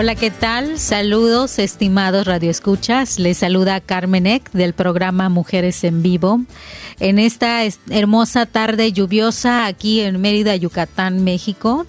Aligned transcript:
Hola, 0.00 0.14
¿qué 0.14 0.30
tal? 0.30 0.78
Saludos, 0.78 1.58
estimados 1.58 2.26
radioescuchas. 2.26 3.18
Les 3.18 3.36
saluda 3.36 3.82
Carmen 3.82 4.26
Eck 4.26 4.50
del 4.52 4.72
programa 4.72 5.28
Mujeres 5.28 5.84
en 5.84 6.00
Vivo. 6.00 6.40
En 7.00 7.18
esta 7.18 7.64
es- 7.64 7.80
hermosa 7.90 8.46
tarde 8.46 8.92
lluviosa 8.92 9.66
aquí 9.66 10.00
en 10.00 10.18
Mérida, 10.18 10.56
Yucatán, 10.56 11.22
México, 11.22 11.84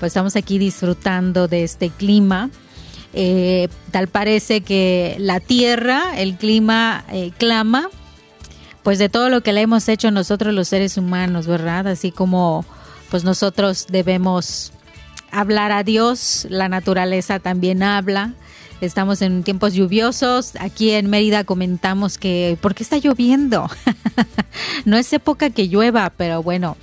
pues 0.00 0.12
estamos 0.12 0.34
aquí 0.34 0.56
disfrutando 0.56 1.46
de 1.46 1.64
este 1.64 1.90
clima. 1.90 2.48
Eh, 3.12 3.68
tal 3.90 4.08
parece 4.08 4.62
que 4.62 5.16
la 5.18 5.38
tierra, 5.38 6.18
el 6.18 6.36
clima 6.38 7.04
eh, 7.12 7.32
clama, 7.36 7.90
pues 8.82 8.98
de 8.98 9.10
todo 9.10 9.28
lo 9.28 9.42
que 9.42 9.52
le 9.52 9.60
hemos 9.60 9.90
hecho 9.90 10.10
nosotros 10.10 10.54
los 10.54 10.68
seres 10.68 10.96
humanos, 10.96 11.46
¿verdad? 11.46 11.86
Así 11.86 12.12
como 12.12 12.64
pues 13.10 13.24
nosotros 13.24 13.88
debemos 13.90 14.72
hablar 15.30 15.72
a 15.72 15.82
Dios, 15.82 16.46
la 16.50 16.68
naturaleza 16.68 17.38
también 17.38 17.82
habla. 17.82 18.34
Estamos 18.80 19.22
en 19.22 19.42
tiempos 19.42 19.74
lluviosos. 19.74 20.52
Aquí 20.60 20.90
en 20.90 21.08
Mérida 21.08 21.44
comentamos 21.44 22.18
que, 22.18 22.58
¿por 22.60 22.74
qué 22.74 22.82
está 22.82 22.98
lloviendo? 22.98 23.70
no 24.84 24.96
es 24.96 25.12
época 25.12 25.50
que 25.50 25.68
llueva, 25.68 26.12
pero 26.16 26.42
bueno, 26.42 26.76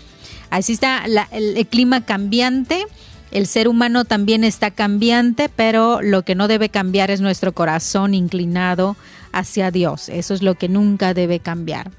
así 0.49 0.73
está 0.73 1.03
el 1.31 1.67
clima 1.67 2.05
cambiante. 2.05 2.85
El 3.31 3.47
ser 3.47 3.67
humano 3.67 4.05
también 4.05 4.43
está 4.43 4.71
cambiante, 4.71 5.49
pero 5.49 6.01
lo 6.01 6.23
que 6.23 6.35
no 6.35 6.47
debe 6.47 6.69
cambiar 6.69 7.09
es 7.09 7.21
nuestro 7.21 7.51
corazón 7.51 8.13
inclinado 8.13 8.95
hacia 9.31 9.71
Dios. 9.71 10.09
Eso 10.09 10.33
es 10.33 10.43
lo 10.43 10.55
que 10.55 10.69
nunca 10.69 11.13
debe 11.13 11.39
cambiar. 11.39 11.91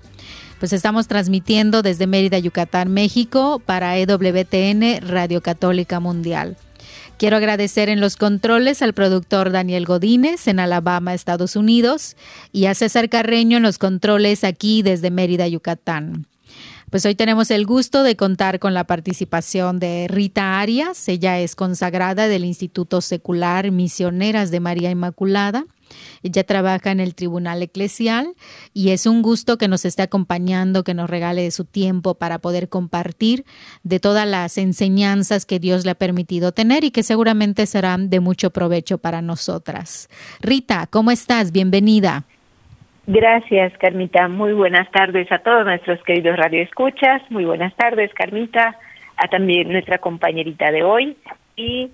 Pues 0.59 0.73
estamos 0.73 1.09
transmitiendo 1.09 1.83
desde 1.83 2.07
Mérida, 2.07 2.39
Yucatán, 2.39 2.93
México, 2.93 3.61
para 3.65 3.99
EWTN 3.99 5.07
Radio 5.07 5.43
Católica 5.43 6.01
Mundial. 6.01 6.57
Quiero 7.19 7.37
agradecer 7.37 7.89
en 7.89 8.01
los 8.01 8.17
controles 8.17 8.83
al 8.83 8.93
productor 8.93 9.51
Daniel 9.51 9.85
Godínez 9.85 10.49
en 10.49 10.59
Alabama, 10.59 11.15
Estados 11.15 11.55
Unidos, 11.55 12.17
y 12.53 12.67
a 12.67 12.75
César 12.75 13.09
Carreño 13.09 13.59
en 13.59 13.63
los 13.63 13.79
controles 13.79 14.43
aquí 14.43 14.83
desde 14.83 15.11
Mérida, 15.11 15.47
Yucatán. 15.47 16.27
Pues 16.91 17.05
hoy 17.07 17.15
tenemos 17.15 17.51
el 17.51 17.67
gusto 17.67 18.03
de 18.03 18.15
contar 18.15 18.59
con 18.61 18.73
la 18.73 18.85
participación 18.85 19.81
de 19.81 20.07
Rita 20.09 20.61
Arias. 20.61 21.09
Ella 21.09 21.41
es 21.41 21.57
consagrada 21.57 22.29
del 22.29 22.45
Instituto 22.45 23.01
Secular 23.01 23.71
Misioneras 23.71 24.51
de 24.51 24.61
María 24.61 24.91
Inmaculada. 24.91 25.67
Ella 26.23 26.45
trabaja 26.45 26.91
en 26.91 27.01
el 27.01 27.15
Tribunal 27.15 27.63
Eclesial 27.63 28.35
y 28.73 28.91
es 28.91 29.07
un 29.07 29.23
gusto 29.23 29.59
que 29.59 29.69
nos 29.69 29.85
esté 29.85 30.03
acompañando, 30.03 30.85
que 30.85 30.95
nos 30.95 31.11
regale 31.11 31.51
su 31.51 31.65
tiempo 31.65 32.15
para 32.15 32.39
poder 32.39 32.69
compartir 32.69 33.45
de 33.83 34.01
todas 34.01 34.27
las 34.29 34.59
enseñanzas 34.59 35.47
que 35.47 35.59
Dios 35.59 35.85
le 35.85 35.93
ha 35.93 35.95
permitido 35.95 36.53
tener 36.53 36.85
y 36.85 36.91
que 36.91 37.03
seguramente 37.03 37.67
serán 37.67 38.11
de 38.11 38.21
mucho 38.21 38.51
provecho 38.51 38.99
para 38.99 39.23
nosotras. 39.23 40.09
Rita, 40.41 40.87
¿cómo 40.91 41.11
estás? 41.11 41.53
Bienvenida. 41.53 42.25
Gracias, 43.07 43.77
Carmita. 43.79 44.29
Muy 44.29 44.55
buenas 44.55 44.91
tardes 44.91 45.31
a 45.31 45.39
todos 45.39 45.67
nuestros 45.67 46.03
queridos 46.05 46.37
radioescuchas. 46.39 47.23
Muy 47.31 47.45
buenas 47.45 47.75
tardes, 47.77 48.13
Carmita, 48.15 48.79
a 49.17 49.29
también 49.29 49.71
nuestra 49.71 49.99
compañerita 49.99 50.71
de 50.71 50.83
hoy. 50.85 51.17
Y 51.55 51.91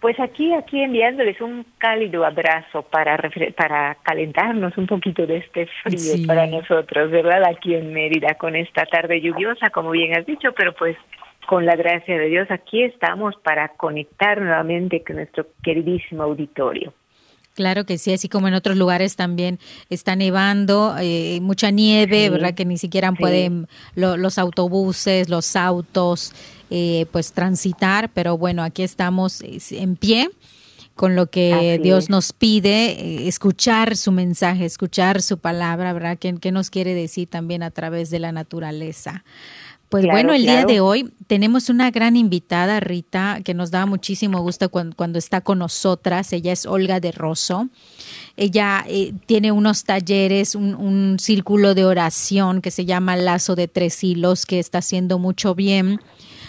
pues 0.00 0.18
aquí, 0.20 0.52
aquí 0.54 0.80
enviándoles 0.82 1.40
un 1.40 1.64
cálido 1.78 2.24
abrazo 2.24 2.82
para, 2.82 3.16
para 3.56 3.96
calentarnos 4.02 4.76
un 4.78 4.86
poquito 4.86 5.26
de 5.26 5.38
este 5.38 5.66
frío 5.82 5.98
Sí. 5.98 6.26
para 6.26 6.46
nosotros, 6.46 7.10
¿verdad? 7.10 7.42
Aquí 7.44 7.74
en 7.74 7.92
Mérida 7.92 8.34
con 8.34 8.54
esta 8.56 8.84
tarde 8.86 9.20
lluviosa, 9.20 9.70
como 9.70 9.90
bien 9.90 10.16
has 10.16 10.26
dicho, 10.26 10.52
pero 10.56 10.74
pues 10.74 10.96
con 11.46 11.64
la 11.64 11.76
gracia 11.76 12.18
de 12.18 12.26
Dios 12.28 12.50
aquí 12.50 12.82
estamos 12.82 13.34
para 13.42 13.68
conectar 13.68 14.40
nuevamente 14.40 15.02
con 15.04 15.16
nuestro 15.16 15.46
queridísimo 15.62 16.22
auditorio. 16.24 16.92
Claro 17.54 17.84
que 17.86 17.96
sí, 17.96 18.12
así 18.12 18.28
como 18.28 18.48
en 18.48 18.54
otros 18.54 18.76
lugares 18.76 19.16
también 19.16 19.58
está 19.88 20.14
nevando, 20.14 20.94
eh, 21.00 21.38
mucha 21.40 21.70
nieve, 21.70 22.24
Sí, 22.24 22.28
¿verdad? 22.28 22.52
Que 22.54 22.66
ni 22.66 22.76
siquiera 22.76 23.08
sí. 23.12 23.16
pueden 23.18 23.66
lo- 23.94 24.18
los 24.18 24.36
autobuses, 24.38 25.30
los 25.30 25.56
autos, 25.56 26.34
eh, 26.70 27.06
pues 27.12 27.32
transitar, 27.32 28.10
pero 28.12 28.36
bueno, 28.38 28.62
aquí 28.62 28.82
estamos 28.82 29.40
en 29.70 29.96
pie 29.96 30.30
con 30.94 31.14
lo 31.14 31.26
que 31.26 31.52
Así 31.74 31.82
Dios 31.82 32.04
es. 32.04 32.10
nos 32.10 32.32
pide, 32.32 32.92
eh, 32.92 33.28
escuchar 33.28 33.96
su 33.96 34.12
mensaje, 34.12 34.64
escuchar 34.64 35.20
su 35.20 35.38
palabra, 35.38 35.92
¿verdad? 35.92 36.16
¿Qué, 36.18 36.34
qué 36.40 36.52
nos 36.52 36.70
quiere 36.70 36.94
decir 36.94 37.28
también 37.28 37.62
a 37.62 37.70
través 37.70 38.08
de 38.10 38.18
la 38.18 38.32
naturaleza? 38.32 39.22
Pues 39.90 40.02
Claro, 40.02 40.16
bueno, 40.16 40.32
el 40.32 40.42
día 40.42 40.64
de 40.64 40.80
hoy 40.80 41.12
tenemos 41.28 41.68
una 41.68 41.92
gran 41.92 42.16
invitada, 42.16 42.80
Rita, 42.80 43.40
que 43.44 43.54
nos 43.54 43.70
da 43.70 43.86
muchísimo 43.86 44.40
gusto 44.40 44.68
cuan- 44.68 44.90
cuando, 44.90 45.16
está 45.18 45.42
con 45.42 45.58
nosotras. 45.60 46.32
Ella 46.32 46.50
es 46.52 46.66
Olga 46.66 46.98
de 46.98 47.12
Rosso. 47.12 47.68
Ella 48.36 48.84
eh, 48.88 49.12
tiene 49.26 49.52
unos 49.52 49.84
talleres, 49.84 50.56
un, 50.56 50.74
un 50.74 51.18
círculo 51.20 51.74
de 51.74 51.84
oración 51.84 52.62
que 52.62 52.72
se 52.72 52.84
llama 52.84 53.16
Lazo 53.16 53.54
de 53.54 53.68
Tres 53.68 54.02
Hilos, 54.02 54.44
que 54.44 54.58
está 54.58 54.78
haciendo 54.78 55.20
mucho 55.20 55.54
bien 55.54 56.00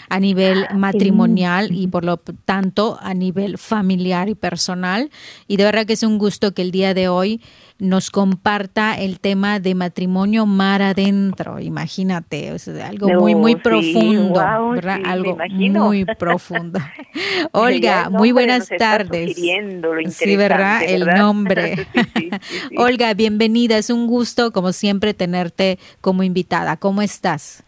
a 0.08 0.20
nivel 0.20 0.66
matrimonial 0.74 1.72
y 1.72 1.88
por 1.88 2.04
lo 2.04 2.16
tanto 2.16 2.98
a 3.00 3.14
nivel 3.14 3.58
familiar 3.58 4.28
y 4.28 4.34
personal. 4.34 5.10
Y 5.46 5.56
de 5.56 5.64
verdad 5.64 5.86
que 5.86 5.92
es 5.94 6.02
un 6.02 6.18
gusto 6.18 6.54
que 6.54 6.62
el 6.62 6.70
día 6.70 6.94
de 6.94 7.08
hoy 7.08 7.40
nos 7.78 8.10
comparta 8.10 8.98
el 8.98 9.20
tema 9.20 9.60
de 9.60 9.74
matrimonio 9.74 10.46
mar 10.46 10.82
adentro. 10.82 11.60
Imagínate, 11.60 12.54
es 12.54 12.66
algo 12.68 13.08
No, 13.08 13.20
muy, 13.20 13.34
muy 13.34 13.52
sí, 13.52 13.60
profundo, 13.62 14.40
algo 14.40 15.38
muy 15.56 16.04
profundo. 16.18 16.80
Olga, 17.52 18.10
muy 18.10 18.32
buenas 18.32 18.68
tardes. 18.78 19.36
Sí, 19.36 20.36
¿verdad? 20.36 20.82
El 20.84 21.04
¿verdad? 21.04 21.18
nombre. 21.18 21.86
Sí. 22.18 22.30
Olga, 22.76 23.12
bienvenida. 23.14 23.76
Es 23.78 23.90
un 23.90 24.06
gusto, 24.06 24.52
como 24.52 24.72
siempre, 24.72 25.14
tenerte 25.14 25.78
como 26.00 26.22
invitada. 26.22 26.76
¿Cómo 26.76 27.02
estás? 27.02 27.62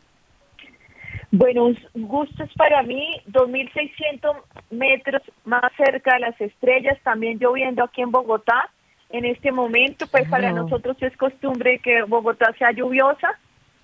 Bueno, 1.32 1.66
un 1.66 1.78
gusto 1.94 2.42
es 2.42 2.52
para 2.54 2.82
mí, 2.82 3.20
2.600 3.28 4.36
metros 4.70 5.22
más 5.44 5.70
cerca 5.76 6.14
de 6.14 6.20
las 6.20 6.40
estrellas, 6.40 6.98
también 7.04 7.38
lloviendo 7.38 7.84
aquí 7.84 8.02
en 8.02 8.10
Bogotá. 8.10 8.68
En 9.10 9.24
este 9.24 9.50
momento, 9.50 10.06
pues 10.06 10.28
para 10.28 10.52
nosotros 10.52 10.96
es 11.00 11.16
costumbre 11.16 11.80
que 11.80 12.02
Bogotá 12.02 12.52
sea 12.58 12.70
lluviosa 12.70 13.38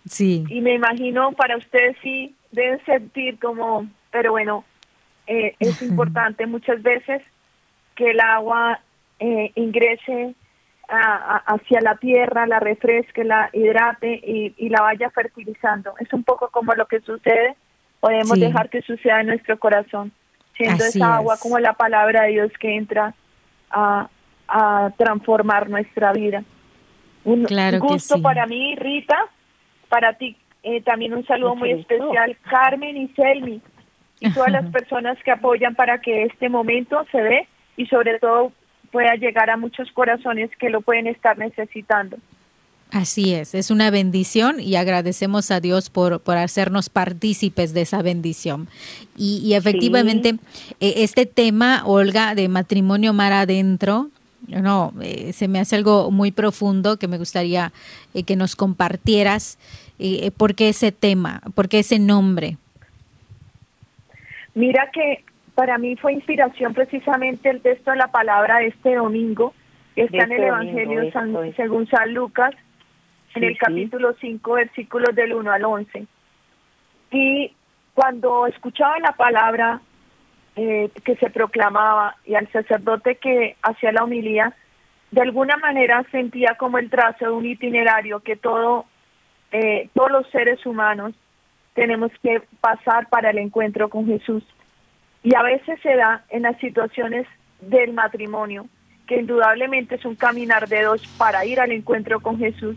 Sí. 0.08 0.44
y 0.48 0.60
me 0.60 0.75
imagino 0.75 1.32
para 1.32 1.56
ustedes 1.56 1.96
sí 2.00 2.34
deben 2.52 2.84
sentir 2.84 3.38
como, 3.40 3.88
pero 4.12 4.31
bueno, 4.31 4.64
eh, 5.26 5.56
es 5.58 5.82
importante 5.82 6.46
muchas 6.46 6.81
veces 6.82 7.22
que 7.96 8.12
el 8.12 8.20
agua 8.20 8.81
eh, 9.19 9.50
ingrese 9.56 10.34
a- 10.88 11.36
a- 11.36 11.54
hacia 11.54 11.80
la 11.80 11.96
tierra, 11.96 12.46
la 12.46 12.60
refresque, 12.60 13.24
la 13.24 13.50
hidrate 13.52 14.20
y, 14.24 14.54
y 14.56 14.68
la 14.68 14.82
vaya 14.82 15.10
fertilizando. 15.10 15.94
Es 15.98 16.12
un 16.12 16.22
poco 16.24 16.48
como 16.50 16.72
lo 16.74 16.86
que 16.86 17.00
sucede, 17.00 17.56
podemos 18.00 18.34
Sí. 18.34 18.40
dejar 18.40 18.68
que 18.70 18.82
suceda 18.82 19.20
en 19.20 19.28
nuestro 19.28 19.58
corazón, 19.58 20.12
siendo 20.56 20.84
Así 20.84 20.98
esa 20.98 21.16
agua 21.16 21.34
es. 21.34 21.40
como 21.40 21.58
la 21.58 21.72
palabra 21.74 22.22
de 22.22 22.28
Dios 22.32 22.52
que 22.60 22.76
entra 22.76 23.14
a, 23.70 24.08
a 24.48 24.90
transformar 24.96 25.68
nuestra 25.68 26.12
vida. 26.12 26.44
Un 27.24 27.44
Claro 27.44 27.80
que 27.80 27.86
gusto 27.88 28.14
sí. 28.16 28.20
para 28.20 28.46
mí, 28.46 28.76
Rita, 28.76 29.16
para 29.88 30.12
ti 30.14 30.36
eh, 30.62 30.80
también 30.82 31.14
un 31.14 31.24
saludo 31.26 31.50
Mucho 31.56 31.60
muy 31.60 31.74
gusto. 31.74 31.94
especial, 31.94 32.36
Carmen 32.50 32.96
y 32.96 33.08
Selmi, 33.08 33.60
y 34.20 34.32
todas 34.32 34.50
las 34.52 34.66
personas 34.72 35.16
que 35.24 35.30
apoyan 35.30 35.74
para 35.74 36.00
que 36.00 36.24
este 36.24 36.48
momento 36.48 37.04
se 37.12 37.20
dé 37.22 37.48
y 37.76 37.86
sobre 37.86 38.18
todo 38.18 38.52
pueda 38.90 39.14
llegar 39.16 39.50
a 39.50 39.56
muchos 39.56 39.90
corazones 39.92 40.50
que 40.58 40.70
lo 40.70 40.80
pueden 40.80 41.06
estar 41.06 41.36
necesitando. 41.38 42.16
Así 42.92 43.34
es, 43.34 43.54
es 43.54 43.72
una 43.72 43.90
bendición 43.90 44.60
y 44.60 44.76
agradecemos 44.76 45.50
a 45.50 45.60
Dios 45.60 45.90
por, 45.90 46.20
por 46.20 46.36
hacernos 46.36 46.88
partícipes 46.88 47.74
de 47.74 47.80
esa 47.80 48.00
bendición. 48.00 48.68
Y, 49.16 49.54
efectivamente, 49.54 50.36
eh, 50.78 50.94
este 50.98 51.26
tema, 51.26 51.82
Olga, 51.84 52.36
de 52.36 52.48
matrimonio 52.48 53.12
mar 53.12 53.32
adentro, 53.32 54.10
no, 54.46 54.92
eh, 55.02 55.32
se 55.32 55.48
me 55.48 55.58
hace 55.58 55.74
algo 55.74 56.12
muy 56.12 56.30
profundo 56.30 56.96
que 56.96 57.08
me 57.08 57.18
gustaría 57.18 57.72
eh, 58.14 58.22
que 58.22 58.36
nos 58.36 58.54
compartieras. 58.54 59.58
¿Por 60.36 60.54
qué 60.54 60.68
ese 60.68 60.92
tema? 60.92 61.40
¿Por 61.54 61.68
qué 61.68 61.78
ese 61.78 61.98
nombre? 61.98 62.58
Mira 64.54 64.90
que 64.92 65.24
para 65.56 65.79
mí 65.79 65.97
fue 65.97 66.12
inspiración 66.12 66.75
precisamente 66.75 67.49
el 67.49 67.62
texto 67.62 67.91
de 67.91 67.97
la 67.97 68.08
palabra 68.08 68.58
de 68.58 68.67
este 68.67 68.94
domingo, 68.94 69.55
que 69.94 70.03
está 70.03 70.25
en 70.25 70.32
el 70.32 70.32
este 70.32 70.47
Evangelio 70.49 71.53
según 71.56 71.87
San 71.88 72.12
Lucas, 72.12 72.55
en 73.35 73.44
el 73.44 73.56
capítulo 73.56 74.14
5, 74.20 74.53
versículos 74.53 75.14
del 75.17 75.32
1 75.32 75.50
al 75.50 75.64
11. 75.64 76.06
Y 77.11 77.55
cuando 77.94 78.47
escuchaba 78.47 78.99
la 78.99 79.12
palabra 79.12 79.81
eh, 80.56 80.91
que 81.03 81.17
se 81.17 81.31
proclamaba 81.31 82.17
y 82.26 82.35
al 82.35 82.53
sacerdote 82.53 83.17
que 83.17 83.56
hacía 83.62 83.93
la 83.93 84.05
homilía, 84.05 84.55
de 85.11 85.23
alguna 85.23 85.56
manera 85.56 86.05
sentía 86.11 86.56
como 86.58 86.76
el 86.76 86.91
trazo 86.91 87.25
de 87.25 87.31
un 87.31 87.47
itinerario 87.47 88.20
que 88.20 88.37
todo, 88.37 88.85
eh, 89.53 89.88
todos 89.94 90.11
los 90.11 90.29
seres 90.29 90.67
humanos 90.67 91.14
tenemos 91.73 92.12
que 92.23 92.43
pasar 92.61 93.08
para 93.08 93.31
el 93.31 93.38
encuentro 93.38 93.88
con 93.88 94.06
Jesús. 94.06 94.44
Y 95.26 95.34
a 95.34 95.43
veces 95.43 95.81
se 95.82 95.96
da 95.96 96.25
en 96.28 96.43
las 96.43 96.56
situaciones 96.58 97.26
del 97.61 97.93
matrimonio, 97.93 98.69
que 99.08 99.17
indudablemente 99.17 99.96
es 99.96 100.05
un 100.05 100.14
caminar 100.14 100.69
de 100.69 100.82
dos 100.82 101.05
para 101.19 101.44
ir 101.44 101.58
al 101.58 101.73
encuentro 101.73 102.20
con 102.20 102.38
Jesús, 102.38 102.76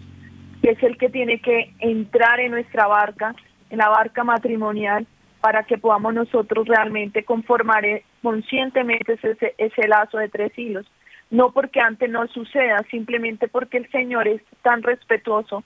que 0.63 0.72
es 0.72 0.81
el 0.81 0.98
que 0.98 1.10
tiene 1.10 1.42
que 1.42 1.75
entrar 1.78 2.40
en 2.40 2.50
nuestra 2.50 2.88
barca, 2.88 3.36
en 3.69 3.78
la 3.78 3.90
barca 3.90 4.24
matrimonial, 4.24 5.06
para 5.42 5.62
que 5.62 5.78
podamos 5.78 6.16
nosotros 6.16 6.68
realmente 6.68 7.24
conformar 7.24 7.86
eh, 7.86 8.04
conscientemente 8.24 9.19
ese, 9.22 9.54
ese 9.60 9.88
lazo 9.88 10.18
de 10.18 10.30
tres 10.30 10.52
hilos. 10.57 10.92
No 11.30 11.52
porque 11.52 11.81
antes 11.81 12.10
no 12.10 12.25
suceda, 12.30 12.84
simplemente 12.90 13.48
porque 13.48 13.78
el 13.78 13.92
Señor 13.92 14.28
es 14.28 14.42
tan 14.63 14.81
respetuoso 14.81 15.63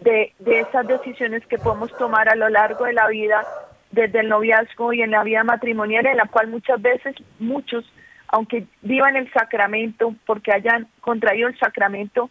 de, 0.00 0.32
de 0.38 0.60
esas 0.60 0.86
decisiones 0.86 1.46
que 1.46 1.58
podemos 1.58 1.94
tomar 1.98 2.30
a 2.30 2.36
lo 2.36 2.48
largo 2.48 2.86
de 2.86 2.94
la 2.94 3.06
vida, 3.08 3.44
desde 3.92 4.20
el 4.20 4.28
noviazgo 4.28 4.92
y 4.92 5.02
en 5.02 5.10
la 5.12 5.22
vida 5.22 5.44
matrimonial, 5.44 6.06
en 6.06 6.16
la 6.16 6.26
cual 6.26 6.48
muchas 6.48 6.80
veces 6.80 7.14
muchos, 7.38 7.84
aunque 8.28 8.66
vivan 8.80 9.16
el 9.16 9.30
sacramento, 9.32 10.14
porque 10.26 10.52
hayan 10.52 10.88
contraído 11.00 11.48
el 11.48 11.58
sacramento, 11.58 12.30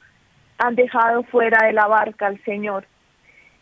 han 0.58 0.76
dejado 0.76 1.24
fuera 1.24 1.66
de 1.66 1.74
la 1.74 1.88
barca 1.88 2.28
al 2.28 2.44
Señor. 2.44 2.86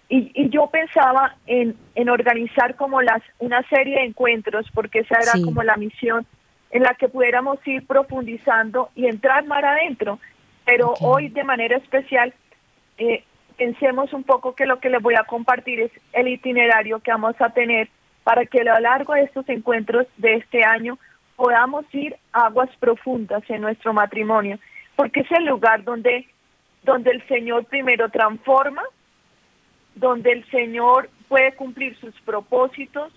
Y, 0.07 0.31
y 0.33 0.49
yo 0.49 0.67
pensaba 0.67 1.35
en, 1.45 1.75
en, 1.93 2.09
organizar 2.09 2.75
como 2.75 3.01
las 3.01 3.21
una 3.37 3.61
serie 3.69 3.99
de 3.99 4.05
encuentros, 4.05 4.65
porque 4.73 4.99
esa 4.99 5.19
era 5.19 5.33
como 5.43 5.61
la 5.61 5.77
misión 5.77 6.25
en 6.71 6.83
la 6.83 6.95
que 6.95 7.09
pudiéramos 7.09 7.59
ir 7.67 7.85
profundizando 7.85 8.89
y 8.95 9.05
entrar 9.05 9.45
más 9.45 9.63
adentro. 9.63 10.19
Pero 10.65 10.93
hoy 11.01 11.29
de 11.29 11.43
manera 11.43 11.77
especial 11.77 12.33
eh, 12.97 13.23
pensemos 13.59 14.13
un 14.13 14.23
poco 14.23 14.56
que 14.56 14.65
lo 14.65 14.79
que 14.79 14.89
les 14.89 15.01
voy 15.01 15.15
a 15.15 15.25
compartir 15.25 15.81
es 15.81 15.91
el 16.13 16.29
itinerario 16.29 17.01
que 17.01 17.11
vamos 17.11 17.35
a 17.39 17.50
tener 17.50 17.89
para 18.23 18.45
que 18.45 18.61
a 18.61 18.63
lo 18.63 18.79
largo 18.79 19.13
de 19.13 19.23
estos 19.23 19.47
encuentros 19.50 20.07
de 20.17 20.35
este 20.35 20.63
año 20.63 20.97
podamos 21.35 21.85
ir 21.94 22.15
a 22.31 22.45
aguas 22.45 22.69
profundas 22.79 23.44
en 23.50 23.61
nuestro 23.61 23.94
matrimonio, 23.94 24.57
porque 24.95 25.21
es 25.21 25.31
el 25.31 25.45
lugar 25.45 25.83
donde 25.83 26.25
donde 26.83 27.11
el 27.11 27.27
Señor 27.27 27.65
primero 27.65 28.07
transforma, 28.07 28.81
donde 29.95 30.31
el 30.31 30.50
Señor 30.50 31.09
puede 31.27 31.53
cumplir 31.56 31.97
sus 32.00 32.15
propósitos 32.21 33.11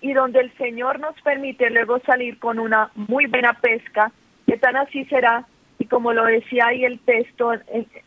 y 0.00 0.12
donde 0.12 0.40
el 0.40 0.52
Señor 0.58 0.98
nos 0.98 1.14
permite 1.22 1.70
luego 1.70 2.00
salir 2.00 2.40
con 2.40 2.58
una 2.58 2.90
muy 2.96 3.26
buena 3.26 3.52
pesca, 3.54 4.10
que 4.48 4.56
tan 4.56 4.76
así 4.76 5.04
será, 5.04 5.46
y 5.78 5.86
como 5.86 6.12
lo 6.12 6.24
decía 6.24 6.66
ahí 6.66 6.84
el 6.84 6.98
texto 6.98 7.52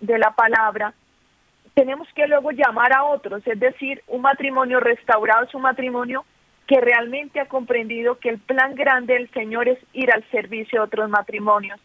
de 0.01 0.19
la 0.19 0.31
palabra, 0.31 0.94
tenemos 1.73 2.07
que 2.13 2.27
luego 2.27 2.51
llamar 2.51 2.94
a 2.94 3.03
otros, 3.03 3.45
es 3.45 3.59
decir, 3.59 4.03
un 4.07 4.21
matrimonio 4.21 4.79
restaurado 4.79 5.45
es 5.45 5.53
un 5.56 5.62
matrimonio 5.62 6.25
que 6.68 6.79
realmente 6.79 7.39
ha 7.39 7.47
comprendido 7.47 8.19
que 8.19 8.29
el 8.29 8.39
plan 8.39 8.75
grande 8.75 9.13
del 9.13 9.29
Señor 9.31 9.68
es 9.68 9.79
ir 9.94 10.12
al 10.12 10.23
servicio 10.31 10.79
de 10.79 10.85
otros 10.85 11.09
matrimonios. 11.09 11.79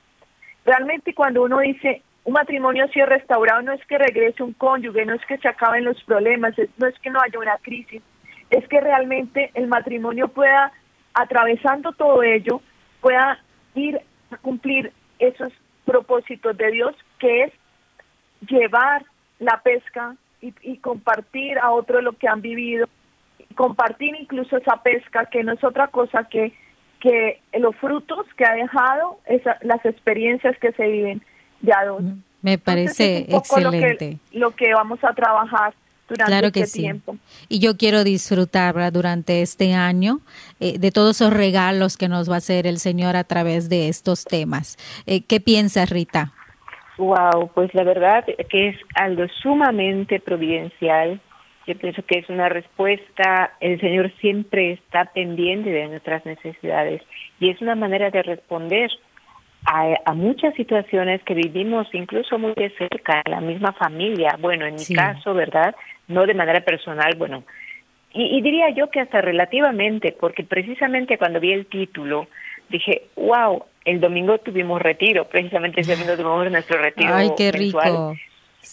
Realmente 0.65 1.15
cuando 1.15 1.43
uno 1.43 1.61
dice, 1.61 2.03
un 2.25 2.35
matrimonio 2.35 2.85
así 2.85 3.00
restaurado 3.03 3.62
no 3.62 3.73
es 3.73 3.85
que 3.87 3.99
regrese 3.99 4.43
un 4.43 4.53
cónyuge, 4.53 5.06
no 5.06 5.15
es 5.15 5.25
que 5.27 5.38
se 5.38 5.49
acaben 5.49 5.85
los 5.85 6.03
problemas, 6.05 6.55
no 6.77 6.87
es 6.87 6.99
que 6.99 7.11
no 7.11 7.21
haya 7.21 7.38
una 7.38 7.56
crisis, 7.59 8.03
es 8.50 8.67
que 8.69 8.81
realmente 8.81 9.50
el 9.55 9.69
matrimonio 9.69 10.29
pueda, 10.29 10.73
atravesando 11.15 11.93
todo 11.93 12.23
ello, 12.23 12.61
pueda 13.00 13.38
ir 13.75 14.00
a 14.31 14.37
cumplir 14.38 14.93
esos 15.19 15.53
propósitos 15.85 16.56
de 16.56 16.71
Dios, 16.73 16.94
que 17.19 17.44
es 17.44 17.53
llevar 18.49 19.05
la 19.38 19.61
pesca 19.62 20.17
y, 20.41 20.77
compartir 20.79 21.59
a 21.59 21.71
otros 21.71 22.03
lo 22.03 22.12
que 22.12 22.29
han 22.29 22.41
vivido, 22.41 22.88
compartir 23.55 24.15
incluso 24.21 24.56
esa 24.56 24.83
pesca, 24.83 25.27
que 25.27 25.43
no 25.43 25.53
es 25.53 25.65
otra 25.65 25.88
cosa 25.88 26.25
que, 26.25 26.53
que 27.00 27.41
los 27.59 27.75
frutos 27.77 28.27
que 28.37 28.44
ha 28.44 28.55
dejado, 28.55 29.19
las 29.62 29.85
experiencias 29.85 30.56
que 30.59 30.73
se 30.73 30.87
viven. 30.87 31.23
Me 32.43 32.59
parece 32.59 33.27
excelente. 33.29 34.19
Lo 34.33 34.53
que, 34.53 34.73
vamos 34.73 35.03
a 35.03 35.12
trabajar 35.15 35.75
durante 36.09 36.31
claro 36.31 36.53
que 36.53 36.61
este 36.61 36.79
tiempo. 36.79 37.17
Y 37.49 37.59
yo 37.59 37.77
quiero 37.77 38.05
disfrutar 38.05 38.93
durante 38.93 39.43
este 39.43 39.75
año 39.75 40.21
eh, 40.61 40.79
de 40.79 40.93
todos 40.93 41.17
esos 41.17 41.33
regalos 41.33 41.97
que 41.97 42.09
nos 42.09 42.31
va 42.31 42.37
a 42.37 42.38
hacer 42.38 42.67
el 42.67 42.79
Señor 42.79 43.17
a 43.17 43.25
través 43.25 43.69
de 43.69 43.88
estos 43.88 44.25
temas. 44.25 44.77
Eh, 45.06 45.23
¿Qué 45.23 45.41
piensas, 45.41 45.91
Rita? 45.91 46.33
Wow, 46.99 47.51
pues 47.55 47.75
la 47.75 47.85
verdad 47.85 48.25
que 48.49 48.69
es 48.69 48.77
algo 48.95 49.27
sumamente 49.43 50.19
providencial. 50.21 51.21
Yo 51.67 51.77
pienso 51.77 52.03
que 52.05 52.21
es 52.21 52.29
una 52.29 52.49
respuesta, 52.49 53.53
el 53.61 53.81
Señor 53.81 54.13
siempre 54.21 54.73
está 54.73 55.07
pendiente 55.07 55.71
de 55.71 55.89
nuestras 55.89 56.25
necesidades 56.25 57.03
y 57.41 57.51
es 57.51 57.61
una 57.61 57.75
manera 57.75 58.11
de 58.11 58.23
responder 58.23 58.91
a, 59.67 60.15
muchas 60.15 60.55
situaciones 60.55 61.23
que 61.25 61.35
vivimos 61.35 61.89
incluso 61.93 62.38
muy 62.38 62.55
de 62.55 62.71
cerca, 62.79 63.23
la 63.29 63.41
misma 63.41 63.73
familia, 63.73 64.37
bueno, 64.41 64.65
en 64.65 64.76
mi 64.76 64.87
caso, 64.95 65.35
¿verdad? 65.35 65.75
No 66.07 66.25
de 66.25 66.35
manera 66.35 66.61
personal, 66.61 67.17
bueno, 67.17 67.43
y, 68.12 68.41
diría 68.41 68.71
yo 68.71 68.88
que 68.91 69.00
hasta 69.00 69.21
relativamente, 69.21 70.17
porque 70.19 70.43
precisamente 70.45 71.19
cuando 71.19 71.38
vi 71.41 71.53
el 71.53 71.67
título, 71.67 72.29
dije, 72.68 73.02
wow, 73.16 73.64
el 73.85 74.00
domingo 74.00 74.38
tuvimos 74.38 74.82
retiro, 74.82 75.28
precisamente 75.28 75.80
ese 75.80 75.94
domingo 75.94 76.16
tuvimos 76.16 76.50
nuestro 76.50 76.78
retiro. 76.80 77.14
Ay, 77.14 77.30
qué 77.37 77.52
rico. 77.52 78.14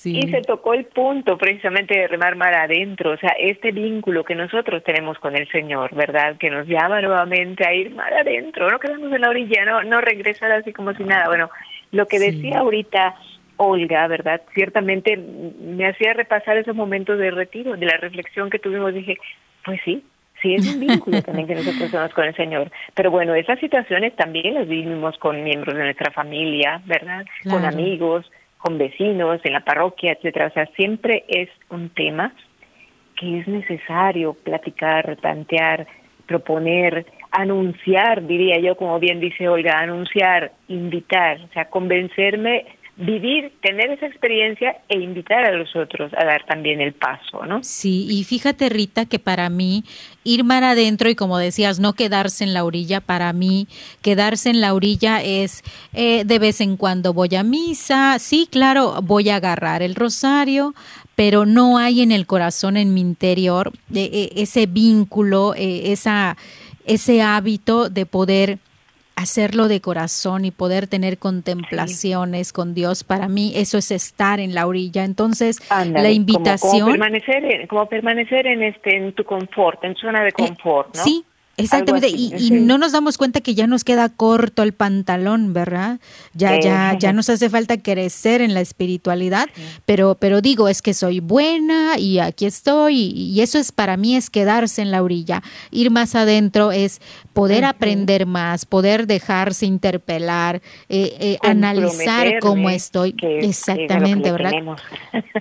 Y 0.05 0.27
se 0.27 0.41
tocó 0.41 0.73
el 0.73 0.85
punto 0.85 1.38
precisamente 1.38 1.97
de 1.97 2.07
remar 2.07 2.35
mar 2.35 2.55
adentro, 2.55 3.12
o 3.12 3.17
sea, 3.17 3.29
este 3.39 3.71
vínculo 3.71 4.23
que 4.23 4.33
nosotros 4.33 4.83
tenemos 4.83 5.19
con 5.19 5.35
el 5.35 5.47
Señor, 5.50 5.93
¿verdad? 5.93 6.35
Que 6.38 6.50
nos 6.50 6.67
llama 6.67 7.00
nuevamente 7.00 7.65
a 7.65 7.73
ir 7.73 7.91
mar 7.91 8.12
adentro, 8.12 8.71
no 8.71 8.79
quedamos 8.79 9.13
en 9.13 9.21
la 9.21 9.29
orilla, 9.29 9.63
no, 9.65 9.83
no 9.83 10.01
regresar 10.01 10.51
así 10.51 10.73
como 10.73 10.93
si 10.95 11.03
nada. 11.03 11.27
Bueno, 11.27 11.50
lo 11.91 12.07
que 12.07 12.17
decía 12.17 12.59
ahorita 12.59 13.15
Olga, 13.57 14.07
¿verdad? 14.07 14.41
Ciertamente 14.55 15.15
me 15.15 15.88
hacía 15.88 16.13
repasar 16.13 16.57
esos 16.57 16.75
momentos 16.75 17.19
de 17.19 17.29
retiro, 17.29 17.77
de 17.77 17.85
la 17.85 17.97
reflexión 17.97 18.50
que 18.50 18.57
tuvimos, 18.59 18.95
dije, 18.95 19.17
pues 19.63 19.79
sí, 19.85 20.03
sí 20.43 20.53
es 20.53 20.75
un 20.75 20.81
vínculo 20.81 21.21
también 21.23 21.47
que 21.47 21.55
nosotros 21.55 21.89
tenemos 21.89 22.13
con 22.13 22.25
el 22.25 22.35
Señor. 22.35 22.71
Pero 22.93 23.09
bueno, 23.09 23.33
esas 23.33 23.59
situaciones 23.59 24.15
también 24.15 24.53
las 24.53 24.67
vivimos 24.67 25.17
con 25.17 25.43
miembros 25.43 25.75
de 25.75 25.83
nuestra 25.85 26.12
familia, 26.12 26.81
¿verdad? 26.85 27.25
Con 27.50 27.65
amigos, 27.65 28.29
con 28.57 28.77
vecinos, 28.77 29.41
en 29.43 29.53
la 29.53 29.62
parroquia, 29.62 30.12
etcétera. 30.12 30.47
O 30.47 30.51
sea, 30.51 30.65
siempre 30.75 31.23
es 31.27 31.50
un 31.69 31.89
tema 31.89 32.33
que 33.15 33.39
es 33.39 33.47
necesario 33.47 34.33
platicar, 34.33 35.15
plantear, 35.17 35.88
proponer, 36.25 37.05
anunciar, 37.31 38.25
diría 38.27 38.59
yo, 38.59 38.75
como 38.75 39.00
bien 39.00 39.19
dice 39.19 39.47
Olga, 39.47 39.79
anunciar, 39.79 40.51
invitar, 40.67 41.39
o 41.41 41.53
sea, 41.53 41.65
convencerme 41.65 42.65
vivir, 42.95 43.51
tener 43.62 43.89
esa 43.89 44.05
experiencia 44.05 44.77
e 44.88 45.00
invitar 45.00 45.43
a 45.45 45.51
los 45.51 45.75
otros 45.75 46.12
a 46.15 46.25
dar 46.25 46.45
también 46.45 46.79
el 46.79 46.93
paso, 46.93 47.43
¿no? 47.45 47.63
Sí, 47.63 48.07
y 48.07 48.23
fíjate 48.23 48.69
Rita 48.69 49.07
que 49.07 49.17
para 49.17 49.50
mí 49.50 49.83
ir 50.23 50.43
mar 50.43 50.63
adentro 50.63 51.09
y 51.09 51.15
como 51.15 51.39
decías, 51.39 51.79
no 51.79 51.93
quedarse 51.93 52.43
en 52.43 52.53
la 52.53 52.63
orilla, 52.63 53.01
para 53.01 53.33
mí 53.33 53.67
quedarse 54.03 54.51
en 54.51 54.62
la 54.62 54.75
orilla 54.75 55.23
es 55.23 55.63
eh, 55.93 56.23
de 56.23 56.39
vez 56.39 56.62
en 56.62 56.77
cuando 56.77 57.13
voy 57.13 57.35
a 57.35 57.41
misa, 57.41 58.19
sí, 58.19 58.47
claro, 58.50 59.01
voy 59.01 59.29
a 59.29 59.38
agarrar 59.38 59.81
el 59.81 59.95
rosario, 59.95 60.75
pero 61.15 61.47
no 61.47 61.79
hay 61.79 62.01
en 62.01 62.12
el 62.12 62.27
corazón, 62.27 62.77
en 62.77 62.93
mi 62.93 63.01
interior, 63.01 63.71
eh, 63.93 64.09
eh, 64.13 64.29
ese 64.35 64.67
vínculo, 64.67 65.55
esa, 65.57 66.38
ese 66.85 67.23
hábito 67.23 67.89
de 67.89 68.05
poder 68.05 68.59
hacerlo 69.15 69.67
de 69.67 69.82
corazón 69.82 70.46
y 70.46 70.51
poder 70.51 70.88
tener 70.88 71.17
contemplaciones 71.17 72.53
con 72.53 72.74
Dios, 72.74 73.03
para 73.03 73.27
mí 73.27 73.53
eso 73.55 73.77
es 73.77 73.91
estar 73.91 74.39
en 74.39 74.53
la 74.55 74.67
orilla. 74.67 75.03
Entonces, 75.03 75.60
la 75.70 76.12
invitación... 76.12 76.82
Como, 76.82 76.91
permanecer, 76.91 77.46
en, 77.46 77.67
como 77.67 77.88
permanecer 77.88 78.48
en, 78.48 78.63
este, 78.63 78.98
en 78.98 79.13
tu 79.13 79.24
confort, 79.24 79.84
en 79.84 79.96
zona 79.96 80.24
de 80.24 80.29
eh, 80.29 80.34
confort, 80.34 80.96
¿no? 80.96 81.03
Sí, 81.03 81.25
Exactamente, 81.55 82.10
y, 82.10 82.50
no 82.51 82.79
nos 82.79 82.93
damos 82.93 83.19
cuenta 83.19 83.39
que 83.39 83.53
ya 83.53 83.67
nos 83.67 83.83
queda 83.83 84.10
corto 84.10 84.63
el 84.63 84.74
pantalón, 84.74 85.53
¿verdad? 85.53 86.00
Ya, 86.33 86.60
ya, 86.60 86.98
ya 86.98 87.13
nos 87.13 87.29
hace 87.29 87.48
falta 87.48 87.77
crecer 87.77 88.41
en 88.41 88.55
la 88.55 88.62
espiritualidad, 88.62 89.48
pero, 89.86 90.15
pero 90.15 90.41
digo, 90.41 90.67
es 90.67 90.81
que 90.81 90.95
soy 90.95 91.19
buena 91.19 92.00
y 92.00 92.17
aquí 92.17 92.48
estoy, 92.48 93.13
y, 93.15 93.41
eso 93.41 93.60
es 93.60 93.72
para 93.72 93.98
mí 93.98 94.15
es 94.15 94.31
quedarse 94.31 94.81
en 94.81 94.89
la 94.89 95.03
orilla. 95.03 95.43
Ir 95.69 95.91
más 95.91 96.15
adentro 96.15 96.72
es 96.72 97.01
poder 97.33 97.65
aprender 97.65 98.25
más, 98.25 98.65
poder 98.65 99.05
dejarse 99.05 99.67
interpelar, 99.67 100.60
eh, 100.89 101.15
eh, 101.19 101.38
analizar 101.43 102.39
cómo 102.39 102.72
estoy. 102.72 103.15
Exactamente, 103.22 104.31
¿verdad? 104.31 104.53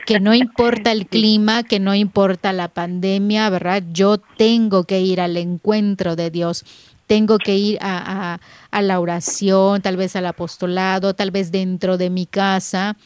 Que 0.04 0.18
no 0.18 0.34
importa 0.34 0.90
el 0.90 1.06
clima, 1.06 1.62
que 1.62 1.78
no 1.78 1.94
importa 1.94 2.52
la 2.52 2.68
pandemia, 2.68 3.48
¿verdad? 3.50 3.82
Yo 3.92 4.18
tengo 4.18 4.84
que 4.84 5.00
ir 5.00 5.20
al 5.20 5.36
encuentro 5.36 6.01
de 6.16 6.30
Dios. 6.30 6.64
Tengo 7.06 7.38
que 7.38 7.56
ir 7.56 7.78
a, 7.80 8.38
a 8.70 8.82
la 8.82 9.00
oración, 9.00 9.82
tal 9.82 9.96
vez 9.96 10.16
al 10.16 10.26
apostolado, 10.26 11.14
tal 11.14 11.30
vez 11.30 11.50
dentro 11.50 11.98
de 11.98 12.10
mi 12.10 12.26
casa, 12.26 12.96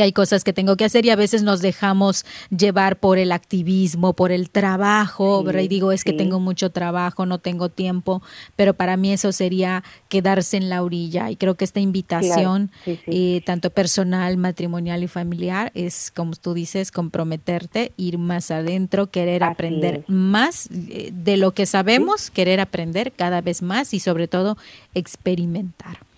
que 0.00 0.04
hay 0.04 0.12
cosas 0.12 0.44
que 0.44 0.54
tengo 0.54 0.78
que 0.78 0.86
hacer 0.86 1.04
y 1.04 1.10
a 1.10 1.14
veces 1.14 1.42
nos 1.42 1.60
dejamos 1.60 2.24
llevar 2.48 2.98
por 3.00 3.18
el 3.18 3.32
activismo, 3.32 4.14
por 4.14 4.32
el 4.32 4.48
trabajo, 4.48 5.44
Y 5.60 5.68
digo, 5.68 5.92
es 5.92 6.04
que 6.04 6.14
tengo 6.14 6.40
mucho 6.40 6.70
trabajo, 6.70 7.26
no 7.26 7.36
tengo 7.36 7.68
tiempo, 7.68 8.22
pero 8.56 8.72
para 8.72 8.96
mí 8.96 9.12
eso 9.12 9.30
sería 9.30 9.84
quedarse 10.08 10.56
en 10.56 10.70
la 10.70 10.82
orilla. 10.82 11.30
Y 11.30 11.36
creo 11.36 11.54
que 11.54 11.66
esta 11.66 11.80
invitación, 11.80 12.70
eh, 12.86 13.42
tanto 13.44 13.68
personal, 13.68 14.38
matrimonial 14.38 15.02
y 15.02 15.06
familiar, 15.06 15.70
es, 15.74 16.10
como 16.16 16.34
tú 16.34 16.54
dices, 16.54 16.92
comprometerte, 16.92 17.92
ir 17.98 18.16
más 18.16 18.50
adentro, 18.50 19.10
querer 19.10 19.44
aprender 19.44 20.04
más 20.06 20.70
eh, 20.72 21.10
de 21.12 21.36
lo 21.36 21.52
que 21.52 21.66
sabemos, 21.66 22.30
querer 22.30 22.58
aprender 22.58 23.12
cada 23.12 23.42
vez 23.42 23.60
más 23.60 23.92
y 23.92 24.00
sobre 24.00 24.28
todo 24.28 24.56
experimentar. 24.94 26.09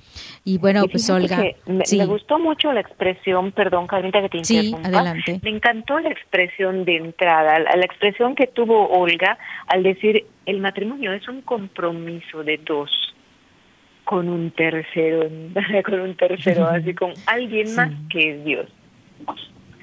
Y 0.44 0.58
bueno, 0.58 0.84
pues 0.90 1.08
Olga. 1.08 1.40
Me, 1.66 2.06
gustó 2.06 2.38
mucho 2.38 2.72
la 2.72 2.80
expresión, 2.80 3.52
perdón, 3.52 3.86
Carlita, 3.86 4.20
que 4.22 4.28
te 4.28 4.38
interrumpa. 4.38 4.78
Sí, 4.78 4.94
adelante. 4.94 5.40
Me 5.42 5.50
encantó 5.50 6.00
la 6.00 6.10
expresión 6.10 6.84
de 6.84 6.96
entrada, 6.96 7.60
la, 7.60 7.84
expresión 7.84 8.34
que 8.34 8.48
tuvo 8.48 8.88
Olga 8.88 9.38
al 9.68 9.84
decir 9.84 10.26
el 10.46 10.58
matrimonio 10.58 11.12
es 11.12 11.28
un 11.28 11.42
compromiso 11.42 12.42
de 12.42 12.58
dos 12.58 12.90
con 14.04 14.28
un 14.28 14.50
tercero, 14.50 15.28
con 15.84 16.00
un 16.00 16.16
tercero, 16.16 16.66
así 16.66 16.92
con 16.96 17.12
alguien 17.26 17.72
más 17.76 17.90
que 18.10 18.32
es 18.32 18.44
Dios 18.44 18.66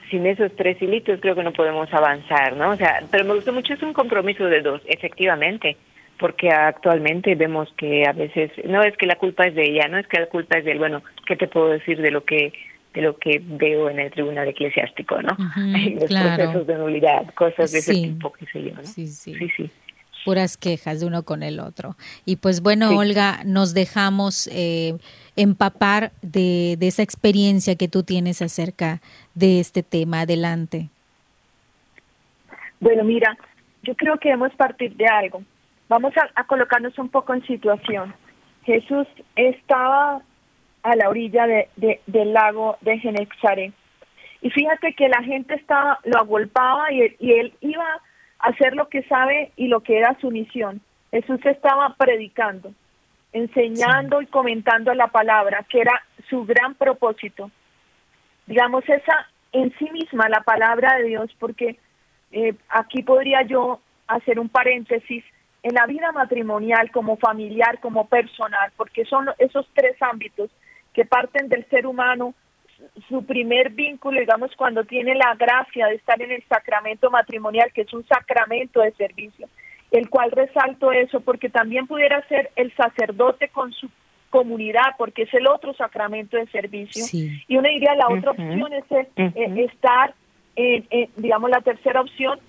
sin 0.10 0.26
esos 0.26 0.52
tres 0.56 0.82
hilitos 0.82 1.20
creo 1.22 1.36
que 1.36 1.44
no 1.44 1.54
podemos 1.54 1.92
avanzar, 1.94 2.56
¿no? 2.56 2.72
O 2.72 2.76
sea, 2.76 3.04
pero 3.12 3.26
me 3.26 3.36
gustó 3.36 3.54
mucho, 3.54 3.76
es 3.76 3.84
un 3.84 3.94
compromiso 3.94 4.46
de 4.46 4.62
dos, 4.62 4.82
efectivamente 4.88 5.78
porque 6.20 6.50
actualmente 6.50 7.34
vemos 7.36 7.74
que 7.78 8.04
a 8.06 8.12
veces 8.12 8.52
no 8.66 8.84
es 8.84 8.96
que 8.98 9.06
la 9.06 9.16
culpa 9.16 9.46
es 9.46 9.56
de 9.56 9.64
ella, 9.64 9.88
no 9.88 9.98
es 9.98 10.06
que 10.08 10.20
la 10.20 10.28
culpa 10.28 10.58
es 10.58 10.66
de 10.66 10.74
él. 10.74 10.80
Bueno, 10.80 11.02
¿qué 11.26 11.36
te 11.36 11.48
puedo 11.48 11.70
decir 11.70 12.02
de 12.02 12.12
lo 12.12 12.24
que 12.24 12.54
de 12.94 13.02
lo 13.02 13.18
que 13.18 13.40
veo 13.44 13.90
en 13.90 14.00
el 14.00 14.12
tribunal 14.12 14.48
eclesiástico, 14.48 15.22
¿no? 15.22 15.38
Los 16.00 16.10
procesos 16.10 16.66
de 16.66 16.76
nulidad, 16.76 17.34
cosas 17.36 17.72
de 17.72 17.80
ese 17.80 17.94
tipo, 17.94 18.32
qué 18.34 18.46
sé 18.48 18.64
yo, 18.64 18.74
¿no? 18.76 18.84
Sí, 18.84 19.06
sí. 19.08 19.36
sí, 19.56 19.70
Puras 20.26 20.58
quejas 20.58 21.00
de 21.00 21.06
uno 21.06 21.24
con 21.24 21.44
el 21.44 21.60
otro. 21.60 21.96
Y 22.26 22.38
pues 22.38 22.62
bueno, 22.62 22.90
Olga, 22.98 23.42
nos 23.46 23.74
dejamos 23.74 24.50
eh, 24.52 24.98
empapar 25.36 26.12
de, 26.24 26.78
de 26.78 26.88
esa 26.88 27.04
experiencia 27.04 27.76
que 27.76 27.88
tú 27.88 28.04
tienes 28.04 28.42
acerca 28.42 29.02
de 29.36 29.60
este 29.60 29.84
tema. 29.84 30.22
Adelante. 30.22 30.90
Bueno, 32.80 33.04
mira, 33.04 33.38
yo 33.84 33.96
creo 33.96 34.18
que 34.18 34.30
debemos 34.30 34.54
partir 34.56 34.96
de 34.96 35.06
algo. 35.06 35.44
Vamos 35.90 36.14
a, 36.36 36.44
colocarnos 36.44 36.98
un 37.00 37.10
poco 37.10 37.34
en 37.34 37.46
situación. 37.48 38.14
Jesús 38.64 39.08
estaba 39.36 40.22
a 40.84 40.96
la 40.96 41.10
orilla 41.10 41.48
de, 41.48 42.00
del 42.06 42.34
lago 42.34 42.78
de 42.82 43.00
Genexaré. 43.00 43.74
Y 44.42 44.52
fíjate 44.52 44.94
que 44.94 45.10
la 45.10 45.24
gente 45.24 45.56
estaba, 45.56 46.00
lo 46.04 46.20
agolpaba 46.20 46.92
y, 46.94 47.16
y, 47.20 47.34
él 47.34 47.54
iba 47.62 47.84
a 48.40 48.48
hacer 48.50 48.76
lo 48.76 48.88
que 48.88 49.02
sabe 49.04 49.52
y 49.56 49.68
lo 49.68 49.82
que 49.82 49.98
era 49.98 50.16
su 50.22 50.30
misión. 50.30 50.80
Jesús 51.10 51.44
estaba 51.44 51.96
predicando, 51.96 52.72
enseñando 53.34 54.22
y 54.22 54.28
comentando 54.28 54.94
la 54.94 55.08
palabra, 55.08 55.66
que 55.68 55.82
era 55.82 56.04
su 56.30 56.46
gran 56.46 56.76
propósito. 56.76 57.50
Digamos, 58.46 58.88
esa 58.88 59.28
en 59.52 59.74
sí 59.80 59.90
misma 59.92 60.30
la 60.30 60.42
palabra 60.42 60.98
de 60.98 61.06
Dios, 61.06 61.36
porque 61.40 61.78
eh, 62.32 62.54
aquí 62.70 63.02
podría 63.02 63.42
yo 63.42 63.82
hacer 64.08 64.40
un 64.40 64.50
paréntesis 64.50 65.24
en 65.64 65.74
la 65.74 65.86
vida 65.86 66.12
matrimonial, 66.12 66.92
como 66.92 67.18
familiar, 67.18 67.80
como 67.80 68.08
personal, 68.08 68.72
porque 68.78 69.06
son 69.06 69.28
esos 69.38 69.68
tres 69.74 69.96
ámbitos 70.02 70.50
que 70.94 71.06
parten 71.06 71.50
del 71.50 71.66
ser 71.70 71.86
humano, 71.86 72.34
su 73.10 73.26
primer 73.26 73.72
vínculo, 73.72 74.20
digamos, 74.20 74.52
cuando 74.56 74.86
tiene 74.86 75.16
la 75.16 75.36
gracia 75.36 75.88
de 75.88 75.96
estar 75.96 76.22
en 76.22 76.32
el 76.32 76.44
sacramento 76.48 77.12
matrimonial, 77.12 77.72
que 77.74 77.82
es 77.82 77.94
un 77.94 78.06
sacramento 78.08 78.82
de 78.82 78.92
servicio, 78.94 79.50
el 79.92 80.10
cual 80.10 80.32
resalto 80.32 80.92
eso 80.92 81.20
porque 81.22 81.50
también 81.50 81.88
pudiera 81.88 82.26
ser 82.28 82.52
el 82.56 82.74
sacerdote 82.76 83.50
con 83.50 83.74
su 83.74 83.90
comunidad, 84.30 84.96
porque 84.98 85.24
es 85.24 85.34
el 85.34 85.48
otro 85.48 85.74
sacramento 85.74 86.38
de 86.38 86.48
servicio. 86.48 87.04
Y 87.48 87.58
uno 87.58 87.68
diría, 87.68 87.96
la 87.96 88.08
otra 88.08 88.32
opción 88.32 88.72
es 88.74 88.86
eh, 88.92 89.66
estar, 89.66 90.14
digamos, 91.18 91.50
la 91.50 91.62
tercera 91.62 92.02
opción 92.02 92.40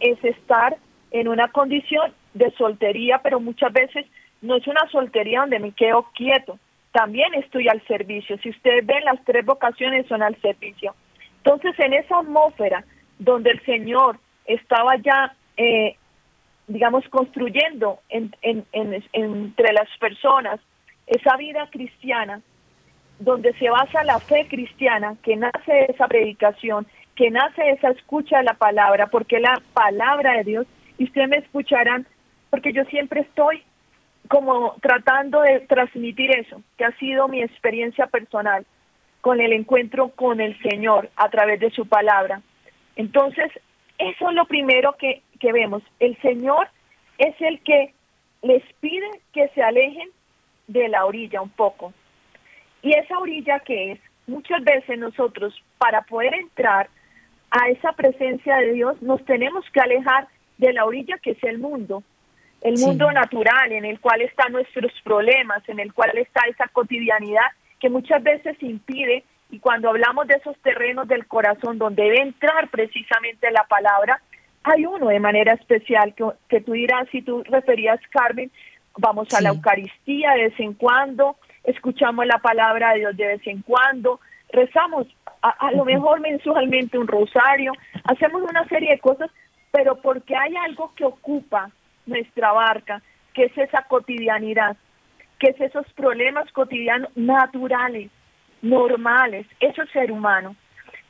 es 0.00 0.22
estar 0.24 0.76
en 1.10 1.28
una 1.28 1.48
condición 1.48 2.12
de 2.36 2.50
soltería, 2.52 3.20
pero 3.22 3.40
muchas 3.40 3.72
veces 3.72 4.06
no 4.42 4.56
es 4.56 4.66
una 4.66 4.86
soltería 4.90 5.40
donde 5.40 5.58
me 5.58 5.72
quedo 5.72 6.06
quieto, 6.14 6.58
también 6.92 7.34
estoy 7.34 7.68
al 7.68 7.82
servicio. 7.86 8.38
Si 8.38 8.50
ustedes 8.50 8.84
ven, 8.86 9.04
las 9.04 9.22
tres 9.24 9.44
vocaciones 9.44 10.06
son 10.06 10.22
al 10.22 10.34
servicio. 10.40 10.94
Entonces, 11.38 11.78
en 11.78 11.94
esa 11.94 12.18
atmósfera 12.18 12.84
donde 13.18 13.50
el 13.50 13.64
Señor 13.64 14.18
estaba 14.46 14.96
ya, 14.96 15.34
eh, 15.56 15.96
digamos, 16.66 17.08
construyendo 17.08 18.00
entre 18.08 19.72
las 19.72 19.88
personas 19.98 20.60
esa 21.06 21.36
vida 21.36 21.68
cristiana, 21.70 22.40
donde 23.18 23.52
se 23.54 23.70
basa 23.70 24.04
la 24.04 24.18
fe 24.18 24.46
cristiana, 24.48 25.16
que 25.22 25.36
nace 25.36 25.86
esa 25.88 26.06
predicación, 26.08 26.86
que 27.14 27.30
nace 27.30 27.70
esa 27.70 27.90
escucha 27.90 28.38
de 28.38 28.44
la 28.44 28.54
palabra, 28.54 29.06
porque 29.06 29.40
la 29.40 29.60
palabra 29.72 30.34
de 30.34 30.44
Dios, 30.44 30.66
y 30.98 31.04
ustedes 31.04 31.28
me 31.28 31.38
escucharán, 31.38 32.06
porque 32.50 32.72
yo 32.72 32.84
siempre 32.84 33.20
estoy 33.20 33.62
como 34.28 34.74
tratando 34.82 35.42
de 35.42 35.60
transmitir 35.60 36.30
eso, 36.36 36.62
que 36.76 36.84
ha 36.84 36.92
sido 36.98 37.28
mi 37.28 37.42
experiencia 37.42 38.06
personal 38.06 38.66
con 39.20 39.40
el 39.40 39.52
encuentro 39.52 40.08
con 40.10 40.40
el 40.40 40.60
Señor 40.62 41.10
a 41.16 41.28
través 41.28 41.60
de 41.60 41.70
su 41.70 41.86
palabra. 41.86 42.42
Entonces, 42.96 43.50
eso 43.98 44.28
es 44.28 44.34
lo 44.34 44.46
primero 44.46 44.94
que, 44.98 45.22
que 45.40 45.52
vemos. 45.52 45.82
El 46.00 46.16
Señor 46.22 46.68
es 47.18 47.34
el 47.40 47.60
que 47.60 47.92
les 48.42 48.62
pide 48.80 49.06
que 49.32 49.48
se 49.48 49.62
alejen 49.62 50.08
de 50.66 50.88
la 50.88 51.04
orilla 51.04 51.40
un 51.40 51.50
poco. 51.50 51.92
Y 52.82 52.92
esa 52.92 53.18
orilla 53.18 53.60
que 53.60 53.92
es, 53.92 54.00
muchas 54.26 54.62
veces 54.62 54.98
nosotros 54.98 55.54
para 55.78 56.02
poder 56.02 56.34
entrar 56.34 56.88
a 57.50 57.68
esa 57.68 57.92
presencia 57.92 58.56
de 58.58 58.72
Dios 58.72 59.00
nos 59.02 59.24
tenemos 59.24 59.64
que 59.70 59.80
alejar 59.80 60.28
de 60.58 60.72
la 60.72 60.84
orilla 60.84 61.18
que 61.18 61.32
es 61.32 61.42
el 61.44 61.58
mundo, 61.58 62.02
el 62.62 62.78
mundo 62.78 63.10
natural 63.12 63.72
en 63.72 63.84
el 63.84 64.00
cual 64.00 64.22
están 64.22 64.52
nuestros 64.52 64.92
problemas, 65.04 65.68
en 65.68 65.80
el 65.80 65.92
cual 65.92 66.16
está 66.16 66.42
esa 66.48 66.68
cotidianidad 66.68 67.46
que 67.80 67.90
muchas 67.90 68.22
veces 68.22 68.56
impide, 68.62 69.24
y 69.50 69.60
cuando 69.60 69.90
hablamos 69.90 70.26
de 70.26 70.34
esos 70.34 70.56
terrenos 70.58 71.06
del 71.06 71.26
corazón 71.26 71.78
donde 71.78 72.02
debe 72.02 72.22
entrar 72.22 72.68
precisamente 72.68 73.50
la 73.50 73.64
palabra, 73.64 74.20
hay 74.64 74.86
uno 74.86 75.08
de 75.08 75.20
manera 75.20 75.52
especial 75.52 76.14
que, 76.14 76.24
que 76.48 76.60
tú 76.60 76.72
dirás, 76.72 77.08
si 77.12 77.22
tú 77.22 77.44
referías, 77.44 78.00
Carmen, 78.10 78.50
vamos 78.98 79.32
a 79.34 79.40
la 79.40 79.50
Eucaristía 79.50 80.32
de 80.32 80.48
vez 80.48 80.58
en 80.58 80.74
cuando, 80.74 81.36
escuchamos 81.62 82.26
la 82.26 82.38
palabra 82.38 82.92
de 82.92 83.00
Dios 83.00 83.16
de 83.16 83.26
vez 83.26 83.46
en 83.46 83.62
cuando, 83.62 84.18
rezamos 84.50 85.06
a, 85.42 85.50
a 85.50 85.70
lo 85.72 85.84
mejor 85.84 86.20
mensualmente 86.20 86.98
un 86.98 87.06
rosario, 87.06 87.72
hacemos 88.04 88.42
una 88.42 88.66
serie 88.66 88.90
de 88.92 88.98
cosas, 88.98 89.30
pero 89.70 89.96
porque 90.00 90.34
hay 90.34 90.56
algo 90.56 90.92
que 90.96 91.04
ocupa 91.04 91.70
nuestra 92.06 92.52
barca, 92.52 93.02
que 93.34 93.44
es 93.44 93.58
esa 93.58 93.82
cotidianidad, 93.82 94.76
que 95.38 95.48
es 95.48 95.60
esos 95.60 95.90
problemas 95.92 96.50
cotidianos 96.52 97.10
naturales, 97.16 98.10
normales, 98.62 99.46
eso 99.60 99.82
es 99.82 99.90
ser 99.90 100.10
humano. 100.10 100.56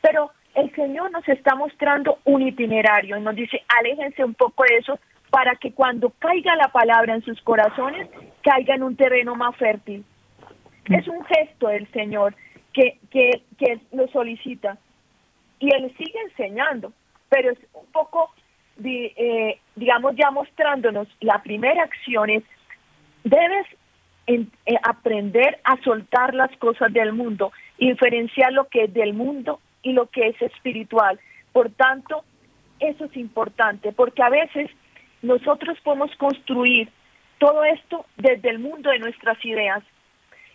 Pero 0.00 0.30
el 0.54 0.74
Señor 0.74 1.10
nos 1.10 1.28
está 1.28 1.54
mostrando 1.54 2.18
un 2.24 2.42
itinerario 2.42 3.16
y 3.16 3.20
nos 3.20 3.36
dice, 3.36 3.62
aléjense 3.78 4.24
un 4.24 4.34
poco 4.34 4.64
de 4.64 4.78
eso 4.78 4.98
para 5.30 5.54
que 5.56 5.72
cuando 5.72 6.10
caiga 6.18 6.56
la 6.56 6.68
palabra 6.68 7.14
en 7.14 7.22
sus 7.22 7.40
corazones, 7.42 8.08
caiga 8.42 8.74
en 8.74 8.82
un 8.82 8.96
terreno 8.96 9.34
más 9.34 9.54
fértil. 9.56 10.04
Es 10.88 11.06
un 11.08 11.24
gesto 11.24 11.68
del 11.68 11.86
Señor 11.92 12.34
que, 12.72 12.98
que, 13.10 13.42
que 13.58 13.80
lo 13.92 14.08
solicita. 14.08 14.78
Y 15.58 15.74
Él 15.74 15.92
sigue 15.96 16.20
enseñando, 16.22 16.92
pero 17.28 17.50
es 17.50 17.58
un 17.74 17.86
poco, 17.92 18.30
eh, 18.84 19.58
digamos, 19.74 20.14
ya 20.16 20.30
mostrándonos 20.30 21.08
la 21.20 21.42
primera 21.42 21.82
acción 21.82 22.30
es, 22.30 22.42
debes 23.24 23.66
eh, 24.26 24.46
aprender 24.82 25.58
a 25.64 25.80
soltar 25.82 26.34
las 26.34 26.54
cosas 26.58 26.92
del 26.92 27.12
mundo, 27.12 27.52
diferenciar 27.78 28.52
lo 28.52 28.68
que 28.68 28.84
es 28.84 28.94
del 28.94 29.14
mundo 29.14 29.60
y 29.82 29.92
lo 29.92 30.06
que 30.06 30.28
es 30.28 30.42
espiritual. 30.42 31.18
Por 31.52 31.70
tanto, 31.70 32.24
eso 32.80 33.04
es 33.04 33.16
importante, 33.16 33.92
porque 33.92 34.22
a 34.22 34.28
veces 34.28 34.70
nosotros 35.22 35.78
podemos 35.82 36.14
construir 36.16 36.90
todo 37.38 37.64
esto 37.64 38.06
desde 38.16 38.50
el 38.50 38.58
mundo 38.58 38.90
de 38.90 38.98
nuestras 38.98 39.42
ideas. 39.44 39.82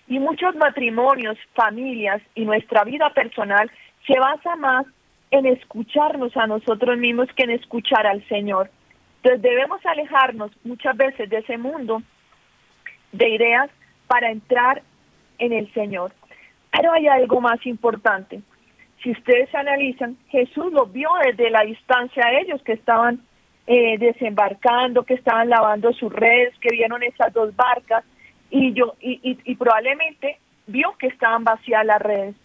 Y 0.08 0.20
muchos 0.20 0.56
matrimonios, 0.56 1.38
familias 1.54 2.22
y 2.36 2.46
nuestra 2.46 2.84
vida 2.84 3.10
personal 3.12 3.72
se 4.06 4.20
basa 4.20 4.56
más 4.56 4.86
en 5.32 5.46
escucharnos 5.46 6.36
a 6.38 6.48
nosotros 6.48 6.98
mismos 6.98 7.30
que 7.36 7.44
en 7.44 7.52
escuchar 7.52 8.06
al 8.06 8.26
Señor. 8.28 8.70
Entonces 9.18 9.42
debemos 9.42 9.86
alejarnos 9.86 10.52
muchas 10.64 10.96
veces 10.98 11.30
de 11.30 11.38
ese 11.38 11.58
mundo 11.58 12.02
de 13.12 13.30
ideas 13.30 13.70
para 14.08 14.30
entrar 14.30 14.82
en 15.40 15.54
el 15.54 15.72
Señor. 15.74 16.12
Pero 16.72 16.92
hay 16.94 17.08
algo 17.08 17.42
más 17.42 17.66
importante. 17.66 18.42
Si 19.04 19.12
ustedes 19.12 19.54
analizan, 19.56 20.18
Jesús 20.30 20.72
lo 20.72 20.86
vio 20.86 21.10
desde 21.26 21.50
la 21.50 21.62
distancia 21.62 22.24
a 22.26 22.40
ellos 22.40 22.62
que 22.64 22.74
estaban 22.74 23.22
eh, 23.68 23.98
desembarcando, 23.98 25.04
que 25.04 25.16
estaban 25.16 25.50
lavando 25.50 25.94
sus 25.94 26.12
redes, 26.12 26.54
que 26.60 26.70
vieron 26.72 27.04
esas 27.04 27.34
dos 27.34 27.56
barcas 27.56 28.04
y 28.50 28.74
yo 28.74 28.96
y, 29.00 29.40
y, 29.44 29.56
probablemente 29.56 30.38
vio 30.68 30.94
que 30.98 31.08
estaban 31.08 31.44
vacías 31.44 31.86
las 31.86 32.02
redes. 32.02 32.36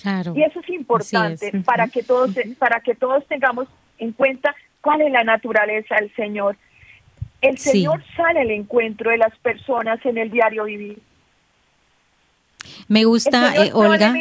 Claro. 0.00 0.34
Y 0.36 0.42
eso 0.42 0.60
es 0.60 0.68
importante 0.70 1.52
para 1.64 1.88
que 1.88 2.02
todos 2.02 2.30
para 2.58 2.80
que 2.80 2.94
todos 2.94 3.26
tengamos 3.26 3.68
en 3.98 4.12
cuenta 4.12 4.54
cuál 4.80 5.02
es 5.02 5.12
la 5.12 5.24
naturaleza 5.24 5.96
del 5.96 6.14
Señor. 6.14 6.56
El 7.40 7.58
Señor 7.58 8.02
sale 8.16 8.40
al 8.40 8.50
encuentro 8.50 9.10
de 9.10 9.18
las 9.18 9.36
personas 9.38 10.04
en 10.04 10.18
el 10.18 10.30
diario 10.30 10.64
vivir. 10.64 11.00
Me 12.86 13.04
gusta, 13.04 13.56
eh, 13.56 13.70
Olga. 13.72 14.14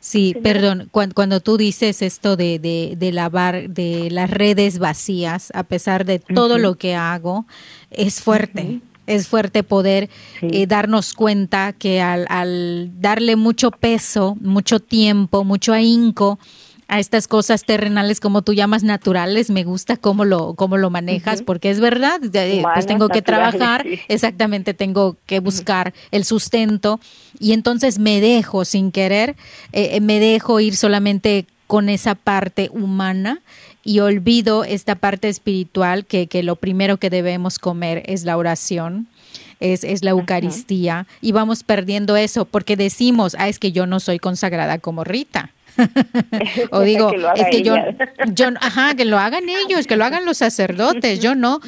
Sí, 0.00 0.36
perdón, 0.42 0.88
cuando, 0.90 1.14
cuando, 1.14 1.40
tú 1.40 1.56
dices 1.56 2.02
esto 2.02 2.36
de, 2.36 2.58
de, 2.58 3.12
lavar 3.12 3.68
de 3.68 4.10
las 4.10 4.30
redes 4.30 4.78
vacías, 4.78 5.50
a 5.54 5.64
pesar 5.64 6.04
de 6.04 6.18
todo 6.18 6.58
lo 6.58 6.76
que 6.76 6.94
hago, 6.94 7.46
es 7.90 8.22
fuerte. 8.22 8.80
Es 9.08 9.28
fuerte 9.28 9.62
poder 9.62 10.08
eh, 10.42 10.66
darnos 10.66 11.14
cuenta 11.14 11.72
que 11.72 12.00
al, 12.00 12.26
al 12.28 12.90
darle 13.00 13.36
mucho 13.36 13.70
peso, 13.70 14.36
mucho 14.40 14.80
tiempo, 14.80 15.44
mucho 15.44 15.72
ahínco 15.72 16.38
a 16.88 16.98
estas 16.98 17.28
cosas 17.28 17.64
terrenales 17.64 18.18
como 18.18 18.40
tú 18.40 18.54
llamas 18.54 18.82
naturales, 18.82 19.50
me 19.50 19.62
gusta 19.62 19.98
cómo 19.98 20.24
lo 20.24 20.54
cómo 20.54 20.78
lo 20.78 20.88
manejas 20.88 21.42
porque 21.42 21.68
es 21.70 21.80
verdad, 21.80 22.18
pues 22.74 22.86
tengo 22.86 23.10
que 23.10 23.20
trabajar, 23.20 23.86
exactamente 24.08 24.72
tengo 24.72 25.18
que 25.26 25.38
buscar 25.40 25.92
el 26.10 26.24
sustento 26.24 26.98
y 27.38 27.52
entonces 27.52 27.98
me 27.98 28.22
dejo 28.22 28.64
sin 28.64 28.90
querer, 28.90 29.36
eh, 29.72 29.90
eh, 29.92 30.00
me 30.00 30.18
dejo 30.18 30.60
ir 30.60 30.76
solamente 30.76 31.46
con 31.66 31.90
esa 31.90 32.14
parte 32.14 32.70
humana 32.72 33.42
y 33.88 34.00
olvido 34.00 34.64
esta 34.64 34.96
parte 34.96 35.30
espiritual 35.30 36.04
que, 36.04 36.26
que 36.26 36.42
lo 36.42 36.56
primero 36.56 36.98
que 36.98 37.08
debemos 37.08 37.58
comer 37.58 38.02
es 38.04 38.24
la 38.24 38.36
oración. 38.36 39.06
Es, 39.60 39.82
es, 39.82 40.04
la 40.04 40.10
Eucaristía 40.10 41.06
y 41.22 41.32
vamos 41.32 41.64
perdiendo 41.64 42.14
eso 42.14 42.44
porque 42.44 42.76
decimos, 42.76 43.34
ah, 43.38 43.48
es 43.48 43.58
que 43.58 43.72
yo 43.72 43.86
no 43.86 43.98
soy 43.98 44.18
consagrada 44.18 44.78
como 44.78 45.04
Rita. 45.04 45.52
o 46.70 46.80
digo, 46.80 47.10
es 47.34 47.46
que 47.50 47.62
yo, 47.62 47.76
yo, 48.34 48.48
ajá, 48.60 48.94
que 48.94 49.06
lo 49.06 49.18
hagan 49.18 49.44
ellos, 49.48 49.86
que 49.86 49.96
lo 49.96 50.04
hagan 50.04 50.26
los 50.26 50.36
sacerdotes, 50.36 51.20
yo 51.20 51.34
no, 51.34 51.60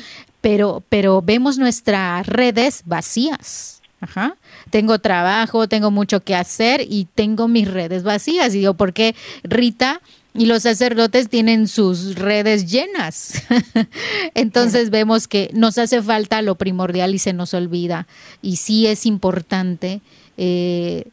pero, 0.42 0.84
pero 0.90 1.22
vemos 1.22 1.56
nuestras 1.56 2.26
redes 2.26 2.82
vacías. 2.84 3.80
Ajá. 4.02 4.36
Tengo 4.68 4.98
trabajo, 4.98 5.68
tengo 5.68 5.90
mucho 5.90 6.20
que 6.20 6.34
hacer 6.34 6.82
y 6.86 7.06
tengo 7.14 7.48
mis 7.48 7.66
redes 7.66 8.02
vacías. 8.02 8.54
Y 8.54 8.58
digo, 8.58 8.74
¿por 8.74 8.92
qué 8.92 9.14
Rita 9.42 10.00
y 10.34 10.46
los 10.46 10.62
sacerdotes 10.62 11.28
tienen 11.28 11.68
sus 11.68 12.14
redes 12.14 12.70
llenas? 12.70 13.42
Entonces 14.34 14.90
vemos 14.90 15.28
que 15.28 15.50
nos 15.52 15.78
hace 15.78 16.02
falta 16.02 16.42
lo 16.42 16.54
primordial 16.54 17.14
y 17.14 17.18
se 17.18 17.32
nos 17.32 17.54
olvida. 17.54 18.06
Y 18.42 18.56
sí 18.56 18.86
es 18.86 19.06
importante 19.06 20.00
eh, 20.36 21.04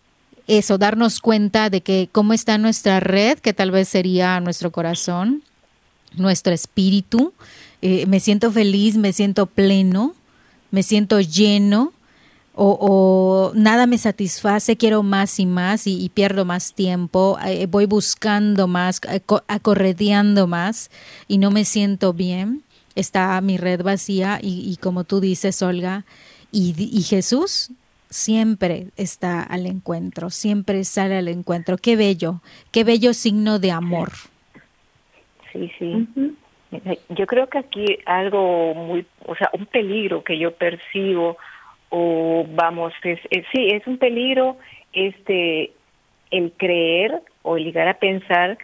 eso, 0.47 0.77
darnos 0.77 1.19
cuenta 1.19 1.69
de 1.69 1.81
que 1.81 2.07
cómo 2.11 2.33
está 2.33 2.57
nuestra 2.57 2.99
red, 3.01 3.37
que 3.39 3.53
tal 3.53 3.71
vez 3.71 3.89
sería 3.89 4.39
nuestro 4.39 4.71
corazón, 4.71 5.43
nuestro 6.15 6.53
espíritu. 6.53 7.33
Eh, 7.81 8.05
me 8.07 8.19
siento 8.19 8.51
feliz, 8.51 8.95
me 8.95 9.11
siento 9.11 9.45
pleno, 9.45 10.15
me 10.71 10.83
siento 10.83 11.19
lleno. 11.19 11.91
O, 12.59 13.51
nada 13.53 13.85
me 13.85 13.99
satisface, 13.99 14.77
quiero 14.77 15.03
más 15.03 15.39
y 15.39 15.45
más 15.45 15.85
y, 15.85 16.09
pierdo 16.09 16.43
más 16.43 16.73
tiempo, 16.73 17.37
eh, 17.45 17.67
voy 17.67 17.85
buscando 17.85 18.67
más, 18.67 18.99
acorreteando 19.47 20.47
más 20.47 20.89
y 21.27 21.37
no 21.37 21.51
me 21.51 21.65
siento 21.65 22.13
bien, 22.13 22.63
está 22.95 23.39
mi 23.41 23.57
red 23.57 23.83
vacía 23.83 24.39
y, 24.41 24.75
como 24.81 25.03
tú 25.03 25.19
dices, 25.19 25.61
Olga, 25.61 26.05
y, 26.51 26.73
y 26.77 27.03
Jesús 27.03 27.69
siempre 28.09 28.87
está 28.95 29.43
al 29.43 29.65
encuentro, 29.65 30.29
siempre 30.29 30.83
sale 30.83 31.17
al 31.17 31.27
encuentro. 31.27 31.77
Qué 31.77 31.95
bello, 31.95 32.41
qué 32.71 32.83
bello 32.83 33.13
signo 33.13 33.59
de 33.59 33.71
amor. 33.71 34.09
Sí, 35.51 35.71
sí. 35.77 36.07
Yo 37.09 37.25
creo 37.25 37.47
que 37.47 37.59
aquí 37.59 37.85
algo 38.05 38.73
muy, 38.73 39.05
o 39.25 39.35
sea, 39.35 39.49
un 39.53 39.65
peligro 39.65 40.23
que 40.23 40.37
yo 40.37 40.53
percibo, 40.53 41.37
o 41.89 42.45
vamos, 42.49 42.93
es, 43.03 43.19
sí, 43.51 43.69
es 43.69 43.85
un 43.87 43.97
peligro 43.97 44.57
este 44.93 45.71
el 46.31 46.51
creer 46.57 47.21
o 47.43 47.57
el 47.57 47.63
llegar 47.63 47.87
a 47.87 47.99
pensar 47.99 48.57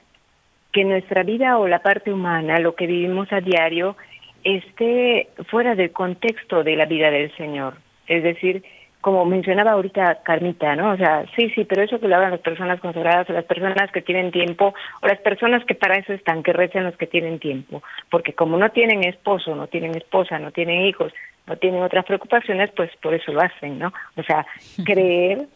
que 0.71 0.83
nuestra 0.83 1.23
vida 1.23 1.57
o 1.59 1.67
la 1.67 1.79
parte 1.79 2.11
humana, 2.11 2.59
lo 2.59 2.75
que 2.75 2.87
vivimos 2.87 3.31
a 3.31 3.39
diario, 3.39 3.95
esté 4.43 5.29
fuera 5.49 5.75
del 5.75 5.91
contexto 5.91 6.63
de 6.63 6.75
la 6.75 6.85
vida 6.85 7.11
del 7.11 7.33
Señor. 7.37 7.75
Es 8.07 8.23
decir, 8.23 8.63
como 9.03 9.25
mencionaba 9.25 9.71
ahorita 9.71 10.23
Carmita, 10.23 10.77
¿no? 10.77 10.91
O 10.91 10.95
sea, 10.95 11.25
sí, 11.35 11.49
sí, 11.49 11.65
pero 11.65 11.81
eso 11.81 11.99
que 11.99 12.07
lo 12.07 12.15
hagan 12.15 12.31
las 12.31 12.39
personas 12.39 12.79
consagradas 12.79 13.29
o 13.29 13.33
las 13.33 13.43
personas 13.43 13.91
que 13.91 14.01
tienen 14.01 14.31
tiempo 14.31 14.73
o 15.01 15.07
las 15.07 15.19
personas 15.19 15.65
que 15.65 15.75
para 15.75 15.97
eso 15.97 16.13
están, 16.13 16.41
que 16.41 16.53
recen 16.53 16.85
los 16.85 16.95
que 16.95 17.05
tienen 17.05 17.37
tiempo, 17.37 17.83
porque 18.09 18.31
como 18.31 18.57
no 18.57 18.69
tienen 18.69 19.03
esposo, 19.03 19.55
no 19.55 19.67
tienen 19.67 19.93
esposa, 19.97 20.39
no 20.39 20.51
tienen 20.51 20.85
hijos, 20.85 21.11
no 21.47 21.57
tienen 21.57 21.83
otras 21.83 22.05
preocupaciones, 22.05 22.71
pues 22.77 22.91
por 23.01 23.13
eso 23.13 23.33
lo 23.33 23.41
hacen, 23.41 23.77
¿no? 23.77 23.91
O 24.15 24.23
sea, 24.23 24.47
creer 24.85 25.47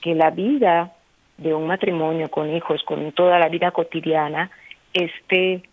que 0.00 0.14
la 0.14 0.30
vida 0.30 0.92
de 1.36 1.52
un 1.52 1.66
matrimonio 1.66 2.30
con 2.30 2.48
hijos, 2.54 2.84
con 2.84 3.10
toda 3.10 3.40
la 3.40 3.48
vida 3.48 3.72
cotidiana, 3.72 4.52
esté 4.92 5.64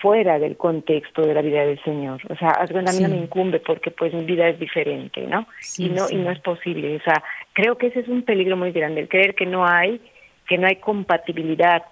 fuera 0.00 0.38
del 0.38 0.56
contexto 0.56 1.22
de 1.22 1.34
la 1.34 1.42
vida 1.42 1.64
del 1.64 1.82
Señor. 1.82 2.20
O 2.28 2.36
sea, 2.36 2.50
a 2.50 2.92
mí 2.92 3.00
no 3.00 3.08
me 3.08 3.16
incumbe 3.16 3.60
porque 3.60 3.90
pues 3.90 4.12
mi 4.12 4.24
vida 4.24 4.48
es 4.48 4.58
diferente, 4.58 5.22
¿no? 5.26 5.46
y 5.78 5.88
no 5.88 6.06
y 6.10 6.16
no 6.16 6.30
es 6.30 6.40
posible. 6.40 6.96
O 6.96 7.00
sea, 7.00 7.22
creo 7.52 7.78
que 7.78 7.88
ese 7.88 8.00
es 8.00 8.08
un 8.08 8.22
peligro 8.22 8.56
muy 8.56 8.72
grande, 8.72 9.00
el 9.00 9.08
creer 9.08 9.34
que 9.34 9.46
no 9.46 9.66
hay 9.66 10.00
que 10.46 10.58
no 10.58 10.66
hay 10.66 10.76
compatibilidad 10.76 11.82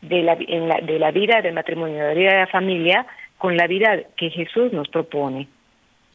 de 0.00 0.22
la, 0.22 0.38
en 0.40 0.68
la, 0.68 0.80
de 0.80 0.98
la 0.98 1.10
vida 1.10 1.42
del 1.42 1.54
matrimonio, 1.54 1.96
de 1.96 2.08
la 2.08 2.14
vida 2.14 2.30
de 2.30 2.38
la 2.38 2.46
familia, 2.46 3.06
con 3.36 3.56
la 3.56 3.66
vida 3.66 4.00
que 4.16 4.30
Jesús 4.30 4.72
nos 4.72 4.88
propone. 4.88 5.48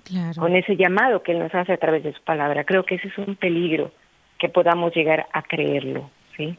Claro. 0.04 0.34
Con 0.42 0.56
ese 0.56 0.76
llamado 0.76 1.24
que 1.24 1.34
Él 1.34 1.40
nos 1.40 1.54
hace 1.54 1.74
a 1.74 1.78
través 1.78 2.04
de 2.04 2.14
su 2.14 2.22
palabra. 2.24 2.64
Creo 2.66 2.84
que 2.84 2.96
ese 2.96 3.08
es 3.08 3.18
un 3.18 3.36
peligro 3.36 3.92
que 4.38 4.50
podamos 4.50 4.94
llegar 4.94 5.28
a 5.32 5.44
creerlo, 5.44 6.10
¿sí? 6.36 6.58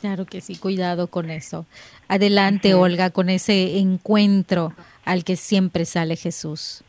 Claro 0.00 0.26
que 0.26 0.40
sí, 0.40 0.56
cuidado 0.56 1.08
con 1.08 1.30
eso. 1.30 1.66
Adelante, 2.06 2.74
Olga, 2.74 3.10
con 3.10 3.28
ese 3.28 3.78
encuentro 3.78 4.72
al 5.04 5.24
que 5.24 5.36
siempre 5.36 5.84
sale 5.84 6.16
Jesús. 6.16 6.84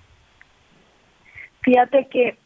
Fíjate 1.61 2.07
que, 2.07 2.37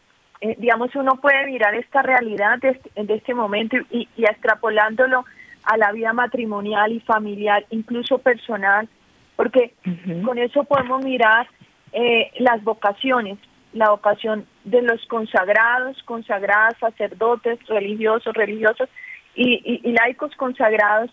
eh, 0.42 0.56
digamos, 0.60 0.96
uno 0.96 1.20
puede 1.22 1.46
mirar 1.48 1.76
esta 1.76 2.02
realidad 2.02 2.60
de 2.60 2.70
este, 2.70 3.14
este 3.14 3.34
momento 3.34 3.78
y, 3.92 4.08
extrapolándolo 4.18 5.26
a 5.64 5.78
la 5.78 5.92
vida 5.92 6.14
matrimonial 6.14 6.92
y 6.92 7.00
familiar, 7.02 7.66
incluso 7.70 8.18
personal, 8.18 8.88
porque 9.36 9.74
con 10.26 10.38
eso 10.38 10.64
podemos 10.64 11.04
mirar 11.04 11.48
eh, 11.94 12.32
las 12.40 12.64
vocaciones, 12.64 13.38
la 13.72 13.90
vocación 13.90 14.46
de 14.64 14.82
los 14.82 15.06
consagrados, 15.08 16.02
consagradas, 16.04 16.78
sacerdotes, 16.80 17.60
religiosos, 17.68 18.34
religiosos, 18.34 18.90
y, 19.36 19.82
y, 19.84 19.92
laicos 19.92 20.36
consagrados 20.36 21.10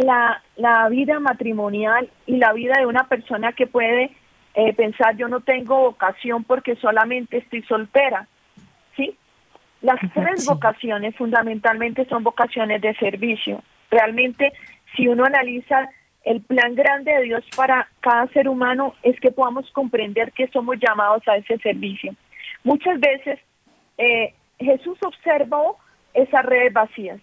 la, 0.00 0.42
la 0.56 0.88
vida 0.88 1.18
matrimonial 1.18 2.08
y 2.26 2.36
la 2.36 2.52
vida 2.52 2.74
de 2.78 2.86
una 2.86 3.08
persona 3.08 3.52
que 3.52 3.66
puede 3.66 4.12
eh, 4.54 4.72
pensar 4.74 5.16
yo 5.16 5.28
no 5.28 5.40
tengo 5.40 5.78
vocación 5.80 6.44
porque 6.44 6.76
solamente 6.76 7.38
estoy 7.38 7.62
soltera, 7.62 8.26
¿sí? 8.96 9.16
Las 9.82 10.00
tres 10.12 10.46
vocaciones 10.46 11.14
fundamentalmente 11.16 12.04
son 12.06 12.24
vocaciones 12.24 12.80
de 12.80 12.94
servicio. 12.96 13.62
Realmente, 13.90 14.52
si 14.96 15.06
uno 15.06 15.24
analiza 15.24 15.88
el 16.24 16.40
plan 16.40 16.74
grande 16.74 17.12
de 17.12 17.22
Dios 17.22 17.44
para 17.56 17.88
cada 18.00 18.26
ser 18.28 18.48
humano, 18.48 18.94
es 19.04 19.18
que 19.20 19.30
podamos 19.30 19.70
comprender 19.70 20.32
que 20.32 20.48
somos 20.48 20.76
llamados 20.80 21.22
a 21.28 21.36
ese 21.36 21.58
servicio. 21.58 22.14
Muchas 22.64 22.98
veces 22.98 23.38
eh, 23.98 24.34
Jesús 24.58 24.98
observó 25.02 25.78
esas 26.22 26.44
redes 26.44 26.72
vacías, 26.72 27.20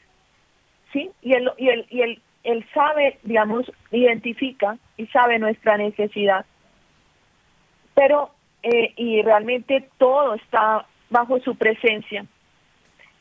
¿sí? 0.91 1.11
Y 1.21 1.33
él, 1.33 1.51
y, 1.57 1.69
él, 1.69 1.85
y 1.89 2.01
él, 2.01 2.21
él 2.43 2.65
sabe, 2.73 3.19
digamos, 3.23 3.71
identifica 3.91 4.77
y 4.97 5.07
sabe 5.07 5.39
nuestra 5.39 5.77
necesidad. 5.77 6.45
Pero, 7.93 8.31
eh, 8.63 8.93
y 8.95 9.21
realmente 9.21 9.89
todo 9.97 10.35
está 10.35 10.85
bajo 11.09 11.39
su 11.39 11.55
presencia. 11.55 12.25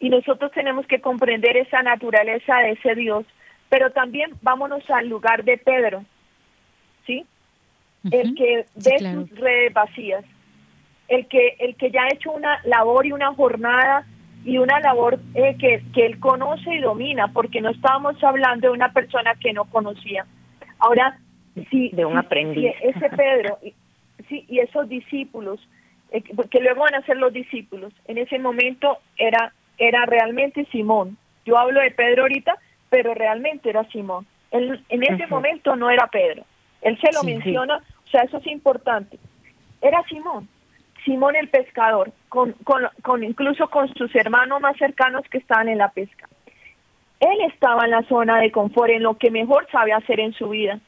Y 0.01 0.11
nosotros 0.11 0.53
tenemos 0.53 0.87
que 0.87 1.01
comprender 1.01 1.57
esa 1.57 1.83
naturaleza 1.83 2.57
de 2.59 2.73
ese 2.73 2.95
Dios, 2.95 3.25
pero 3.69 3.91
también 3.91 4.33
vámonos 4.43 4.89
al 4.91 5.09
lugar 5.09 5.45
de 5.45 5.59
Pedro, 5.59 6.05
¿sí? 7.07 7.25
El 8.11 8.35
que 8.35 8.67
ve 8.75 8.99
sus 8.99 9.31
redes 9.39 9.73
vacías, 9.73 10.25
el 11.09 11.27
que, 11.27 11.57
el 11.59 11.75
que 11.77 11.91
ya 11.91 12.03
ha 12.03 12.13
hecho 12.13 12.33
una 12.33 12.61
labor 12.65 13.07
y 13.07 13.13
una 13.13 13.33
jornada 13.35 14.07
y 14.45 14.59
una 14.59 14.79
labor 14.81 15.19
eh, 15.35 15.57
que, 15.59 15.83
que 15.95 16.07
él 16.07 16.21
conoce 16.21 16.75
y 16.75 16.81
domina, 16.81 17.29
porque 17.29 17.61
no 17.61 17.71
estábamos 17.71 18.23
hablando 18.23 18.69
de 18.69 18.75
una 18.75 18.93
persona 18.93 19.35
que 19.37 19.53
no 19.53 19.65
conocía. 19.65 20.27
Ahora, 20.79 21.19
sí, 21.71 21.91
de 21.93 22.05
un 22.05 22.19
aprendiz. 22.19 22.73
ese 22.83 23.09
Pedro, 23.11 23.59
sí, 24.29 24.45
y 24.49 24.59
esos 24.59 24.89
discípulos, 24.89 25.61
eh, 26.11 26.23
que 26.23 26.61
luego 26.61 26.83
van 26.83 26.95
a 26.95 27.07
ser 27.07 27.17
los 27.17 27.33
discípulos, 27.33 27.93
en 28.07 28.19
ese 28.19 28.39
momento 28.39 28.99
era, 29.17 29.53
era 29.79 30.05
realmente 30.07 30.67
Simón. 30.71 31.17
Yo 31.47 31.59
hablo 31.59 31.81
de 31.81 31.91
Pedro 31.91 32.23
ahorita, 32.23 32.57
pero 32.91 33.15
realmente 33.15 33.71
era 33.71 33.85
Simón. 33.91 34.27
Él, 34.51 34.85
en 34.89 35.03
ese 35.03 35.27
momento 35.27 35.75
no 35.75 35.91
era 35.91 36.07
Pedro. 36.09 36.45
Él 36.83 36.99
se 37.01 37.13
lo 37.13 37.23
menciona, 37.23 37.79
o 37.79 38.09
sea, 38.11 38.23
eso 38.23 38.37
es 38.39 38.47
importante. 38.47 39.19
Era 39.81 40.03
Simón. 40.05 40.49
Simón 41.05 41.37
el 41.37 41.49
pescador, 41.49 42.13
con, 42.29 42.53
con, 43.03 43.25
incluso 43.25 43.69
con 43.69 43.93
sus 43.95 44.15
hermanos 44.15 44.61
más 44.61 44.77
cercanos 44.77 45.23
que 45.31 45.39
estaban 45.39 45.69
en 45.69 45.79
la 45.79 45.91
pesca. 45.91 46.29
Él 47.21 47.41
estaba 47.53 47.85
en 47.85 47.91
la 47.91 48.03
zona 48.03 48.41
de 48.41 48.51
confort, 48.51 48.91
en 48.91 49.03
lo 49.03 49.17
que 49.19 49.31
mejor 49.31 49.67
sabe 49.71 49.93
hacer 49.93 50.21
en 50.21 50.33
su 50.33 50.49
vida. 50.49 50.81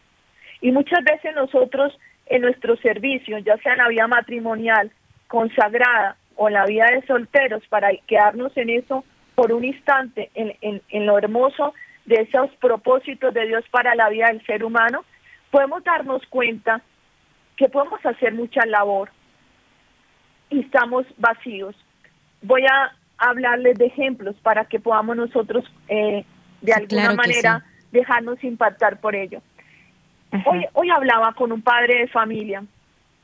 Y 0.60 0.72
muchas 0.72 1.04
veces 1.04 1.34
nosotros 1.34 1.98
en 2.26 2.42
nuestro 2.42 2.76
servicio, 2.76 3.38
ya 3.38 3.56
sea 3.58 3.72
en 3.72 3.78
la 3.78 3.88
vida 3.88 4.06
matrimonial, 4.06 4.90
consagrada 5.28 6.16
o 6.34 6.48
en 6.48 6.54
la 6.54 6.66
vida 6.66 6.86
de 6.86 7.06
solteros, 7.06 7.62
para 7.68 7.90
quedarnos 8.06 8.56
en 8.56 8.70
eso 8.70 9.04
por 9.34 9.52
un 9.52 9.64
instante, 9.64 10.30
en, 10.34 10.82
en 10.88 11.06
lo 11.06 11.18
hermoso 11.18 11.74
de 12.06 12.22
esos 12.22 12.50
propósitos 12.56 13.34
de 13.34 13.46
Dios 13.46 13.64
para 13.70 13.94
la 13.94 14.08
vida 14.08 14.28
del 14.28 14.44
ser 14.46 14.64
humano, 14.64 15.04
podemos 15.50 15.84
darnos 15.84 16.24
cuenta 16.28 16.80
que 17.56 17.68
podemos 17.68 18.04
hacer 18.04 18.34
mucha 18.34 18.64
labor, 18.66 19.10
y 20.50 20.60
estamos 20.60 21.06
vacíos. 21.18 21.74
Voy 22.42 22.62
a 22.62 22.92
hablarles 23.18 23.78
de 23.78 23.86
ejemplos 23.86 24.36
para 24.42 24.64
que 24.66 24.80
podamos 24.80 25.16
nosotros 25.16 25.64
eh, 25.88 26.24
de 26.60 26.72
alguna 26.72 27.14
manera 27.14 27.64
dejarnos 27.92 28.42
impactar 28.44 29.00
por 29.00 29.14
ello. 29.14 29.40
Hoy, 30.44 30.66
hoy 30.74 30.90
hablaba 30.90 31.32
con 31.32 31.52
un 31.52 31.62
padre 31.62 32.00
de 32.00 32.08
familia 32.08 32.64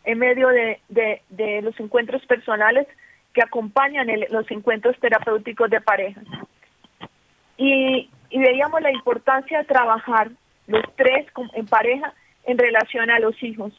en 0.05 0.19
medio 0.19 0.49
de, 0.49 0.81
de, 0.89 1.63
los 1.63 1.79
encuentros 1.79 2.25
personales 2.27 2.87
que 3.33 3.43
acompañan 3.43 4.09
los 4.31 4.51
encuentros 4.51 4.99
terapéuticos 4.99 5.71
de 5.71 5.81
parejas. 5.81 6.25
Y, 7.57 8.09
y 8.31 8.39
veíamos 8.39 8.81
la 8.81 8.91
importancia 8.91 9.59
de 9.59 9.65
trabajar 9.65 10.31
los 10.67 10.83
tres 10.97 11.27
en 11.55 11.67
pareja 11.67 12.15
en 12.45 12.59
relación 12.59 13.11
a 13.11 13.19
los 13.19 13.41
hijos. 13.43 13.73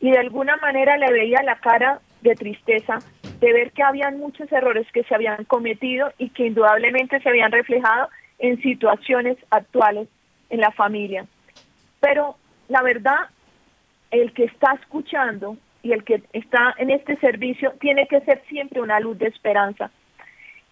Y 0.00 0.10
de 0.10 0.18
alguna 0.18 0.56
manera 0.56 0.96
le 0.98 1.10
veía 1.10 1.42
la 1.42 1.56
cara 1.56 2.00
de 2.22 2.34
tristeza 2.34 2.98
de 3.40 3.52
ver 3.52 3.72
que 3.72 3.82
habían 3.82 4.18
muchos 4.18 4.50
errores 4.50 4.86
que 4.92 5.04
se 5.04 5.14
habían 5.14 5.44
cometido 5.44 6.12
y 6.18 6.30
que 6.30 6.46
indudablemente 6.46 7.20
se 7.20 7.28
habían 7.28 7.52
reflejado 7.52 8.08
en 8.38 8.60
situaciones 8.62 9.36
actuales 9.50 10.08
en 10.50 10.60
la 10.60 10.70
familia. 10.72 11.26
Pero 12.00 12.36
la 12.68 12.82
verdad, 12.82 13.28
el 14.10 14.32
que 14.32 14.44
está 14.44 14.72
escuchando 14.80 15.56
y 15.82 15.92
el 15.92 16.04
que 16.04 16.22
está 16.32 16.74
en 16.78 16.90
este 16.90 17.16
servicio 17.16 17.72
tiene 17.80 18.06
que 18.06 18.20
ser 18.20 18.42
siempre 18.48 18.80
una 18.80 19.00
luz 19.00 19.18
de 19.18 19.26
esperanza. 19.26 19.90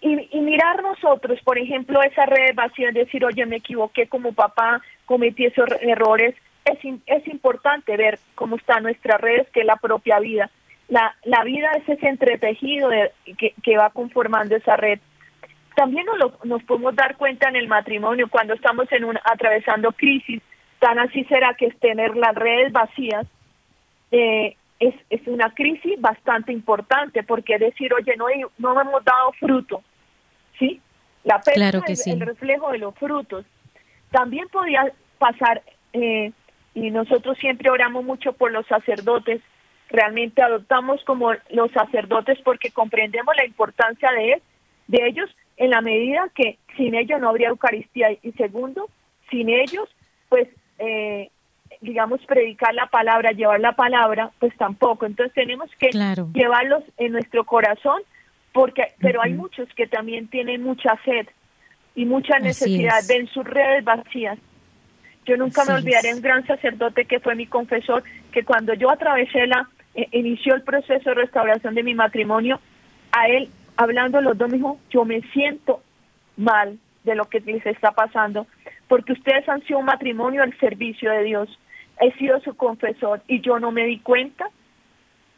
Y, 0.01 0.39
mirar 0.41 0.83
nosotros, 0.83 1.41
por 1.43 1.57
ejemplo, 1.57 2.03
esa 2.03 2.27
red 2.27 2.55
vacía, 2.55 2.91
decir, 2.91 3.25
oye, 3.25 3.47
me 3.47 3.57
equivoqué 3.57 4.07
como 4.07 4.35
papá, 4.35 4.83
cometí 5.07 5.47
esos 5.47 5.71
errores. 5.81 6.35
Es, 6.67 6.79
es 7.07 7.27
importante 7.29 7.97
ver 7.97 8.19
cómo 8.35 8.57
está 8.57 8.81
nuestra 8.81 9.17
red, 9.17 9.47
que 9.47 9.61
es 9.61 9.67
la 9.67 9.77
propia 9.77 10.19
vida 10.19 10.51
la, 10.89 11.15
la 11.25 11.45
vida 11.45 11.71
es 11.77 11.89
ese 11.89 12.09
entretejido 12.09 12.91
que, 13.39 13.55
que 13.63 13.77
va 13.77 13.91
conformando 13.91 14.57
esa 14.57 14.77
red. 14.77 15.01
También 15.77 16.07
nos, 16.07 16.19
lo, 16.19 16.39
nos 16.45 16.63
podemos 16.65 16.95
dar 16.95 17.17
cuenta 17.17 17.49
en 17.49 17.57
el 17.57 17.69
matrimonio 17.69 18.29
cuando 18.29 18.55
estamos 18.55 18.91
en 18.93 19.05
un, 19.05 19.19
atravesando 19.25 19.93
crisis, 19.93 20.41
tan 20.79 20.99
así 20.99 21.25
será 21.25 21.55
que 21.55 21.67
es 21.67 21.79
tener 21.81 22.17
las 22.17 22.35
redes 22.35 22.73
vacías, 22.73 23.27
eh, 24.11 24.57
es, 24.79 24.95
es 25.11 25.27
una 25.27 25.53
crisis 25.55 26.01
bastante 26.01 26.53
importante 26.53 27.23
porque 27.23 27.59
decir, 27.59 27.93
oye, 27.95 28.15
no, 28.17 28.27
no 28.59 28.81
hemos 28.81 29.05
dado 29.05 29.33
fruto, 29.33 29.83
¿sí? 30.59 30.81
La 31.25 31.41
pesca 31.41 31.83
es 31.87 32.07
el 32.07 32.21
reflejo 32.21 32.71
de 32.71 32.79
los 32.79 32.95
frutos. 32.97 33.47
También 34.11 34.47
podía 34.49 34.93
pasar, 35.19 35.63
eh, 35.95 36.33
y 36.75 36.91
nosotros 36.91 37.39
siempre 37.39 37.71
oramos 37.71 38.05
mucho 38.05 38.35
por 38.35 38.53
los 38.53 38.67
sacerdotes, 38.67 39.41
realmente 39.91 40.43
adoptamos 40.43 41.03
como 41.05 41.33
los 41.51 41.71
sacerdotes 41.73 42.39
porque 42.43 42.71
comprendemos 42.71 43.35
la 43.37 43.45
importancia 43.45 44.11
de, 44.13 44.43
de 44.89 45.07
ellos 45.07 45.31
en 45.57 45.71
la 45.71 45.81
medida 45.81 46.29
que 46.35 46.59
sin 46.77 46.95
ellos 46.95 47.21
no 47.21 47.29
habría 47.29 47.49
Eucaristía. 47.49 48.09
Y 48.23 48.33
segundo, 48.33 48.89
sin 49.31 49.49
ellos, 49.49 49.89
pues, 50.29 50.49
eh, 50.79 51.31
digamos, 51.81 52.21
predicar 52.27 52.75
la 52.75 52.87
palabra, 52.87 53.33
llevar 53.33 53.61
la 53.61 53.73
palabra, 53.73 54.31
pues 54.39 54.57
tampoco. 54.57 55.07
Entonces 55.07 55.35
tenemos 55.35 55.71
que 55.79 55.91
llevarlos 56.33 56.83
en 56.97 57.13
nuestro 57.13 57.45
corazón, 57.45 58.03
porque, 58.53 58.89
pero 59.01 59.23
hay 59.23 59.35
muchos 59.35 59.69
que 59.75 59.87
también 59.87 60.29
tienen 60.29 60.63
mucha 60.63 60.99
sed 61.05 61.27
y 61.95 62.05
mucha 62.05 62.39
necesidad, 62.39 63.01
ven 63.09 63.27
sus 63.29 63.45
redes 63.45 63.85
vacías. 63.85 64.39
Yo 65.27 65.37
nunca 65.37 65.65
me 65.65 65.75
olvidaré 65.75 66.13
un 66.13 66.21
gran 66.21 66.47
sacerdote 66.47 67.07
que 67.07 67.21
fue 67.21 67.35
mi 67.35 67.47
confesor, 67.47 68.03
que 68.31 68.45
cuando 68.45 68.75
yo 68.75 68.91
atravesé 68.91 69.47
la, 69.47 69.69
eh, 69.95 70.09
inició 70.13 70.55
el 70.55 70.63
proceso 70.63 71.11
de 71.11 71.15
restauración 71.15 71.75
de 71.75 71.83
mi 71.83 71.95
matrimonio, 71.95 72.61
a 73.13 73.29
él, 73.29 73.49
hablando 73.77 74.21
los 74.21 74.37
dos, 74.37 74.51
me 74.51 74.59
dijo, 74.59 74.79
yo 74.91 75.05
me 75.05 75.21
siento 75.33 75.83
mal 76.37 76.79
de 77.05 77.15
lo 77.15 77.27
que 77.27 77.41
les 77.41 77.65
está 77.65 77.93
pasando, 77.93 78.47
porque 78.89 79.13
ustedes 79.13 79.49
han 79.49 79.63
sido 79.65 79.79
un 79.79 79.85
matrimonio 79.85 80.43
al 80.43 80.57
servicio 80.59 81.11
de 81.11 81.23
Dios. 81.23 81.59
He 82.01 82.13
sido 82.15 82.41
su 82.41 82.57
confesor 82.57 83.23
y 83.29 83.41
yo 83.41 83.61
no 83.61 83.71
me 83.71 83.87
di 83.87 84.01
cuenta 84.01 84.49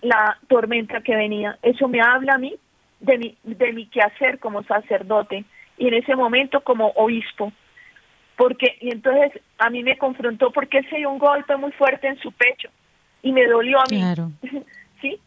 la 0.01 0.39
tormenta 0.49 1.03
que 1.03 1.17
venía. 1.17 1.59
Eso 1.63 1.87
me 1.89 2.01
habla 2.01 2.35
a 2.35 2.39
mí 2.39 2.55
de 3.01 3.19
mi, 3.19 3.37
de 3.43 3.73
mi 3.73 3.87
quehacer 3.87 4.39
como 4.39 4.63
sacerdote 4.63 5.45
y 5.77 5.89
en 5.89 5.95
ese 5.95 6.17
momento 6.17 6.63
como 6.63 6.89
obispo. 6.97 7.53
Porque, 8.37 8.77
y 8.81 8.91
entonces 8.91 9.43
a 9.59 9.69
mí 9.69 9.83
me 9.83 9.99
confrontó 9.99 10.51
porque 10.51 10.83
se 10.85 10.97
dio 10.97 11.11
un 11.11 11.19
golpe 11.19 11.57
muy 11.57 11.73
fuerte 11.73 12.07
en 12.09 12.19
su 12.19 12.33
pecho 12.33 12.71
y 13.27 13.33
me 13.33 13.45
dolió 13.47 13.81
a 13.81 13.85
mí. 13.91 14.01
¿Sí? 15.01 15.19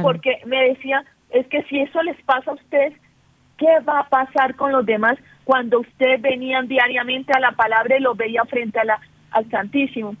Porque 0.00 0.40
me 0.46 0.68
decía, 0.68 1.04
es 1.30 1.44
que 1.48 1.64
si 1.64 1.80
eso 1.80 2.00
les 2.04 2.16
pasa 2.22 2.52
a 2.52 2.54
ustedes, 2.54 2.94
¿qué 3.56 3.80
va 3.80 4.00
a 4.00 4.08
pasar 4.08 4.54
con 4.54 4.70
los 4.70 4.86
demás 4.86 5.18
cuando 5.42 5.80
ustedes 5.80 6.22
venían 6.22 6.68
diariamente 6.68 7.32
a 7.32 7.40
la 7.40 7.52
palabra 7.52 7.96
y 7.96 8.00
lo 8.00 8.14
veía 8.14 8.44
frente 8.44 8.78
a 8.78 8.84
la, 8.84 9.00
al 9.32 9.50
Santísimo? 9.50 10.14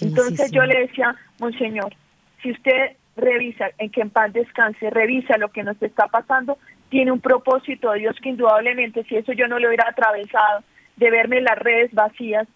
Entonces 0.00 0.52
yo 0.52 0.64
le 0.64 0.86
decía, 0.86 1.16
Monseñor, 1.40 1.92
si 2.40 2.52
usted 2.52 2.92
revisa, 3.16 3.70
en 3.78 3.90
que 3.90 4.02
en 4.02 4.10
paz 4.10 4.32
descanse, 4.32 4.90
revisa 4.90 5.38
lo 5.38 5.48
que 5.48 5.64
nos 5.64 5.82
está 5.82 6.06
pasando, 6.06 6.56
tiene 6.88 7.10
un 7.10 7.20
propósito 7.20 7.90
de 7.90 8.00
Dios 8.00 8.16
que 8.22 8.28
indudablemente, 8.28 9.02
si 9.04 9.16
eso 9.16 9.32
yo 9.32 9.48
no 9.48 9.58
lo 9.58 9.66
hubiera 9.66 9.88
atravesado, 9.88 10.62
de 10.96 11.10
verme 11.10 11.40
las 11.40 11.58
redes 11.58 11.92
vacías, 11.92 12.46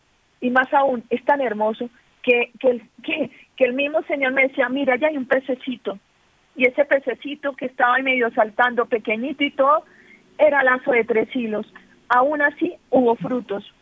y 0.41 0.51
más 0.51 0.73
aún, 0.73 1.03
es 1.11 1.25
tan 1.25 1.41
hermoso 1.41 1.89
que, 2.23 2.53
que, 2.59 2.81
que, 3.03 3.31
que 3.63 3.69
el 3.69 3.75
mismo 3.75 4.03
Señor 4.09 4.33
me 4.33 4.49
decía, 4.49 4.69
mira, 4.69 4.97
ya 4.97 5.07
hay 5.07 5.17
un 5.17 5.27
pececito. 5.27 5.97
Y 6.57 6.67
ese 6.67 6.85
pececito 6.85 7.53
que 7.53 7.67
estaba 7.67 7.95
ahí 7.95 8.03
medio 8.03 8.29
saltando, 8.33 8.87
pequeñito 8.87 9.45
y 9.45 9.53
todo, 9.53 9.85
era 10.37 10.65
lazo 10.65 10.91
de 10.91 11.05
tres 11.05 11.29
hilos. 11.33 11.73
Aún 12.09 12.43
así 12.43 12.75
hubo 12.91 13.15
frutos. 13.15 13.73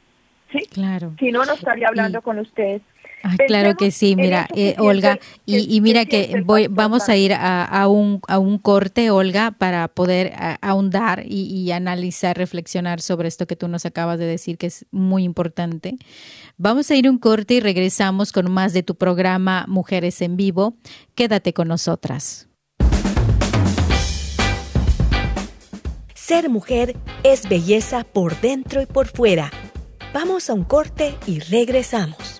¿Sí? 0.52 0.58
Claro. 0.70 1.14
Si 1.18 1.32
no, 1.32 1.46
no 1.46 1.54
estaría 1.54 1.88
hablando 1.88 2.20
con 2.20 2.38
ustedes. 2.38 2.82
Ah, 3.22 3.36
claro 3.46 3.76
que 3.76 3.90
sí, 3.90 4.16
mira, 4.16 4.48
eh, 4.54 4.76
Olga, 4.78 5.18
y, 5.44 5.80
mira 5.80 6.06
que 6.06 6.42
voy, 6.44 6.68
vamos 6.68 7.08
a 7.08 7.16
ir 7.16 7.34
a, 7.34 7.86
un, 7.88 8.20
a 8.28 8.38
un 8.38 8.58
corte, 8.58 9.10
Olga, 9.10 9.50
para 9.50 9.88
poder 9.88 10.32
ahondar 10.62 11.24
y, 11.26 11.42
y, 11.42 11.70
analizar, 11.72 12.36
reflexionar 12.36 13.00
sobre 13.00 13.28
esto 13.28 13.46
que 13.46 13.56
tú 13.56 13.68
nos 13.68 13.84
acabas 13.84 14.18
de 14.18 14.26
decir, 14.26 14.56
que 14.56 14.66
es 14.66 14.86
muy 14.90 15.24
importante. 15.24 15.96
Vamos 16.56 16.90
a 16.90 16.94
ir 16.94 17.06
a 17.06 17.10
un 17.10 17.18
corte 17.18 17.54
y 17.54 17.60
regresamos 17.60 18.32
con 18.32 18.50
más 18.50 18.72
de 18.72 18.82
tu 18.82 18.94
programa 18.94 19.64
Mujeres 19.68 20.20
en 20.22 20.36
Vivo. 20.36 20.74
Quédate 21.14 21.52
con 21.52 21.68
nosotras. 21.68 22.48
Ser 26.14 26.48
mujer 26.48 26.96
es 27.24 27.48
belleza 27.48 28.04
por 28.04 28.40
dentro 28.40 28.80
y 28.80 28.86
por 28.86 29.08
fuera. 29.08 29.50
Vamos 30.14 30.48
a 30.48 30.54
un 30.54 30.62
corte 30.62 31.16
y 31.26 31.40
regresamos. 31.40 32.39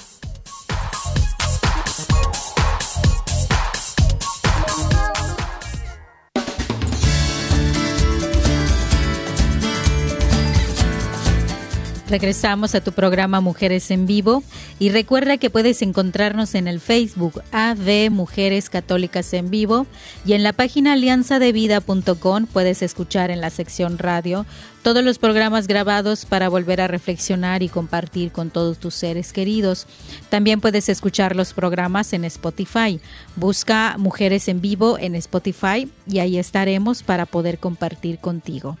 Regresamos 12.11 12.75
a 12.75 12.81
tu 12.81 12.91
programa 12.91 13.39
Mujeres 13.39 13.89
en 13.89 14.05
Vivo 14.05 14.43
y 14.79 14.89
recuerda 14.89 15.37
que 15.37 15.49
puedes 15.49 15.81
encontrarnos 15.81 16.55
en 16.55 16.67
el 16.67 16.81
Facebook 16.81 17.41
AV 17.53 18.11
Mujeres 18.11 18.69
Católicas 18.69 19.33
en 19.33 19.49
Vivo 19.49 19.87
y 20.25 20.33
en 20.33 20.43
la 20.43 20.51
página 20.51 20.91
alianzadevida.com 20.91 22.47
puedes 22.47 22.81
escuchar 22.81 23.31
en 23.31 23.39
la 23.39 23.49
sección 23.49 23.97
radio 23.97 24.45
todos 24.83 25.05
los 25.05 25.19
programas 25.19 25.67
grabados 25.67 26.25
para 26.25 26.49
volver 26.49 26.81
a 26.81 26.89
reflexionar 26.89 27.63
y 27.63 27.69
compartir 27.69 28.33
con 28.33 28.49
todos 28.49 28.77
tus 28.77 28.93
seres 28.93 29.31
queridos. 29.31 29.87
También 30.29 30.59
puedes 30.59 30.89
escuchar 30.89 31.37
los 31.37 31.53
programas 31.53 32.11
en 32.11 32.25
Spotify. 32.25 32.99
Busca 33.37 33.95
Mujeres 33.97 34.49
en 34.49 34.59
Vivo 34.59 34.97
en 34.99 35.15
Spotify 35.15 35.89
y 36.05 36.19
ahí 36.19 36.37
estaremos 36.37 37.03
para 37.03 37.25
poder 37.25 37.57
compartir 37.57 38.19
contigo. 38.19 38.77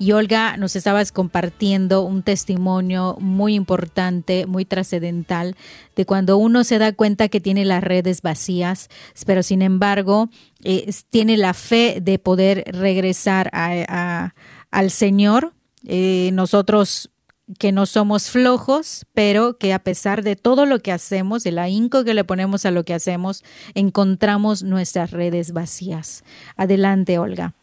Y 0.00 0.12
Olga, 0.12 0.56
nos 0.56 0.76
estabas 0.76 1.10
compartiendo 1.10 2.02
un 2.02 2.22
testimonio 2.22 3.16
muy 3.18 3.54
importante, 3.54 4.46
muy 4.46 4.64
trascendental, 4.64 5.56
de 5.96 6.06
cuando 6.06 6.36
uno 6.36 6.62
se 6.62 6.78
da 6.78 6.92
cuenta 6.92 7.28
que 7.28 7.40
tiene 7.40 7.64
las 7.64 7.82
redes 7.82 8.22
vacías, 8.22 8.88
pero 9.26 9.42
sin 9.42 9.60
embargo 9.60 10.30
eh, 10.62 10.88
tiene 11.10 11.36
la 11.36 11.52
fe 11.52 11.98
de 12.00 12.20
poder 12.20 12.64
regresar 12.68 13.50
al 13.52 14.90
Señor. 14.92 15.52
Eh, 15.84 16.30
nosotros 16.32 17.10
que 17.58 17.72
no 17.72 17.86
somos 17.86 18.30
flojos, 18.30 19.06
pero 19.14 19.58
que 19.58 19.72
a 19.72 19.78
pesar 19.78 20.22
de 20.22 20.36
todo 20.36 20.66
lo 20.66 20.80
que 20.80 20.92
hacemos, 20.92 21.44
el 21.46 21.58
ahínco 21.58 22.04
que 22.04 22.14
le 22.14 22.22
ponemos 22.22 22.66
a 22.66 22.70
lo 22.70 22.84
que 22.84 22.94
hacemos, 22.94 23.42
encontramos 23.74 24.62
nuestras 24.62 25.10
redes 25.10 25.52
vacías. 25.52 26.22
Adelante, 26.56 27.18
Olga. 27.18 27.54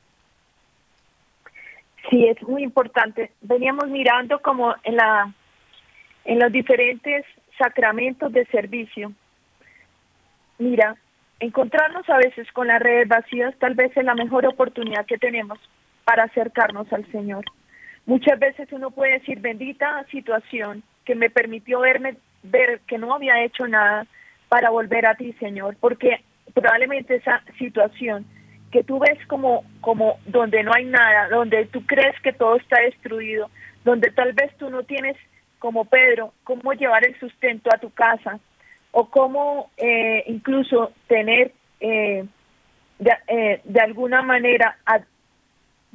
Sí, 2.10 2.28
es 2.28 2.42
muy 2.44 2.64
importante. 2.64 3.32
Veníamos 3.42 3.88
mirando 3.88 4.40
como 4.40 4.76
en 4.84 4.96
la 4.96 5.34
en 6.26 6.40
los 6.40 6.52
diferentes 6.52 7.24
sacramentos 7.58 8.34
de 8.34 8.46
servicio. 8.48 9.12
Mira, 10.58 10.96
encontrarnos 11.40 12.10
a 12.10 12.18
veces 12.18 12.52
con 12.52 12.68
las 12.68 12.82
redes 12.82 13.08
vacías 13.08 13.56
tal 13.60 13.76
vez 13.76 13.96
es 13.96 14.04
la 14.04 14.16
mejor 14.16 14.46
oportunidad 14.46 15.06
que 15.06 15.18
tenemos 15.18 15.60
para 16.04 16.24
acercarnos 16.24 16.92
al 16.92 17.06
Señor. 17.12 17.46
Muchas 18.06 18.40
veces 18.40 18.68
uno 18.72 18.92
puede 18.92 19.20
decir, 19.20 19.40
bendita 19.40 20.06
situación 20.12 20.84
que 21.06 21.16
me 21.16 21.30
permitió 21.30 21.80
verme, 21.80 22.18
ver 22.44 22.82
que 22.88 22.98
no 22.98 23.14
había 23.14 23.44
hecho 23.44 23.68
nada 23.68 24.06
para 24.50 24.70
volver 24.70 25.06
a 25.06 25.16
ti, 25.16 25.34
Señor, 25.40 25.76
porque 25.80 26.22
probablemente 26.54 27.16
esa 27.16 27.44
situación 27.58 28.26
que 28.76 28.84
tú 28.84 29.00
ves 29.00 29.18
como, 29.28 29.64
como 29.80 30.20
donde 30.26 30.62
no 30.62 30.74
hay 30.76 30.84
nada, 30.84 31.30
donde 31.30 31.64
tú 31.68 31.86
crees 31.86 32.14
que 32.22 32.34
todo 32.34 32.58
está 32.58 32.82
destruido, 32.82 33.50
donde 33.86 34.12
tal 34.12 34.34
vez 34.34 34.54
tú 34.58 34.70
no 34.70 34.84
tienes, 34.84 35.16
como 35.60 35.86
Pedro, 35.86 36.34
cómo 36.44 36.74
llevar 36.74 37.08
el 37.08 37.18
sustento 37.18 37.70
a 37.74 37.78
tu 37.78 37.90
casa 37.92 38.38
o 38.92 39.10
cómo 39.10 39.72
eh, 39.78 40.26
incluso 40.28 40.92
tener 41.08 41.54
eh, 41.80 42.26
de, 43.00 43.12
eh, 43.30 43.62
de, 43.64 43.80
alguna 43.80 44.22
manera 44.24 44.78
a 44.86 45.00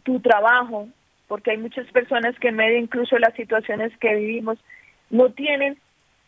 tu 0.02 0.18
trabajo, 0.20 0.88
porque 1.28 1.50
hay 1.50 1.58
muchas 1.58 1.86
personas 1.92 2.34
que 2.38 2.48
en 2.48 2.56
medio 2.56 2.78
incluso 2.78 3.16
de 3.16 3.20
las 3.20 3.34
situaciones 3.34 3.94
que 3.98 4.14
vivimos 4.14 4.58
no 5.10 5.32
tienen 5.32 5.76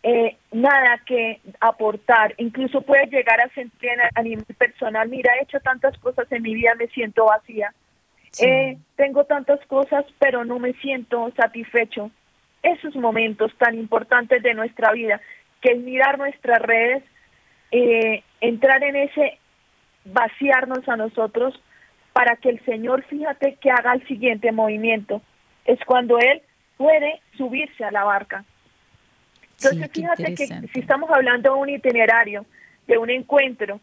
eh, 0.03 0.37
nada 0.51 1.01
que 1.07 1.41
aportar, 1.61 2.35
incluso 2.39 2.83
puede 2.83 3.07
llegar 3.07 3.41
a 3.41 3.49
sentir 3.51 3.91
a 4.15 4.23
nivel 4.23 4.45
personal, 4.59 5.09
mira, 5.09 5.35
he 5.35 5.45
hecho 5.45 5.61
tantas 5.61 5.97
cosas 5.99 6.31
en 6.33 6.43
mi 6.43 6.55
vida, 6.55 6.75
me 6.75 6.89
siento 6.89 7.27
vacía, 7.27 7.73
eh, 8.41 8.79
tengo 8.97 9.25
tantas 9.25 9.65
cosas, 9.67 10.05
pero 10.19 10.45
no 10.45 10.59
me 10.59 10.73
siento 10.75 11.31
satisfecho. 11.37 12.11
Esos 12.63 12.95
momentos 12.97 13.53
tan 13.59 13.75
importantes 13.75 14.43
de 14.43 14.55
nuestra 14.55 14.93
vida, 14.93 15.21
que 15.61 15.73
es 15.73 15.79
mirar 15.79 16.19
nuestras 16.19 16.61
redes, 16.63 17.03
eh, 17.71 18.23
entrar 18.41 18.83
en 18.83 18.97
ese 18.97 19.39
vaciarnos 20.05 20.89
a 20.89 20.97
nosotros 20.97 21.61
para 22.13 22.37
que 22.37 22.51
el 22.51 22.65
Señor, 22.65 23.05
fíjate, 23.05 23.57
que 23.61 23.71
haga 23.71 23.93
el 23.95 24.07
siguiente 24.07 24.53
movimiento. 24.53 25.23
Es 25.65 25.79
cuando 25.85 26.19
Él 26.19 26.43
puede 26.77 27.21
subirse 27.37 27.85
a 27.85 27.91
la 27.91 28.05
barca 28.05 28.45
entonces, 29.65 29.91
fíjate 29.93 30.35
que 30.35 30.47
si 30.47 30.81
estamos 30.81 31.11
hablando 31.11 31.55
de 31.55 31.61
un 31.61 31.69
itinerario, 31.69 32.45
de 32.87 32.99
un 32.99 33.11
encuentro, 33.11 33.81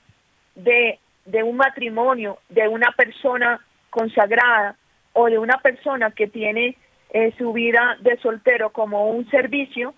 de, 0.56 1.00
de 1.26 1.44
un 1.44 1.58
matrimonio, 1.58 2.40
de 2.50 2.68
una 2.68 2.92
persona 2.92 3.60
consagrada 3.90 4.76
o 5.14 5.28
de 5.28 5.38
una 5.38 5.58
persona 5.58 6.12
que 6.12 6.28
tiene 6.28 6.76
eh, 7.12 7.34
su 7.38 7.54
vida 7.54 7.98
de 8.02 8.18
soltero 8.18 8.72
como 8.72 9.10
un 9.10 9.30
servicio, 9.30 9.94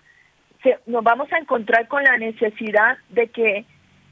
nos 0.86 1.02
vamos 1.02 1.32
a 1.32 1.38
encontrar 1.38 1.88
con 1.88 2.04
la 2.04 2.16
necesidad 2.16 2.96
de 3.08 3.28
que 3.28 3.64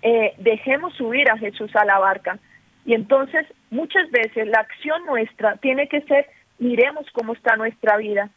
eh, 0.02 0.34
dejemos 0.38 0.94
subir 0.94 1.30
a 1.30 1.38
Jesús 1.38 1.70
a 1.76 1.84
la 1.84 1.98
barca. 1.98 2.38
Y 2.84 2.94
entonces, 2.94 3.46
muchas 3.70 4.10
veces 4.10 4.48
la 4.48 4.60
acción 4.60 5.04
nuestra 5.06 5.56
tiene 5.58 5.86
que 5.88 6.00
ser, 6.02 6.26
miremos 6.58 7.06
cómo 7.12 7.34
está 7.34 7.56
nuestra 7.56 7.96
vida, 7.98 8.30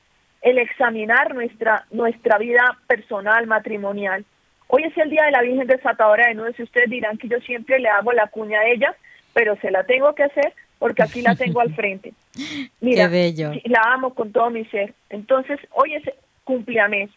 el 0.43 0.57
examinar 0.57 1.33
nuestra, 1.33 1.85
nuestra 1.89 2.37
vida 2.37 2.77
personal, 2.85 3.47
matrimonial. 3.47 4.25
Hoy 4.67 4.83
es 4.83 4.97
el 4.97 5.09
día 5.09 5.23
de 5.23 5.31
la 5.31 5.41
Virgen 5.41 5.67
Desatadora 5.67 6.27
de 6.27 6.35
Nudos 6.35 6.59
y 6.59 6.63
ustedes 6.63 6.89
dirán 6.89 7.17
que 7.17 7.29
yo 7.29 7.39
siempre 7.39 7.79
le 7.79 7.87
hago 7.87 8.11
la 8.11 8.27
cuña 8.27 8.59
a 8.59 8.67
ella, 8.67 8.93
pero 9.33 9.55
se 9.61 9.71
la 9.71 9.85
tengo 9.85 10.13
que 10.13 10.23
hacer 10.23 10.53
porque 10.79 11.01
aquí 11.01 11.21
la 11.21 11.35
tengo 11.35 11.61
al 11.61 11.73
frente. 11.73 12.13
Mira, 12.81 13.07
la 13.07 13.81
amo 13.93 14.13
con 14.13 14.33
todo 14.33 14.49
mi 14.49 14.65
ser. 14.65 14.93
Entonces, 15.09 15.59
hoy 15.71 15.95
es 15.95 16.03
cumpleaños. 16.43 17.09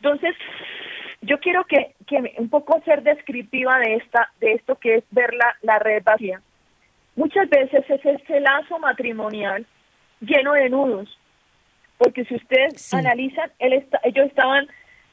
Entonces, 0.00 0.36
yo 1.22 1.40
quiero 1.40 1.64
que, 1.64 1.94
que 2.06 2.34
un 2.38 2.48
poco 2.48 2.80
ser 2.84 3.02
descriptiva 3.02 3.78
de 3.80 3.96
esta 3.96 4.30
de 4.40 4.52
esto 4.52 4.76
que 4.76 4.96
es 4.96 5.04
ver 5.10 5.34
la, 5.34 5.56
la 5.62 5.78
red 5.80 6.02
vacía. 6.04 6.40
muchas 7.16 7.48
veces 7.50 7.84
es 7.88 8.06
ese 8.06 8.40
lazo 8.40 8.78
matrimonial 8.78 9.66
lleno 10.20 10.52
de 10.52 10.70
nudos, 10.70 11.19
porque 12.00 12.24
si 12.24 12.34
ustedes 12.34 12.94
analizan, 12.94 13.52
él 13.58 13.74
ellos 14.04 14.26
estaban 14.26 14.66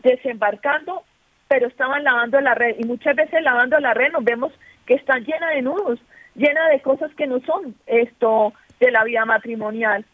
desembarcando, 0.03 1.03
pero 1.49 1.67
estaban 1.67 2.01
lavando 2.05 2.39
la 2.39 2.55
red, 2.55 2.77
y 2.79 2.85
muchas 2.85 3.13
veces 3.13 3.43
lavando 3.43 3.77
la 3.79 3.93
red 3.93 4.13
nos 4.13 4.23
vemos 4.23 4.53
que 4.85 4.93
están 4.93 5.25
llena 5.25 5.49
de 5.49 5.63
nudos, 5.63 5.99
llena 6.33 6.69
de 6.69 6.79
cosas 6.79 7.13
que 7.15 7.27
no 7.27 7.41
son 7.41 7.75
esto 7.87 8.53
de 8.79 8.91
la 8.91 9.03
vida 9.03 9.25
matrimonial. 9.25 10.05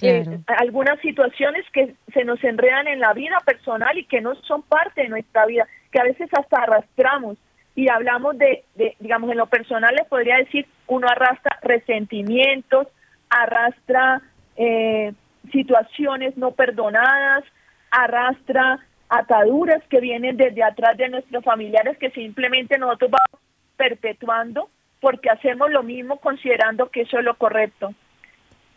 Eh, 0.00 0.38
algunas 0.46 1.00
situaciones 1.00 1.64
que 1.72 1.96
se 2.14 2.24
nos 2.24 2.42
enredan 2.44 2.86
en 2.86 3.00
la 3.00 3.12
vida 3.12 3.38
personal 3.44 3.98
y 3.98 4.04
que 4.04 4.20
no 4.20 4.36
son 4.42 4.62
parte 4.62 5.02
de 5.02 5.08
nuestra 5.08 5.44
vida, 5.46 5.66
que 5.90 6.00
a 6.00 6.04
veces 6.04 6.28
hasta 6.32 6.62
arrastramos 6.62 7.36
y 7.74 7.88
hablamos 7.88 8.38
de, 8.38 8.62
digamos, 9.00 9.32
en 9.32 9.38
lo 9.38 9.46
personal 9.46 9.92
les 9.96 10.06
podría 10.06 10.36
decir, 10.36 10.68
uno 10.86 11.08
arrastra 11.08 11.58
resentimientos, 11.62 12.86
arrastra 13.28 14.22
eh, 14.56 15.12
situaciones 15.52 16.36
no 16.36 16.52
perdonadas, 16.52 17.44
arrastra 17.90 18.80
ataduras 19.08 19.82
que 19.88 20.00
vienen 20.00 20.36
desde 20.36 20.62
atrás 20.62 20.96
de 20.96 21.08
nuestros 21.08 21.44
familiares 21.44 21.96
que 21.98 22.10
simplemente 22.10 22.78
nosotros 22.78 23.10
vamos 23.12 23.44
perpetuando 23.76 24.68
porque 25.00 25.30
hacemos 25.30 25.70
lo 25.70 25.82
mismo 25.82 26.18
considerando 26.18 26.90
que 26.90 27.02
eso 27.02 27.18
es 27.18 27.24
lo 27.24 27.36
correcto. 27.36 27.94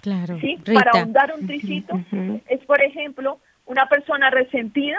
Claro. 0.02 0.38
¿Sí? 0.40 0.58
Para 0.74 0.92
ahondar 0.92 1.34
un 1.38 1.48
tricito, 1.48 2.00
es 2.48 2.64
por 2.66 2.82
ejemplo 2.82 3.40
una 3.66 3.88
persona 3.88 4.30
resentida 4.30 4.98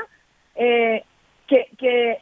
eh, 0.55 1.05
que, 1.47 1.69
que 1.79 2.19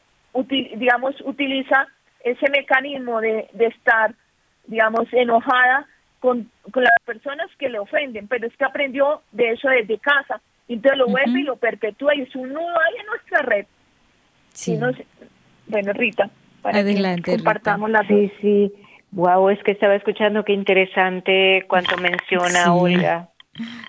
digamos, 0.76 1.20
utiliza 1.22 1.88
ese 2.22 2.50
mecanismo 2.50 3.20
de, 3.20 3.48
de 3.52 3.66
estar, 3.66 4.14
digamos, 4.66 5.12
enojada 5.12 5.86
con, 6.20 6.50
con, 6.72 6.82
las 6.82 7.00
personas 7.04 7.48
que 7.58 7.68
le 7.68 7.78
ofenden, 7.78 8.28
pero 8.28 8.46
es 8.46 8.56
que 8.56 8.64
aprendió 8.64 9.22
de 9.32 9.50
eso 9.50 9.68
desde 9.68 9.98
casa, 9.98 10.40
entonces 10.68 10.98
lo 10.98 11.06
vuelve 11.06 11.40
y 11.40 11.44
lo 11.44 11.56
perpetúa 11.56 12.14
y 12.14 12.22
es 12.22 12.34
un 12.34 12.52
nudo 12.52 12.68
ahí 12.68 13.00
en 13.00 13.06
nuestra 13.06 13.42
red. 13.42 13.66
Sí. 14.50 14.78
bueno, 15.66 15.92
Rita, 15.92 16.30
para 16.62 16.78
Adelante, 16.78 17.36
compartamos 17.36 17.90
la 17.90 18.02
Sí, 18.06 18.32
sí. 18.40 18.72
Wow, 19.12 19.48
es 19.50 19.62
que 19.62 19.72
estaba 19.72 19.94
escuchando 19.94 20.44
qué 20.44 20.52
interesante 20.52 21.64
cuanto 21.68 21.96
menciona 21.98 22.74
Olga. 22.74 23.28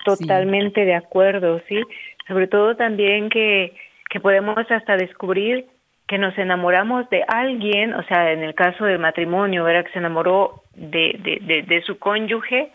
Totalmente 0.04 0.84
de 0.84 0.94
acuerdo, 0.94 1.60
sí. 1.68 1.80
Sobre 2.26 2.46
todo 2.46 2.76
también 2.76 3.28
que, 3.28 3.74
que 4.08 4.20
podemos 4.20 4.56
hasta 4.70 4.96
descubrir 4.96 5.66
que 6.10 6.18
nos 6.18 6.36
enamoramos 6.38 7.08
de 7.08 7.22
alguien, 7.28 7.94
o 7.94 8.02
sea, 8.02 8.32
en 8.32 8.42
el 8.42 8.52
caso 8.56 8.84
del 8.84 8.98
matrimonio, 8.98 9.68
era 9.68 9.84
que 9.84 9.92
se 9.92 10.00
enamoró 10.00 10.64
de, 10.74 11.14
de, 11.40 11.62
de, 11.62 11.82
su 11.82 12.00
cónyuge, 12.00 12.72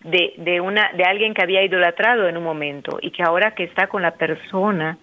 de, 0.00 0.32
de, 0.38 0.62
una, 0.62 0.90
de 0.94 1.04
alguien 1.04 1.34
que 1.34 1.42
había 1.42 1.62
idolatrado 1.62 2.26
en 2.26 2.38
un 2.38 2.42
momento 2.44 2.98
y 3.02 3.10
que 3.10 3.22
ahora 3.22 3.50
que 3.50 3.64
está 3.64 3.88
con 3.88 4.00
la 4.00 4.12
persona, 4.12 4.96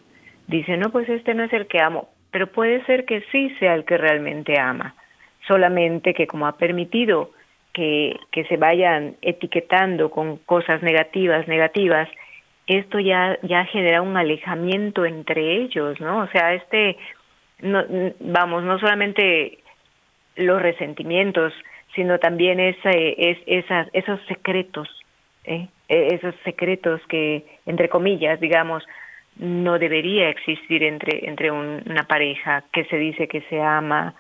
dice, 0.48 0.76
no, 0.76 0.90
pues 0.90 1.08
este 1.08 1.36
no 1.36 1.44
es 1.44 1.54
el 1.54 1.68
que 1.68 1.80
amo, 1.80 2.10
pero 2.32 2.48
puede 2.48 2.84
ser 2.86 3.06
que 3.06 3.22
sí 3.32 3.56
sea 3.60 3.76
el 3.76 3.86
que 3.86 4.00
realmente 4.00 4.60
ama, 4.60 4.96
solamente 5.48 6.16
que 6.16 6.26
como 6.26 6.48
ha 6.48 6.58
permitido 6.58 7.30
que, 7.74 8.20
que 8.32 8.44
se 8.46 8.58
vayan 8.58 9.18
etiquetando 9.22 10.10
con 10.10 10.38
cosas 10.38 10.82
negativas, 10.82 11.48
negativas, 11.48 12.10
esto 12.66 13.00
ya, 13.00 13.38
ya 13.44 13.66
genera 13.66 14.02
un 14.02 14.18
alejamiento 14.18 15.06
entre 15.06 15.58
ellos, 15.58 16.00
¿no? 16.00 16.24
O 16.24 16.28
sea, 16.30 16.56
este 16.56 16.98
no, 17.62 17.84
vamos, 18.20 18.64
no 18.64 18.80
solamente 18.80 19.60
los 20.36 20.62
resentimientos, 20.62 21.54
sino 21.96 22.20
también 22.20 22.60
esa, 22.60 22.92
es, 22.92 23.38
esas, 23.46 23.88
esos 23.94 24.20
secretos, 24.28 24.88
¿eh? 25.44 25.68
E, 25.90 26.16
esos 26.16 26.34
secretos 26.44 27.02
que, 27.08 27.46
entre 27.66 27.90
comillas, 27.90 28.40
digamos, 28.40 28.84
no 29.38 29.80
debería 29.80 30.30
existir 30.30 30.84
entre, 30.84 31.28
entre 31.28 31.52
una 31.52 32.04
pareja 32.04 32.64
que 32.72 32.86
se 32.86 32.98
dice 32.98 33.28
que 33.28 33.42
se 33.42 33.62
ama. 33.62 34.14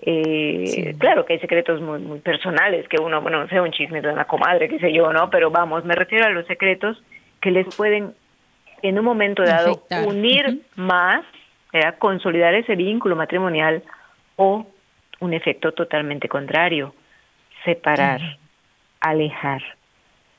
Eh, 0.00 0.94
Claro 0.98 1.24
que 1.24 1.34
hay 1.34 1.38
secretos 1.40 1.80
muy, 1.80 1.98
muy 1.98 2.20
personales, 2.20 2.86
que 2.88 3.00
uno, 3.00 3.20
bueno, 3.20 3.42
no 3.42 3.48
sé, 3.48 3.60
un 3.60 3.72
chisme 3.72 4.00
de 4.00 4.12
una 4.12 4.26
comadre, 4.26 4.68
qué 4.68 4.78
sé 4.78 4.92
yo, 4.92 5.12
¿no? 5.12 5.30
Pero 5.30 5.50
vamos, 5.50 5.84
me 5.84 5.94
refiero 5.94 6.26
a 6.26 6.30
los 6.30 6.46
secretos 6.46 7.02
que 7.40 7.50
les 7.50 7.74
pueden 7.76 8.14
en 8.82 8.98
un 8.98 9.04
momento 9.04 9.42
dado 9.42 9.82
unir 10.06 10.62
más 10.76 11.24
era 11.72 11.98
consolidar 11.98 12.54
ese 12.54 12.76
vínculo 12.76 13.16
matrimonial 13.16 13.82
o 14.36 14.66
un 15.20 15.34
efecto 15.34 15.72
totalmente 15.72 16.28
contrario, 16.28 16.94
separar, 17.64 18.20
alejar, 19.00 19.62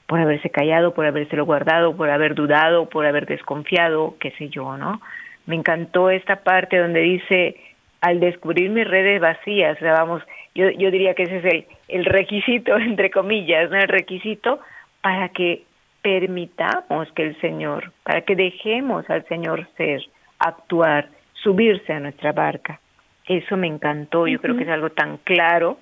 por 0.08 0.20
haberse 0.20 0.50
callado, 0.50 0.94
por 0.94 1.06
habérselo 1.06 1.46
guardado, 1.46 1.96
por 1.96 2.10
haber 2.10 2.34
dudado, 2.34 2.90
por 2.90 3.06
haber 3.06 3.26
desconfiado, 3.26 4.16
qué 4.20 4.32
sé 4.32 4.50
yo, 4.50 4.78
¿no? 4.78 5.02
Me 5.46 5.56
encantó 5.56 6.10
esta 6.10 6.38
parte 6.38 6.78
donde 6.78 7.02
dice, 7.02 7.58
al 8.02 8.20
descubrir 8.20 8.70
mis 8.70 8.88
redes 8.88 9.22
vacías, 9.22 9.78
o 9.78 9.80
sea, 9.80 9.94
vamos, 9.94 10.24
yo, 10.56 10.70
yo 10.72 10.90
diría 10.90 11.14
que 11.14 11.24
ese 11.24 11.38
es 11.38 11.46
el, 11.46 11.66
el 11.90 12.06
requisito, 12.06 12.78
entre 12.80 13.12
comillas, 13.12 13.70
¿no? 13.70 13.78
El 13.78 13.88
requisito 13.88 14.60
para 15.02 15.30
que 15.30 15.64
permitamos 16.02 17.12
que 17.14 17.24
el 17.24 17.40
Señor, 17.42 17.92
para 18.04 18.22
que 18.22 18.36
dejemos 18.36 19.10
al 19.10 19.26
Señor 19.28 19.68
ser, 19.78 20.02
actuar, 20.40 21.10
subirse 21.44 21.94
a 21.94 22.00
nuestra 22.00 22.32
barca. 22.32 22.80
Eso 23.26 23.58
me 23.58 23.68
encantó, 23.68 24.28
yo 24.28 24.42
creo 24.42 24.58
que 24.58 24.64
es 24.64 24.70
algo 24.70 24.90
tan 24.90 25.18
claro 25.18 25.80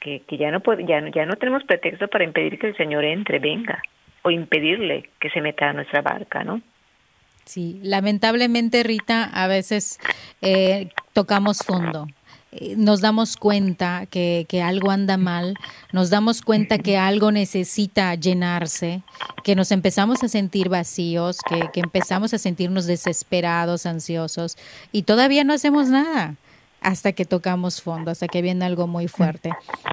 que, 0.00 0.22
que 0.26 0.36
ya, 0.36 0.50
no 0.50 0.60
ya, 0.86 1.08
ya 1.10 1.26
no 1.26 1.36
tenemos 1.36 1.64
pretexto 1.64 2.08
para 2.08 2.24
impedir 2.24 2.58
que 2.58 2.68
el 2.68 2.76
Señor 2.76 3.04
entre, 3.04 3.38
venga, 3.38 3.80
o 4.22 4.30
impedirle 4.30 5.10
que 5.20 5.30
se 5.30 5.40
meta 5.40 5.70
a 5.70 5.72
nuestra 5.72 6.02
barca, 6.02 6.42
¿no? 6.42 6.60
Sí, 7.44 7.78
lamentablemente 7.82 8.82
Rita, 8.82 9.24
a 9.24 9.46
veces 9.46 10.00
eh, 10.40 10.88
tocamos 11.12 11.58
fondo 11.58 12.06
nos 12.76 13.00
damos 13.00 13.36
cuenta 13.36 14.06
que, 14.06 14.46
que, 14.48 14.62
algo 14.62 14.90
anda 14.90 15.16
mal, 15.16 15.54
nos 15.92 16.10
damos 16.10 16.42
cuenta 16.42 16.78
que 16.78 16.96
algo 16.96 17.32
necesita 17.32 18.14
llenarse, 18.14 19.02
que 19.42 19.54
nos 19.54 19.72
empezamos 19.72 20.22
a 20.22 20.28
sentir 20.28 20.68
vacíos, 20.68 21.38
que, 21.48 21.70
que 21.72 21.80
empezamos 21.80 22.34
a 22.34 22.38
sentirnos 22.38 22.86
desesperados, 22.86 23.86
ansiosos 23.86 24.56
y 24.92 25.02
todavía 25.02 25.44
no 25.44 25.52
hacemos 25.52 25.88
nada 25.88 26.36
hasta 26.84 27.12
que 27.12 27.24
tocamos 27.24 27.80
fondo, 27.80 28.10
hasta 28.10 28.28
que 28.28 28.42
viene 28.42 28.62
algo 28.62 28.86
muy 28.86 29.08
fuerte. 29.08 29.50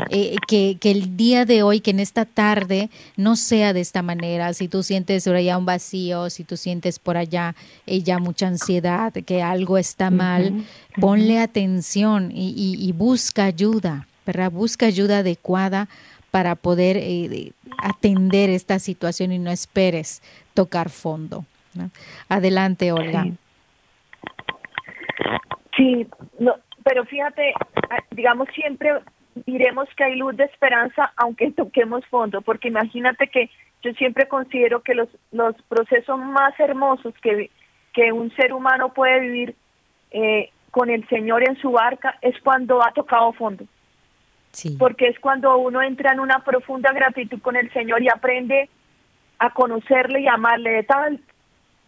Eh, 0.10 0.36
que, 0.45 0.77
que, 0.77 0.91
el 0.91 1.15
día 1.15 1.45
de 1.45 1.63
hoy, 1.63 1.80
que 1.80 1.91
en 1.91 2.01
esta 2.01 2.25
tarde 2.25 2.89
no 3.15 3.38
sea 3.38 3.71
de 3.71 3.80
esta 3.80 4.01
manera. 4.01 4.54
Si 4.54 4.67
tú 4.67 4.84
sientes 4.84 5.23
por 5.23 5.36
allá 5.36 5.58
un 5.58 5.65
vacío, 5.65 6.30
si 6.30 6.43
tú 6.43 6.58
sientes 6.58 6.99
por 6.99 7.15
allá 7.15 7.56
eh, 7.88 8.01
ya 8.01 8.19
mucha 8.19 8.47
ansiedad, 8.47 9.13
que 9.13 9.41
algo 9.41 9.77
está 9.77 10.12
mal, 10.12 10.65
ponle 10.99 11.39
atención 11.39 12.30
y, 12.34 12.91
busca 12.91 13.45
ayuda, 13.45 14.06
¿verdad? 14.25 14.51
Busca 14.51 14.86
ayuda 14.86 15.19
adecuada 15.19 15.88
para 16.30 16.56
poder 16.56 16.97
eh, 16.97 17.54
atender 17.77 18.49
esta 18.49 18.80
situación 18.80 19.32
y 19.32 19.39
no 19.39 19.49
esperes 19.49 20.21
tocar 20.54 20.89
fondo. 20.89 21.45
Adelante, 22.27 22.91
Olga. 22.91 23.25
Sí, 25.77 26.06
no, 26.38 26.56
pero 26.84 27.06
fíjate, 27.06 27.54
ah, 27.89 28.04
digamos 28.12 28.48
siempre 28.54 29.02
diremos 29.46 29.88
que 29.96 30.04
hay 30.04 30.15
luz 30.15 30.36
de 30.36 30.46
esperanza 30.46 31.12
aunque 31.15 31.52
toquemos 31.56 32.06
fondo, 32.08 32.41
porque 32.41 32.67
imagínate 32.67 33.28
que 33.28 33.50
yo 33.82 33.91
siempre 33.94 34.28
considero 34.28 34.82
que 34.82 34.94
los, 34.94 35.10
los 35.32 35.56
procesos 35.63 36.20
más 36.20 36.60
hermosos 36.60 37.13
que, 37.22 37.50
que 37.94 38.12
un 38.12 38.34
ser 38.36 38.54
humano 38.54 38.94
puede 38.94 39.20
vivir 39.22 39.56
eh, 40.12 40.52
con 40.70 40.89
el 40.89 41.08
Señor 41.10 41.48
en 41.48 41.58
su 41.58 41.72
barca 41.72 42.17
es 42.22 42.39
cuando 42.41 42.86
ha 42.86 42.91
tocado 42.91 43.34
fondo. 43.34 43.65
Sí. 44.52 44.76
Porque 44.78 45.08
es 45.08 45.20
cuando 45.20 45.58
uno 45.58 45.82
entra 45.82 46.12
en 46.12 46.20
una 46.20 46.44
profunda 46.44 46.91
gratitud 46.91 47.41
con 47.41 47.56
el 47.56 47.72
Señor 47.74 48.02
y 48.02 48.10
aprende 48.10 48.70
a 49.39 49.52
conocerle 49.54 50.21
y 50.21 50.27
amarle 50.27 50.71
de 50.71 50.84
tal 50.84 51.19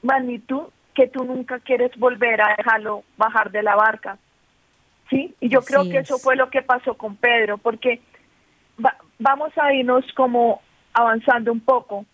magnitud 0.02 0.64
que 0.94 1.08
tú 1.08 1.24
nunca 1.24 1.60
quieres 1.60 1.96
volver 1.98 2.42
a 2.42 2.56
dejarlo 2.58 3.04
bajar 3.18 3.52
de 3.52 3.64
la 3.64 3.76
barca. 3.76 4.18
¿Sí? 5.10 5.36
Y 5.40 5.50
yo 5.50 5.62
creo 5.62 5.84
que 5.84 6.00
eso 6.00 6.18
fue 6.18 6.36
lo 6.36 6.50
que 6.50 6.62
pasó 6.62 6.96
con 6.96 7.16
Pedro, 7.16 7.58
porque 7.58 8.02
vamos 9.20 9.52
a 9.58 9.74
irnos 9.74 10.06
como 10.14 10.62
avanzando 10.94 11.52
un 11.52 11.60
poco 11.60 12.06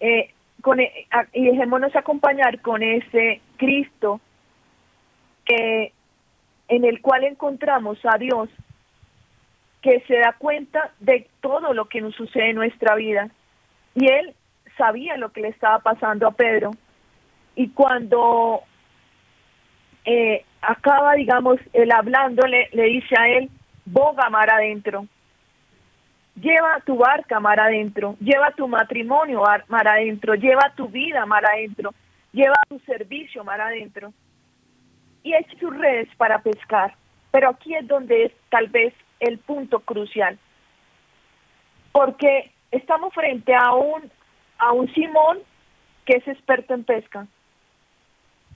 eh, 0.00 0.32
con, 0.62 0.80
e, 0.80 1.06
y 1.32 1.46
dejémonos 1.46 1.94
acompañar 1.96 2.60
con 2.60 2.82
ese 2.82 3.40
Cristo 3.56 4.20
que 5.44 5.92
en 6.68 6.84
el 6.84 7.00
cual 7.00 7.24
encontramos 7.24 7.98
a 8.04 8.16
Dios 8.18 8.48
que 9.82 10.00
se 10.06 10.18
da 10.18 10.34
cuenta 10.38 10.92
de 11.00 11.28
todo 11.40 11.72
lo 11.72 11.86
que 11.86 12.00
nos 12.00 12.14
sucede 12.14 12.50
en 12.50 12.56
nuestra 12.56 12.94
vida. 12.94 13.30
Y 13.94 14.10
él 14.10 14.34
sabía 14.76 15.16
lo 15.16 15.32
que 15.32 15.40
le 15.40 15.48
estaba 15.48 15.78
pasando 15.80 16.26
a 16.26 16.32
Pedro. 16.32 16.70
Y 17.56 17.70
cuando 17.70 18.60
eh, 20.04 20.44
acaba, 20.62 21.14
digamos, 21.14 21.58
él 21.72 21.90
hablando, 21.92 22.46
le, 22.46 22.68
dice 22.72 23.14
a 23.18 23.28
él, 23.28 23.50
boga 23.84 24.28
mar 24.30 24.50
adentro. 24.50 25.06
lleva 26.36 26.80
tu 26.86 26.96
barca 26.96 27.40
mar 27.40 27.60
adentro, 27.60 28.16
lleva 28.20 28.50
tu 28.52 28.66
matrimonio 28.68 29.42
mar 29.68 29.88
adentro, 29.88 30.34
lleva 30.34 30.72
tu 30.76 30.88
vida 30.88 31.26
mar 31.26 31.44
adentro, 31.44 31.92
lleva 32.32 32.54
tu 32.68 32.78
servicio 32.80 33.44
mar 33.44 33.60
adentro 33.60 34.12
y 35.22 35.34
eche 35.34 35.58
sus 35.58 35.76
redes 35.76 36.08
para 36.16 36.38
pescar. 36.40 36.94
Pero 37.30 37.50
aquí 37.50 37.74
es 37.74 37.86
donde 37.86 38.24
es 38.24 38.32
tal 38.48 38.68
vez 38.68 38.94
el 39.20 39.38
punto 39.38 39.80
crucial, 39.80 40.38
porque 41.92 42.50
estamos 42.70 43.12
frente 43.14 43.54
a 43.54 43.72
un 43.72 44.10
a 44.58 44.72
un 44.72 44.92
Simón 44.92 45.38
que 46.04 46.16
es 46.16 46.28
experto 46.28 46.74
en 46.74 46.84
pesca. 46.84 47.26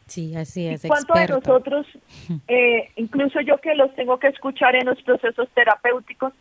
Sí, 0.07 0.37
así 0.37 0.67
es. 0.67 0.85
¿Y 0.85 0.89
cuánto 0.89 1.15
de 1.15 1.29
nosotros, 1.29 1.87
eh, 2.49 2.91
incluso 2.97 3.41
yo 3.41 3.59
que 3.59 3.75
los 3.75 3.95
tengo 3.95 4.19
que 4.19 4.29
escuchar 4.29 4.77
en 4.77 4.87
los 4.87 5.01
procesos 5.03 5.49
terapéuticos, 5.55 6.33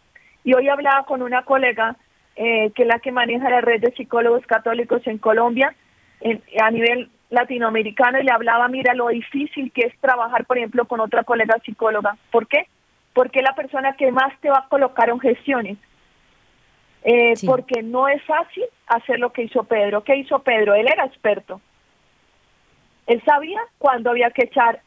y 0.44 0.54
hoy 0.54 0.68
hablaba 0.68 1.06
con 1.06 1.22
una 1.22 1.44
colega 1.44 1.96
eh, 2.36 2.72
que 2.76 2.82
es 2.84 2.88
la 2.88 3.00
que 3.00 3.12
maneja 3.12 3.50
la 3.50 3.62
red 3.62 3.80
de 3.80 3.94
psicólogos 3.94 4.46
católicos 4.46 5.02
en 5.06 5.18
Colombia, 5.18 5.76
a 6.62 6.72
nivel 6.72 7.10
latinoamericano, 7.30 8.20
y 8.20 8.24
le 8.24 8.32
hablaba, 8.32 8.68
mira, 8.68 8.94
lo 8.94 9.10
difícil 9.10 9.72
que 9.72 9.82
es 9.82 10.00
trabajar, 10.00 10.46
por 10.46 10.58
ejemplo, 10.58 10.86
con 10.86 11.00
otra 11.00 11.24
colega 11.24 11.58
psicóloga. 11.66 12.18
¿Por 12.32 12.48
qué? 12.48 12.68
Porque 13.14 13.40
es 13.40 13.46
la 13.46 13.56
persona 13.56 13.94
que 13.96 14.12
más 14.12 14.40
te 14.40 14.50
va 14.50 14.60
a 14.60 14.68
colocar 14.70 15.10
en 15.10 15.20
gestiones. 15.20 15.78
Eh, 17.04 17.34
porque 17.46 17.84
no 17.84 18.08
es 18.08 18.24
fácil 18.24 18.64
hacer 18.88 19.20
lo 19.20 19.34
que 19.34 19.44
hizo 19.44 19.64
Pedro. 19.66 20.04
¿Qué 20.04 20.16
hizo 20.16 20.40
Pedro? 20.40 20.74
Él 20.74 20.88
era 20.88 21.06
experto. 21.06 21.60
Él 23.08 23.22
sabía 23.26 23.60
cuándo 23.78 24.10
había 24.10 24.32
que 24.32 24.44
echar 24.44 24.82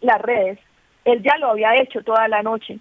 las 0.00 0.20
redes. 0.20 0.58
Él 1.04 1.22
ya 1.22 1.36
lo 1.38 1.50
había 1.50 1.76
hecho 1.76 2.02
toda 2.02 2.28
la 2.28 2.42
noche. 2.42 2.78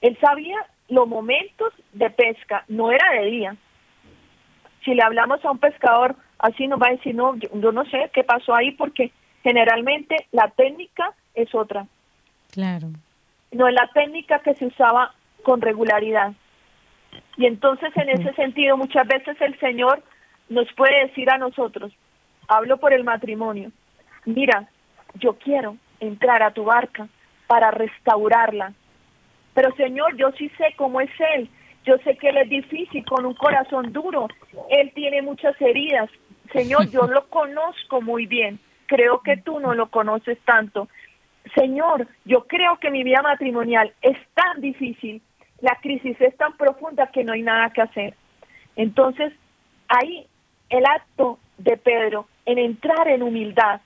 Él 0.00 0.16
sabía 0.20 0.56
los 0.88 1.08
momentos 1.08 1.72
de 1.92 2.10
pesca, 2.10 2.64
no 2.68 2.92
era 2.92 3.10
de 3.20 3.26
día. 3.26 3.56
Si 4.84 4.94
le 4.94 5.02
hablamos 5.02 5.44
a 5.44 5.50
un 5.50 5.58
pescador 5.58 6.16
así 6.44 6.66
nos 6.66 6.80
va 6.80 6.88
a 6.88 6.96
decir, 6.96 7.14
no, 7.14 7.34
yo, 7.36 7.72
no 7.72 7.84
sé 7.86 8.10
qué 8.12 8.22
pasó 8.22 8.54
ahí 8.54 8.72
porque 8.72 9.12
generalmente 9.42 10.26
la 10.30 10.48
técnica 10.50 11.12
es 11.34 11.54
otra. 11.54 11.86
Claro. 12.52 12.88
No 13.50 13.66
es 13.66 13.74
la 13.74 13.88
técnica 13.94 14.40
que 14.40 14.54
se 14.54 14.66
usaba 14.66 15.14
con 15.42 15.62
regularidad. 15.62 16.32
Y 17.38 17.46
entonces 17.46 17.96
en 17.96 18.10
ese 18.10 18.34
sentido 18.34 18.76
muchas 18.76 19.06
veces 19.06 19.40
el 19.40 19.58
Señor 19.58 20.02
nos 20.50 20.70
puede 20.74 21.06
decir 21.06 21.30
a 21.30 21.38
nosotros, 21.38 21.92
hablo 22.54 22.78
por 22.78 22.92
el 22.92 23.04
matrimonio, 23.04 23.70
mira, 24.24 24.68
yo 25.14 25.34
quiero 25.34 25.76
entrar 26.00 26.42
a 26.42 26.52
tu 26.52 26.64
barca 26.64 27.08
para 27.46 27.70
restaurarla, 27.70 28.72
pero 29.54 29.74
Señor, 29.76 30.16
yo 30.16 30.32
sí 30.32 30.48
sé 30.58 30.74
cómo 30.76 31.00
es 31.00 31.10
Él. 31.36 31.48
Yo 31.84 31.98
sé 31.98 32.16
que 32.16 32.30
Él 32.30 32.38
es 32.38 32.48
difícil, 32.48 33.04
con 33.04 33.24
un 33.24 33.34
corazón 33.34 33.92
duro. 33.92 34.28
Él 34.70 34.90
tiene 34.94 35.22
muchas 35.22 35.58
heridas. 35.60 36.10
Señor, 36.52 36.90
yo 36.90 37.06
lo 37.06 37.28
conozco 37.28 38.00
muy 38.00 38.26
bien. 38.26 38.58
Creo 38.86 39.20
que 39.20 39.36
tú 39.36 39.60
no 39.60 39.74
lo 39.74 39.90
conoces 39.90 40.38
tanto. 40.44 40.88
Señor, 41.54 42.08
yo 42.24 42.46
creo 42.46 42.78
que 42.80 42.90
mi 42.90 43.04
vida 43.04 43.22
matrimonial 43.22 43.92
es 44.02 44.16
tan 44.34 44.60
difícil. 44.60 45.22
La 45.60 45.78
crisis 45.80 46.20
es 46.20 46.36
tan 46.36 46.56
profunda 46.56 47.06
que 47.08 47.22
no 47.22 47.32
hay 47.32 47.42
nada 47.42 47.70
que 47.70 47.82
hacer. 47.82 48.14
Entonces, 48.76 49.32
ahí 49.88 50.26
el 50.70 50.84
acto 50.86 51.38
de 51.58 51.76
Pedro 51.76 52.26
en 52.46 52.58
entrar 52.58 53.08
en 53.08 53.22
humildad, 53.22 53.80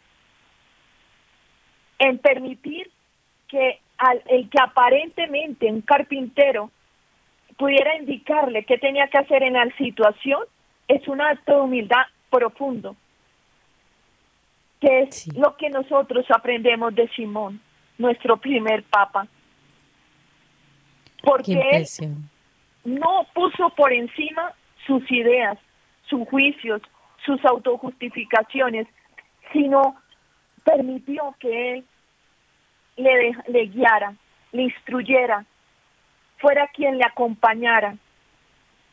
en 1.99 2.19
permitir 2.19 2.91
que 3.49 3.81
al, 3.97 4.23
el 4.27 4.49
que 4.49 4.59
aparentemente 4.61 5.67
un 5.67 5.81
carpintero 5.81 6.71
pudiera 7.57 7.97
indicarle 7.97 8.65
qué 8.65 8.79
tenía 8.79 9.09
que 9.09 9.19
hacer 9.19 9.43
en 9.43 9.55
la 9.55 9.69
situación, 9.77 10.43
es 10.87 11.07
un 11.09 11.21
acto 11.21 11.53
de 11.53 11.61
humildad 11.61 12.07
profundo, 12.31 12.97
que 14.81 15.01
es 15.01 15.37
lo 15.37 15.57
que 15.57 15.69
nosotros 15.69 16.25
aprendemos 16.31 16.95
de 16.95 17.09
Simón, 17.09 17.61
nuestro 17.99 18.37
primer 18.37 18.85
papa. 18.85 19.27
Porque 21.23 21.61
él 21.73 21.87
no 22.85 23.27
puso 23.35 23.71
por 23.71 23.93
encima 23.93 24.55
sus 24.87 25.11
ideas, 25.11 25.59
sus 26.09 26.27
juicios, 26.29 26.81
sus 27.25 27.45
autojustificaciones, 27.45 28.87
sino 29.53 29.97
permitió 30.65 31.35
que 31.39 31.73
él 31.73 31.85
le, 32.97 33.33
le 33.49 33.67
guiara, 33.67 34.15
le 34.53 34.63
instruyera, 34.63 35.45
fuera 36.39 36.69
quien 36.69 36.99
le 36.99 37.05
acompañara, 37.05 37.97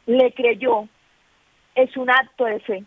le 0.05 0.31
creyó. 0.33 0.87
Es 1.75 1.95
un 1.97 2.09
acto 2.09 2.45
de 2.45 2.59
fe 2.61 2.83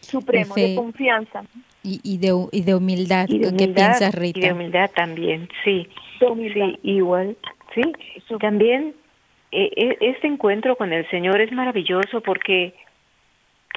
supremo, 0.00 0.54
de, 0.54 0.74
confianza. 0.74 1.44
Y, 1.82 2.18
de, 2.18 2.48
y 2.52 2.62
de 2.62 2.74
humildad, 2.74 3.26
¿qué 3.26 3.68
piensas, 3.68 4.14
Rita? 4.14 4.38
Y 4.38 4.42
de 4.42 4.52
humildad 4.52 4.90
también, 4.94 5.48
sí. 5.64 5.88
Sí, 6.18 6.78
igual, 6.82 7.36
sí. 7.74 7.82
También 8.38 8.94
eh, 9.52 9.96
este 10.00 10.26
encuentro 10.26 10.76
con 10.76 10.92
el 10.92 11.08
Señor 11.10 11.40
es 11.40 11.50
maravilloso 11.52 12.20
porque 12.20 12.74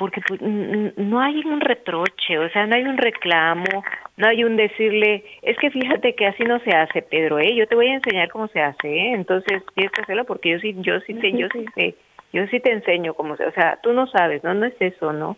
porque 0.04 0.20
pues, 0.28 0.41
no 0.41 1.22
hay 1.22 1.45
un 1.45 1.62
reproche, 1.62 2.38
o 2.38 2.49
sea, 2.49 2.68
no 2.68 2.76
hay 2.76 2.84
un 2.84 2.97
reclamo, 2.97 3.86
no 4.18 4.28
hay 4.28 4.43
un 4.43 4.58
decirle, 4.58 5.24
es 5.41 5.58
que 5.60 5.72
fíjate 5.72 6.14
que 6.14 6.28
así 6.28 6.43
no 6.43 6.60
se 6.60 6.72
hace, 6.72 7.04
Pedro, 7.04 7.39
¿eh? 7.39 7.56
Yo 7.56 7.68
te 7.68 7.76
voy 7.76 7.88
a 7.88 7.93
enseñar 7.93 8.30
cómo 8.30 8.49
se 8.49 8.60
hace, 8.60 8.89
¿eh? 8.89 9.14
Entonces 9.14 9.64
tienes 9.76 9.93
que 9.93 10.01
hacerlo 10.01 10.26
porque 10.26 10.49
yo 10.49 10.60
sí, 10.60 10.76
yo 10.80 10.99
sí 11.08 11.14
sé, 11.22 11.32
yo 11.32 11.47
sí 11.54 11.66
sé, 11.74 11.95
yo 12.34 12.45
sí 12.47 12.60
te 12.60 12.74
enseño 12.74 13.14
cómo 13.14 13.38
se, 13.38 13.45
o 13.45 13.51
sea, 13.54 13.80
tú 13.82 13.93
no 13.93 14.06
sabes, 14.08 14.43
no, 14.43 14.54
no 14.54 14.66
es 14.66 14.76
eso, 14.82 15.14
¿no? 15.14 15.38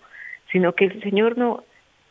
Sino 0.52 0.74
que 0.74 0.86
el 0.86 1.00
Señor 1.04 1.38
no, 1.38 1.64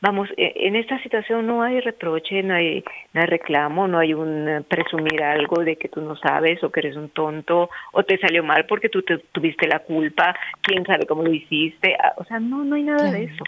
vamos, 0.04 0.28
e, 0.36 0.52
en 0.66 0.76
esta 0.76 1.02
situación 1.02 1.46
no 1.46 1.62
hay 1.62 1.80
reproche, 1.80 2.42
no 2.42 2.54
hay, 2.54 2.84
no 3.14 3.22
hay 3.22 3.26
reclamo, 3.26 3.88
no 3.88 3.98
hay 3.98 4.12
un 4.12 4.46
eh, 4.46 4.60
presumir 4.60 5.22
algo 5.22 5.64
de 5.64 5.76
que 5.76 5.88
tú 5.88 6.02
no 6.02 6.14
sabes 6.16 6.62
o 6.62 6.70
que 6.70 6.80
eres 6.80 6.96
un 6.96 7.08
tonto 7.08 7.70
o 7.92 8.02
te 8.02 8.18
salió 8.18 8.44
mal 8.44 8.66
porque 8.66 8.90
tú 8.90 9.00
te, 9.00 9.16
tuviste 9.32 9.66
la 9.66 9.78
culpa, 9.78 10.36
quién 10.60 10.84
sabe 10.84 11.06
cómo 11.06 11.22
lo 11.22 11.32
hiciste, 11.32 11.96
ah, 11.98 12.12
o 12.18 12.24
sea, 12.24 12.38
no, 12.38 12.64
no 12.64 12.76
hay 12.76 12.82
nada 12.82 13.10
de 13.10 13.24
eso. 13.24 13.44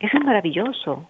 Eso 0.00 0.16
es 0.16 0.24
maravilloso. 0.24 1.06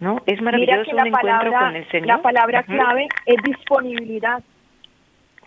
¿No? 0.00 0.20
Es 0.26 0.42
maravilloso 0.42 0.90
un 0.90 1.06
encuentro 1.06 1.52
con 1.52 1.76
el 1.76 1.88
Señor. 1.88 2.06
La 2.08 2.18
palabra 2.18 2.62
clave 2.64 3.08
es 3.24 3.36
disponibilidad. 3.42 4.42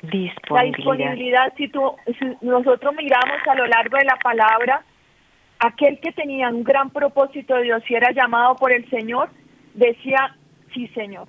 Disponibilidad. 0.02 0.56
La 0.56 0.64
disponibilidad, 0.64 1.54
si, 1.58 1.68
tú, 1.68 1.96
si 2.08 2.26
nosotros 2.42 2.96
miramos 2.96 3.48
a 3.48 3.54
lo 3.54 3.68
largo 3.68 3.98
de 3.98 4.06
la 4.06 4.16
palabra, 4.16 4.82
aquel 5.60 6.00
que 6.00 6.12
tenía 6.12 6.50
un 6.50 6.64
gran 6.64 6.90
propósito 6.90 7.56
de 7.56 7.64
Dios 7.64 7.84
y 7.90 7.96
era 7.96 8.12
llamado 8.12 8.56
por 8.56 8.72
el 8.72 8.90
Señor, 8.90 9.30
decía, 9.74 10.36
sí 10.74 10.88
Señor. 10.90 11.28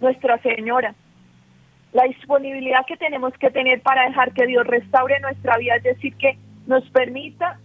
Nuestra 0.00 0.38
Señora. 0.38 0.94
La 1.92 2.04
disponibilidad 2.04 2.84
que 2.86 2.96
tenemos 2.96 3.32
que 3.34 3.50
tener 3.50 3.80
para 3.80 4.06
dejar 4.06 4.32
que 4.32 4.46
Dios 4.46 4.66
restaure 4.66 5.20
nuestra 5.20 5.56
vida, 5.58 5.76
es 5.76 5.84
decir, 5.84 6.14
que 6.16 6.36
nos 6.66 6.84
permita 6.90 7.60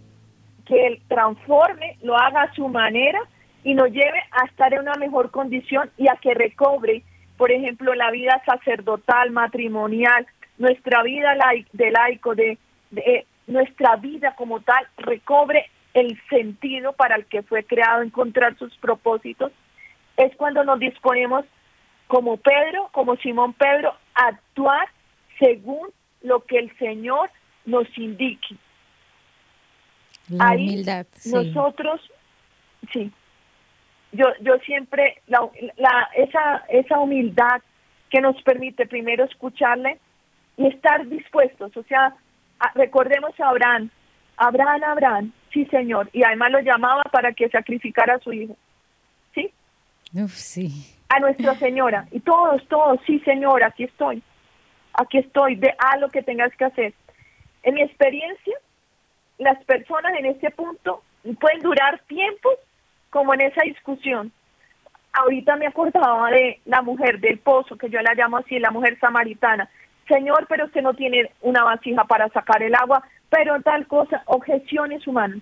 que 0.66 0.86
Él 0.86 1.02
transforme, 1.08 1.96
lo 2.02 2.16
haga 2.16 2.42
a 2.42 2.54
su 2.54 2.68
manera 2.68 3.20
y 3.64 3.74
nos 3.74 3.90
lleve 3.90 4.22
a 4.30 4.46
estar 4.46 4.72
en 4.72 4.80
una 4.80 4.94
mejor 4.94 5.32
condición 5.32 5.90
y 5.98 6.08
a 6.08 6.16
que 6.16 6.32
recobre, 6.32 7.02
por 7.36 7.50
ejemplo, 7.50 7.94
la 7.94 8.10
vida 8.12 8.40
sacerdotal, 8.46 9.32
matrimonial, 9.32 10.26
nuestra 10.58 11.02
vida 11.02 11.34
de 11.72 11.90
laico, 11.90 12.34
de, 12.36 12.56
de 12.90 13.26
nuestra 13.50 13.96
vida 13.96 14.34
como 14.36 14.60
tal 14.60 14.86
recobre 14.96 15.68
el 15.92 16.20
sentido 16.28 16.92
para 16.92 17.16
el 17.16 17.26
que 17.26 17.42
fue 17.42 17.64
creado, 17.64 18.02
encontrar 18.02 18.56
sus 18.56 18.74
propósitos, 18.76 19.52
es 20.16 20.34
cuando 20.36 20.62
nos 20.64 20.78
disponemos 20.78 21.44
como 22.06 22.36
Pedro, 22.36 22.88
como 22.92 23.16
Simón 23.16 23.52
Pedro, 23.54 23.94
a 24.14 24.28
actuar 24.28 24.88
según 25.38 25.88
lo 26.22 26.44
que 26.44 26.58
el 26.58 26.76
Señor 26.78 27.30
nos 27.64 27.86
indique. 27.98 28.56
La 30.28 30.52
humildad, 30.52 31.06
nosotros, 31.26 32.00
sí, 32.92 33.10
yo, 34.12 34.26
yo 34.42 34.58
siempre, 34.58 35.22
la, 35.26 35.40
la, 35.76 36.08
esa, 36.16 36.64
esa 36.68 37.00
humildad 37.00 37.62
que 38.10 38.20
nos 38.20 38.40
permite 38.42 38.86
primero 38.86 39.24
escucharle 39.24 39.98
y 40.56 40.68
estar 40.68 41.06
dispuestos, 41.08 41.76
o 41.76 41.82
sea, 41.84 42.14
recordemos 42.74 43.38
a 43.40 43.48
Abraham, 43.48 43.90
Abraham, 44.36 44.82
Abraham, 44.84 45.32
sí 45.52 45.64
señor, 45.66 46.08
y 46.12 46.22
además 46.22 46.52
lo 46.52 46.60
llamaba 46.60 47.02
para 47.04 47.32
que 47.32 47.48
sacrificara 47.48 48.14
a 48.14 48.20
su 48.20 48.32
hijo, 48.32 48.56
¿sí? 49.34 49.52
sí. 50.28 50.96
A 51.08 51.18
Nuestra 51.18 51.54
Señora, 51.56 52.06
y 52.12 52.20
todos, 52.20 52.66
todos, 52.68 53.00
sí 53.06 53.18
señor, 53.20 53.64
aquí 53.64 53.84
estoy, 53.84 54.22
aquí 54.94 55.18
estoy, 55.18 55.56
ve 55.56 55.74
a 55.78 55.96
lo 55.96 56.08
que 56.08 56.22
tengas 56.22 56.54
que 56.56 56.64
hacer. 56.64 56.94
En 57.62 57.74
mi 57.74 57.82
experiencia, 57.82 58.56
las 59.38 59.62
personas 59.64 60.14
en 60.18 60.26
este 60.26 60.50
punto 60.50 61.02
pueden 61.40 61.60
durar 61.60 62.00
tiempos 62.06 62.54
como 63.10 63.34
en 63.34 63.42
esa 63.42 63.62
discusión. 63.62 64.32
ahorita 65.12 65.56
me 65.56 65.66
acordaba 65.66 66.30
de 66.30 66.60
la 66.66 66.82
mujer 66.82 67.18
del 67.18 67.38
pozo, 67.38 67.76
que 67.76 67.90
yo 67.90 68.00
la 68.00 68.14
llamo 68.14 68.38
así, 68.38 68.58
la 68.58 68.70
mujer 68.70 68.98
samaritana. 69.00 69.68
Señor, 70.10 70.46
pero 70.48 70.64
usted 70.64 70.82
no 70.82 70.94
tiene 70.94 71.30
una 71.40 71.62
vasija 71.62 72.04
para 72.04 72.28
sacar 72.30 72.62
el 72.64 72.74
agua, 72.74 73.04
pero 73.28 73.62
tal 73.62 73.86
cosa, 73.86 74.22
objeciones 74.26 75.06
humanas. 75.06 75.38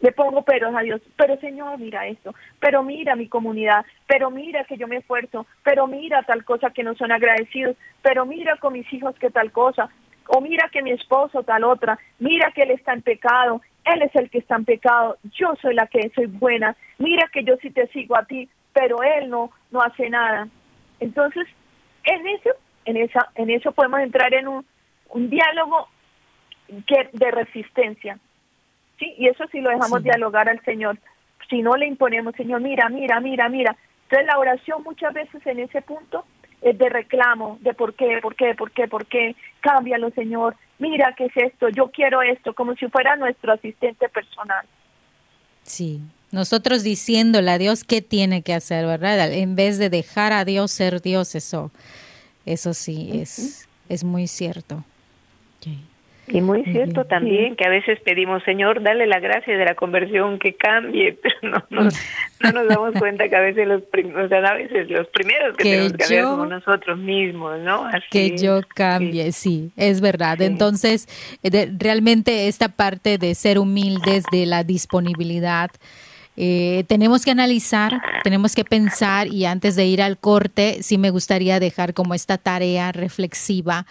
Le 0.00 0.10
pongo 0.10 0.42
peros 0.42 0.74
a 0.74 0.80
Dios, 0.80 1.00
pero 1.16 1.38
Señor, 1.38 1.78
mira 1.78 2.08
esto, 2.08 2.34
pero 2.58 2.82
mira 2.82 3.14
mi 3.14 3.28
comunidad, 3.28 3.84
pero 4.08 4.30
mira 4.30 4.64
que 4.64 4.76
yo 4.76 4.88
me 4.88 4.96
esfuerzo, 4.96 5.46
pero 5.62 5.86
mira 5.86 6.24
tal 6.24 6.44
cosa 6.44 6.70
que 6.70 6.82
no 6.82 6.96
son 6.96 7.12
agradecidos, 7.12 7.76
pero 8.02 8.26
mira 8.26 8.56
con 8.56 8.72
mis 8.72 8.92
hijos 8.92 9.14
que 9.20 9.30
tal 9.30 9.52
cosa, 9.52 9.88
o 10.26 10.40
mira 10.40 10.68
que 10.72 10.82
mi 10.82 10.90
esposo 10.90 11.44
tal 11.44 11.62
otra, 11.62 11.96
mira 12.18 12.50
que 12.52 12.62
él 12.62 12.72
está 12.72 12.94
en 12.94 13.02
pecado, 13.02 13.62
él 13.84 14.02
es 14.02 14.14
el 14.16 14.28
que 14.28 14.38
está 14.38 14.56
en 14.56 14.64
pecado, 14.64 15.18
yo 15.38 15.54
soy 15.62 15.74
la 15.74 15.86
que 15.86 16.10
soy 16.16 16.26
buena, 16.26 16.76
mira 16.98 17.28
que 17.32 17.44
yo 17.44 17.54
sí 17.62 17.70
te 17.70 17.86
sigo 17.88 18.16
a 18.16 18.24
ti, 18.24 18.48
pero 18.72 19.04
él 19.04 19.30
no, 19.30 19.52
no 19.70 19.80
hace 19.80 20.10
nada. 20.10 20.48
Entonces, 20.98 21.46
en 22.04 22.26
eso, 22.26 22.50
en 22.84 22.96
esa, 22.96 23.28
en 23.34 23.50
eso 23.50 23.72
podemos 23.72 24.00
entrar 24.00 24.32
en 24.34 24.48
un, 24.48 24.66
un 25.10 25.30
diálogo 25.30 25.88
que, 26.86 27.10
de 27.12 27.30
resistencia. 27.30 28.18
¿sí? 28.98 29.14
Y 29.18 29.28
eso 29.28 29.44
sí 29.50 29.60
lo 29.60 29.70
dejamos 29.70 30.02
dialogar 30.02 30.48
al 30.48 30.62
Señor. 30.64 30.98
Si 31.48 31.62
no 31.62 31.76
le 31.76 31.86
imponemos, 31.86 32.34
Señor, 32.36 32.60
mira, 32.60 32.88
mira, 32.88 33.20
mira, 33.20 33.48
mira. 33.48 33.76
Entonces 34.04 34.26
la 34.26 34.38
oración 34.38 34.82
muchas 34.82 35.12
veces 35.12 35.46
en 35.46 35.60
ese 35.60 35.82
punto 35.82 36.24
es 36.62 36.78
de 36.78 36.88
reclamo, 36.88 37.58
de 37.60 37.74
por 37.74 37.94
qué, 37.94 38.18
por 38.22 38.36
qué, 38.36 38.54
por 38.54 38.70
qué, 38.70 38.86
por 38.86 39.06
qué, 39.06 39.34
cámbialo, 39.60 40.10
Señor, 40.10 40.56
mira 40.78 41.14
qué 41.16 41.26
es 41.26 41.36
esto, 41.36 41.68
yo 41.70 41.90
quiero 41.90 42.22
esto, 42.22 42.54
como 42.54 42.74
si 42.76 42.86
fuera 42.88 43.16
nuestro 43.16 43.52
asistente 43.52 44.08
personal. 44.08 44.64
Sí, 45.64 46.00
nosotros 46.30 46.82
diciéndole 46.82 47.50
a 47.50 47.58
Dios 47.58 47.84
qué 47.84 48.00
tiene 48.00 48.42
que 48.42 48.54
hacer, 48.54 48.86
¿verdad? 48.86 49.32
En 49.32 49.56
vez 49.56 49.78
de 49.78 49.90
dejar 49.90 50.32
a 50.32 50.44
Dios 50.44 50.70
ser 50.70 51.00
Dios, 51.00 51.34
eso, 51.34 51.70
eso 52.46 52.74
sí 52.74 53.10
es, 53.14 53.68
es 53.88 54.04
muy 54.04 54.26
cierto. 54.26 54.84
Y 56.28 56.40
muy 56.40 56.62
cierto 56.64 57.04
también 57.04 57.56
que 57.56 57.66
a 57.66 57.68
veces 57.68 57.98
pedimos, 58.00 58.44
Señor, 58.44 58.82
dale 58.82 59.06
la 59.06 59.18
gracia 59.18 59.58
de 59.58 59.64
la 59.64 59.74
conversión, 59.74 60.38
que 60.38 60.54
cambie, 60.54 61.12
pero 61.22 61.36
no, 61.42 61.64
no, 61.70 62.52
nos 62.52 62.68
damos 62.68 62.94
cuenta 62.94 63.28
que 63.28 63.36
a 63.36 63.40
veces 63.40 63.66
los, 63.66 63.82
o 63.82 64.28
sea, 64.28 64.38
a 64.38 64.54
veces 64.54 64.88
los 64.88 65.08
primeros 65.08 65.56
que, 65.56 65.64
tenemos 65.64 65.92
que 65.92 65.98
cambiar 65.98 66.24
somos 66.24 66.48
nosotros 66.48 66.98
mismos, 66.98 67.58
¿no? 67.60 67.88
que 68.10 68.36
yo 68.38 68.60
cambie, 68.74 69.32
sí, 69.32 69.72
es 69.76 70.00
verdad. 70.00 70.40
Entonces, 70.40 71.08
realmente 71.78 72.46
esta 72.46 72.68
parte 72.68 73.18
de 73.18 73.34
ser 73.34 73.58
humildes, 73.58 74.24
de 74.30 74.46
la 74.46 74.62
disponibilidad, 74.62 75.70
eh, 76.36 76.84
tenemos 76.88 77.24
que 77.24 77.30
analizar, 77.30 78.00
tenemos 78.24 78.54
que 78.54 78.64
pensar 78.64 79.28
y 79.28 79.44
antes 79.44 79.76
de 79.76 79.86
ir 79.86 80.00
al 80.00 80.18
corte, 80.18 80.82
sí 80.82 80.96
me 80.96 81.10
gustaría 81.10 81.60
dejar 81.60 81.92
como 81.92 82.14
esta 82.14 82.38
tarea 82.38 82.92
reflexiva. 82.92 83.86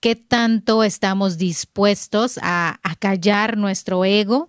Qué 0.00 0.16
tanto 0.16 0.82
estamos 0.82 1.38
dispuestos 1.38 2.38
a, 2.42 2.78
callar 2.98 3.56
nuestro 3.56 4.04
ego, 4.04 4.48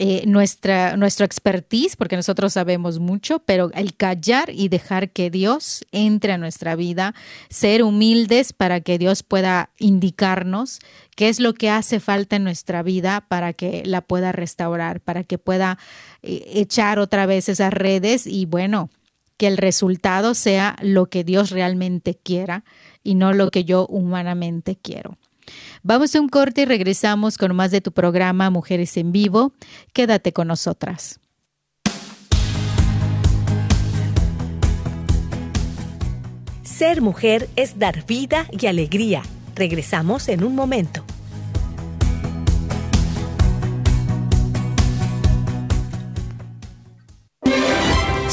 eh, 0.00 0.22
nuestra, 0.26 0.96
nuestro 0.96 1.26
expertise, 1.26 1.96
porque 1.96 2.14
nosotros 2.14 2.52
sabemos 2.52 3.00
mucho, 3.00 3.40
pero 3.40 3.72
el 3.74 3.96
callar 3.96 4.48
y 4.48 4.68
dejar 4.68 5.10
que 5.10 5.28
Dios 5.28 5.84
entre 5.90 6.32
a 6.32 6.38
nuestra 6.38 6.76
vida, 6.76 7.16
ser 7.50 7.82
humildes 7.82 8.52
para 8.52 8.80
que 8.80 8.96
Dios 8.96 9.24
pueda 9.24 9.70
indicarnos 9.76 10.78
qué 11.16 11.28
es 11.28 11.40
lo 11.40 11.52
que 11.52 11.68
hace 11.68 11.98
falta 11.98 12.36
en 12.36 12.44
nuestra 12.44 12.84
vida 12.84 13.24
para 13.26 13.52
que 13.52 13.82
la 13.84 14.00
pueda 14.00 14.30
restaurar, 14.30 15.00
para 15.00 15.24
que 15.24 15.36
pueda 15.36 15.78
eh, 16.22 16.44
echar 16.54 17.00
otra 17.00 17.26
vez 17.26 17.48
esas 17.48 17.72
redes 17.72 18.28
y 18.28 18.46
bueno, 18.46 18.90
que 19.36 19.48
el 19.48 19.56
resultado 19.56 20.34
sea 20.34 20.76
lo 20.80 21.06
que 21.06 21.24
Dios 21.24 21.50
realmente 21.50 22.14
quiera 22.14 22.62
y 23.02 23.16
no 23.16 23.32
lo 23.32 23.50
que 23.50 23.64
yo 23.64 23.84
humanamente 23.86 24.76
quiero. 24.80 25.18
Vamos 25.82 26.14
a 26.14 26.20
un 26.20 26.28
corte 26.28 26.62
y 26.62 26.64
regresamos 26.64 27.38
con 27.38 27.54
más 27.54 27.70
de 27.70 27.80
tu 27.80 27.92
programa 27.92 28.50
Mujeres 28.50 28.96
en 28.96 29.12
Vivo. 29.12 29.52
Quédate 29.92 30.32
con 30.32 30.48
nosotras. 30.48 31.20
Ser 36.62 37.02
mujer 37.02 37.48
es 37.56 37.78
dar 37.78 38.06
vida 38.06 38.46
y 38.52 38.66
alegría. 38.66 39.22
Regresamos 39.56 40.28
en 40.28 40.44
un 40.44 40.54
momento. 40.54 41.04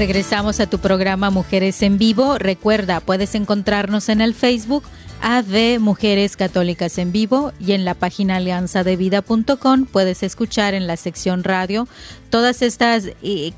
Regresamos 0.00 0.60
a 0.60 0.66
tu 0.66 0.78
programa 0.78 1.28
Mujeres 1.28 1.82
en 1.82 1.98
Vivo. 1.98 2.38
Recuerda, 2.38 3.00
puedes 3.00 3.34
encontrarnos 3.34 4.08
en 4.08 4.22
el 4.22 4.32
Facebook 4.32 4.82
AV 5.20 5.78
Mujeres 5.78 6.38
Católicas 6.38 6.96
en 6.96 7.12
Vivo 7.12 7.52
y 7.60 7.72
en 7.72 7.84
la 7.84 7.92
página 7.92 8.36
alianzadevida.com 8.36 9.84
puedes 9.84 10.22
escuchar 10.22 10.72
en 10.72 10.86
la 10.86 10.96
sección 10.96 11.44
radio 11.44 11.86
todas 12.30 12.62
estas 12.62 13.10
eh, 13.22 13.52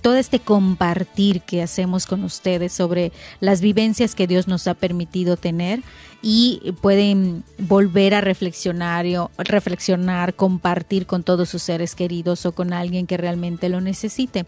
todo 0.00 0.16
este 0.16 0.40
compartir 0.40 1.42
que 1.42 1.62
hacemos 1.62 2.06
con 2.06 2.24
ustedes 2.24 2.72
sobre 2.72 3.12
las 3.40 3.60
vivencias 3.60 4.14
que 4.14 4.26
Dios 4.26 4.48
nos 4.48 4.66
ha 4.68 4.74
permitido 4.74 5.36
tener 5.36 5.82
y 6.28 6.72
pueden 6.80 7.44
volver 7.56 8.12
a 8.12 8.20
reflexionar, 8.20 9.06
reflexionar, 9.38 10.34
compartir 10.34 11.06
con 11.06 11.22
todos 11.22 11.48
sus 11.48 11.62
seres 11.62 11.94
queridos 11.94 12.46
o 12.46 12.52
con 12.52 12.72
alguien 12.72 13.06
que 13.06 13.16
realmente 13.16 13.68
lo 13.68 13.80
necesite. 13.80 14.44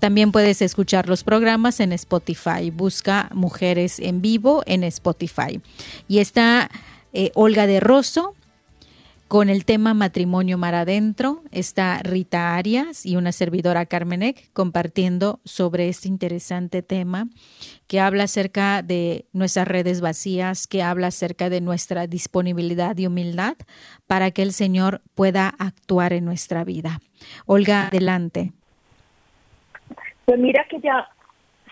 También 0.00 0.32
puedes 0.32 0.60
escuchar 0.60 1.08
los 1.08 1.22
programas 1.22 1.78
en 1.78 1.92
Spotify. 1.92 2.72
Busca 2.72 3.30
Mujeres 3.32 4.00
en 4.00 4.20
Vivo 4.20 4.64
en 4.66 4.82
Spotify. 4.82 5.60
Y 6.08 6.18
está 6.18 6.68
eh, 7.12 7.30
Olga 7.36 7.68
de 7.68 7.78
Rosso, 7.78 8.34
con 9.28 9.48
el 9.48 9.64
tema 9.64 9.94
Matrimonio 9.94 10.58
Mar 10.58 10.74
Adentro 10.74 11.44
está 11.52 12.00
Rita 12.02 12.56
Arias 12.56 13.06
y 13.06 13.14
una 13.14 13.30
servidora 13.30 13.86
Carmenek 13.86 14.50
compartiendo 14.52 15.38
sobre 15.44 15.88
este 15.88 16.08
interesante 16.08 16.82
tema 16.82 17.28
que 17.90 17.98
habla 17.98 18.22
acerca 18.22 18.82
de 18.82 19.24
nuestras 19.32 19.66
redes 19.66 20.00
vacías, 20.00 20.68
que 20.68 20.80
habla 20.80 21.08
acerca 21.08 21.50
de 21.50 21.60
nuestra 21.60 22.06
disponibilidad 22.06 22.96
y 22.96 23.08
humildad 23.08 23.56
para 24.06 24.30
que 24.30 24.42
el 24.42 24.52
Señor 24.52 25.00
pueda 25.16 25.48
actuar 25.58 26.12
en 26.12 26.24
nuestra 26.24 26.62
vida. 26.62 27.00
Olga, 27.46 27.88
adelante. 27.88 28.52
Pues 30.24 30.38
mira 30.38 30.64
que 30.70 30.78
ya, 30.78 31.08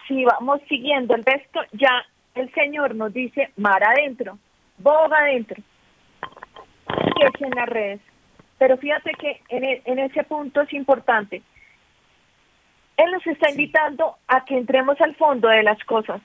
si 0.09 0.25
vamos 0.25 0.61
siguiendo 0.69 1.15
el 1.15 1.25
resto, 1.25 1.61
ya 1.75 2.05
el 2.35 2.53
Señor 2.53 2.97
nos 2.97 3.15
dice 3.15 3.51
mar 3.57 3.85
adentro, 3.85 4.41
boga 4.79 5.19
adentro 5.19 5.63
que 7.39 7.45
en 7.45 7.51
las 7.51 7.69
redes. 7.69 8.01
Pero 8.59 8.77
fíjate 8.77 9.13
que 9.21 9.41
en, 9.51 9.63
e, 9.63 9.83
en 9.85 10.01
ese 10.01 10.25
punto 10.25 10.63
es 10.63 10.73
importante. 10.73 11.43
Él 12.99 13.11
nos 13.13 13.27
está 13.27 13.51
invitando 13.51 14.17
a 14.27 14.45
que 14.45 14.59
entremos 14.59 15.01
al 15.01 15.15
fondo 15.15 15.49
de 15.49 15.63
las 15.63 15.83
cosas. 15.85 16.21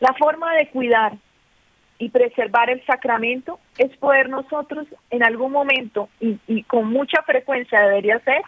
La 0.00 0.12
forma 0.14 0.52
de 0.54 0.68
cuidar 0.68 1.12
y 1.98 2.08
preservar 2.10 2.68
el 2.68 2.84
sacramento 2.84 3.60
es 3.78 3.96
poder 3.98 4.28
nosotros 4.28 4.86
en 5.10 5.22
algún 5.22 5.52
momento 5.52 6.08
y, 6.20 6.38
y 6.48 6.64
con 6.64 6.88
mucha 6.90 7.22
frecuencia 7.22 7.80
debería 7.80 8.18
ser 8.20 8.42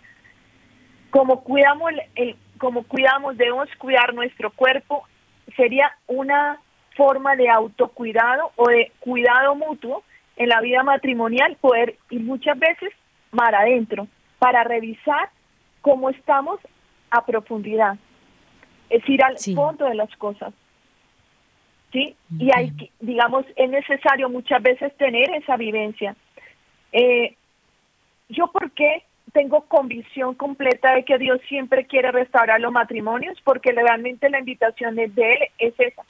como 1.10 1.44
cuidamos 1.44 1.92
el, 2.16 2.34
como 2.58 2.82
cuidamos 2.82 3.36
debemos 3.36 3.68
cuidar 3.78 4.12
nuestro 4.12 4.50
cuerpo 4.50 5.06
sería 5.54 5.92
una 6.08 6.58
forma 6.96 7.36
de 7.36 7.48
autocuidado 7.48 8.50
o 8.56 8.68
de 8.68 8.90
cuidado 8.98 9.54
mutuo 9.54 10.02
en 10.36 10.48
la 10.48 10.60
vida 10.60 10.82
matrimonial 10.82 11.56
poder 11.60 11.96
ir 12.10 12.22
muchas 12.22 12.58
veces 12.58 12.90
mar 13.30 13.54
adentro 13.54 14.08
para 14.40 14.64
revisar 14.64 15.30
cómo 15.84 16.08
estamos 16.08 16.58
a 17.10 17.26
profundidad, 17.26 17.98
es 18.88 19.06
ir 19.06 19.22
al 19.22 19.36
fondo 19.54 19.84
de 19.84 19.94
las 19.94 20.10
cosas. 20.16 20.54
¿Sí? 21.92 22.16
Y 22.38 22.50
hay, 22.56 22.72
digamos, 23.00 23.44
es 23.54 23.70
necesario 23.70 24.30
muchas 24.30 24.62
veces 24.62 24.96
tener 24.96 25.30
esa 25.34 25.58
vivencia. 25.58 26.16
Eh, 26.90 27.36
¿Yo 28.30 28.46
por 28.46 28.70
qué 28.72 29.04
tengo 29.34 29.66
convicción 29.66 30.34
completa 30.34 30.94
de 30.94 31.04
que 31.04 31.18
Dios 31.18 31.38
siempre 31.48 31.84
quiere 31.84 32.10
restaurar 32.10 32.62
los 32.62 32.72
matrimonios? 32.72 33.38
Porque 33.44 33.70
realmente 33.72 34.30
la 34.30 34.38
invitación 34.38 34.94
de 34.94 35.04
Él 35.04 35.38
es 35.58 35.74
esa, 35.78 36.02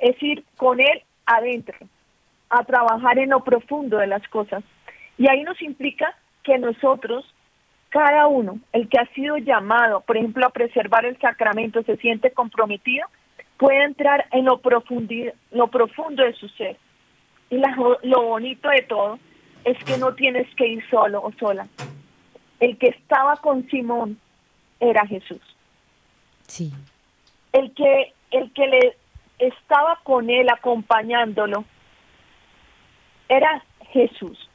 es 0.00 0.20
ir 0.24 0.44
con 0.56 0.80
Él 0.80 1.02
adentro, 1.24 1.76
a 2.50 2.64
trabajar 2.64 3.18
en 3.20 3.30
lo 3.30 3.44
profundo 3.44 3.98
de 3.98 4.08
las 4.08 4.26
cosas. 4.28 4.64
Y 5.18 5.30
ahí 5.30 5.44
nos 5.44 5.62
implica 5.62 6.16
que 6.42 6.58
nosotros, 6.58 7.24
cada 7.94 8.26
uno, 8.26 8.58
el 8.72 8.88
que 8.88 8.98
ha 8.98 9.06
sido 9.14 9.36
llamado, 9.36 10.00
por 10.00 10.16
ejemplo, 10.16 10.44
a 10.44 10.50
preservar 10.50 11.04
el 11.04 11.16
sacramento, 11.20 11.80
se 11.84 11.96
siente 11.98 12.32
comprometido, 12.32 13.06
puede 13.56 13.84
entrar 13.84 14.26
en 14.32 14.46
lo, 14.46 14.60
lo 15.52 15.68
profundo 15.68 16.24
de 16.24 16.34
su 16.34 16.48
ser. 16.48 16.76
Y 17.50 17.62
lo 18.02 18.22
bonito 18.22 18.68
de 18.68 18.82
todo 18.82 19.20
es 19.62 19.78
que 19.84 19.96
no 19.96 20.12
tienes 20.16 20.52
que 20.56 20.66
ir 20.66 20.84
solo 20.90 21.22
o 21.22 21.30
sola. 21.38 21.68
El 22.58 22.76
que 22.78 22.88
estaba 22.88 23.36
con 23.36 23.64
Simón 23.68 24.18
era 24.80 25.06
Jesús. 25.06 25.40
Sí. 26.48 26.72
El 27.52 27.72
que, 27.74 28.12
el 28.32 28.52
que 28.54 28.66
le 28.66 28.96
estaba 29.38 30.00
con 30.02 30.30
él 30.30 30.48
acompañándolo 30.50 31.64
era 33.28 33.64
Jesús. 33.92 34.50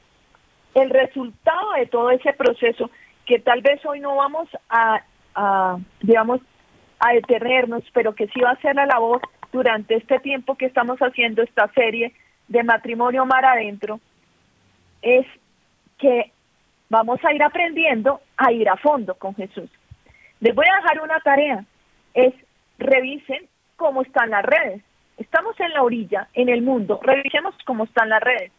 El 0.74 0.90
resultado 0.90 1.72
de 1.78 1.86
todo 1.86 2.10
ese 2.10 2.34
proceso, 2.34 2.90
que 3.26 3.38
tal 3.38 3.62
vez 3.62 3.84
hoy 3.86 4.00
no 4.00 4.16
vamos 4.16 4.48
a, 4.68 5.02
digamos, 6.02 6.40
a 6.98 7.12
detenernos, 7.12 7.84
pero 7.92 8.14
que 8.14 8.26
sí 8.28 8.40
va 8.40 8.50
a 8.50 8.60
ser 8.60 8.74
la 8.74 8.86
labor 8.86 9.20
durante 9.52 9.96
este 9.96 10.18
tiempo 10.20 10.56
que 10.56 10.66
estamos 10.66 10.98
haciendo 11.00 11.42
esta 11.42 11.68
serie 11.72 12.12
de 12.48 12.62
matrimonio 12.62 13.24
mar 13.26 13.44
adentro, 13.44 14.00
es 15.02 15.26
que 15.98 16.32
vamos 16.88 17.24
a 17.24 17.32
ir 17.32 17.42
aprendiendo 17.42 18.20
a 18.36 18.52
ir 18.52 18.68
a 18.68 18.76
fondo 18.76 19.14
con 19.14 19.34
Jesús. 19.34 19.70
Les 20.40 20.54
voy 20.54 20.66
a 20.70 20.82
dejar 20.82 21.00
una 21.00 21.20
tarea, 21.20 21.64
es 22.14 22.34
revisen 22.78 23.48
cómo 23.76 24.02
están 24.02 24.30
las 24.30 24.44
redes. 24.44 24.82
Estamos 25.16 25.58
en 25.60 25.72
la 25.72 25.82
orilla, 25.82 26.28
en 26.34 26.48
el 26.48 26.62
mundo, 26.62 26.98
revisemos 27.02 27.54
cómo 27.64 27.84
están 27.84 28.08
las 28.08 28.22
redes. 28.22 28.52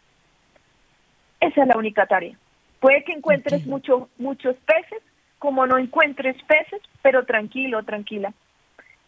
Esa 1.40 1.62
es 1.64 1.68
la 1.68 1.78
única 1.78 2.06
tarea. 2.06 2.38
Puede 2.82 3.04
que 3.04 3.14
encuentres 3.14 3.66
mucho, 3.68 4.10
muchos 4.18 4.56
peces, 4.66 5.02
como 5.38 5.68
no 5.68 5.78
encuentres 5.78 6.36
peces, 6.44 6.82
pero 7.04 7.26
tranquilo, 7.26 7.84
tranquila. 7.84 8.34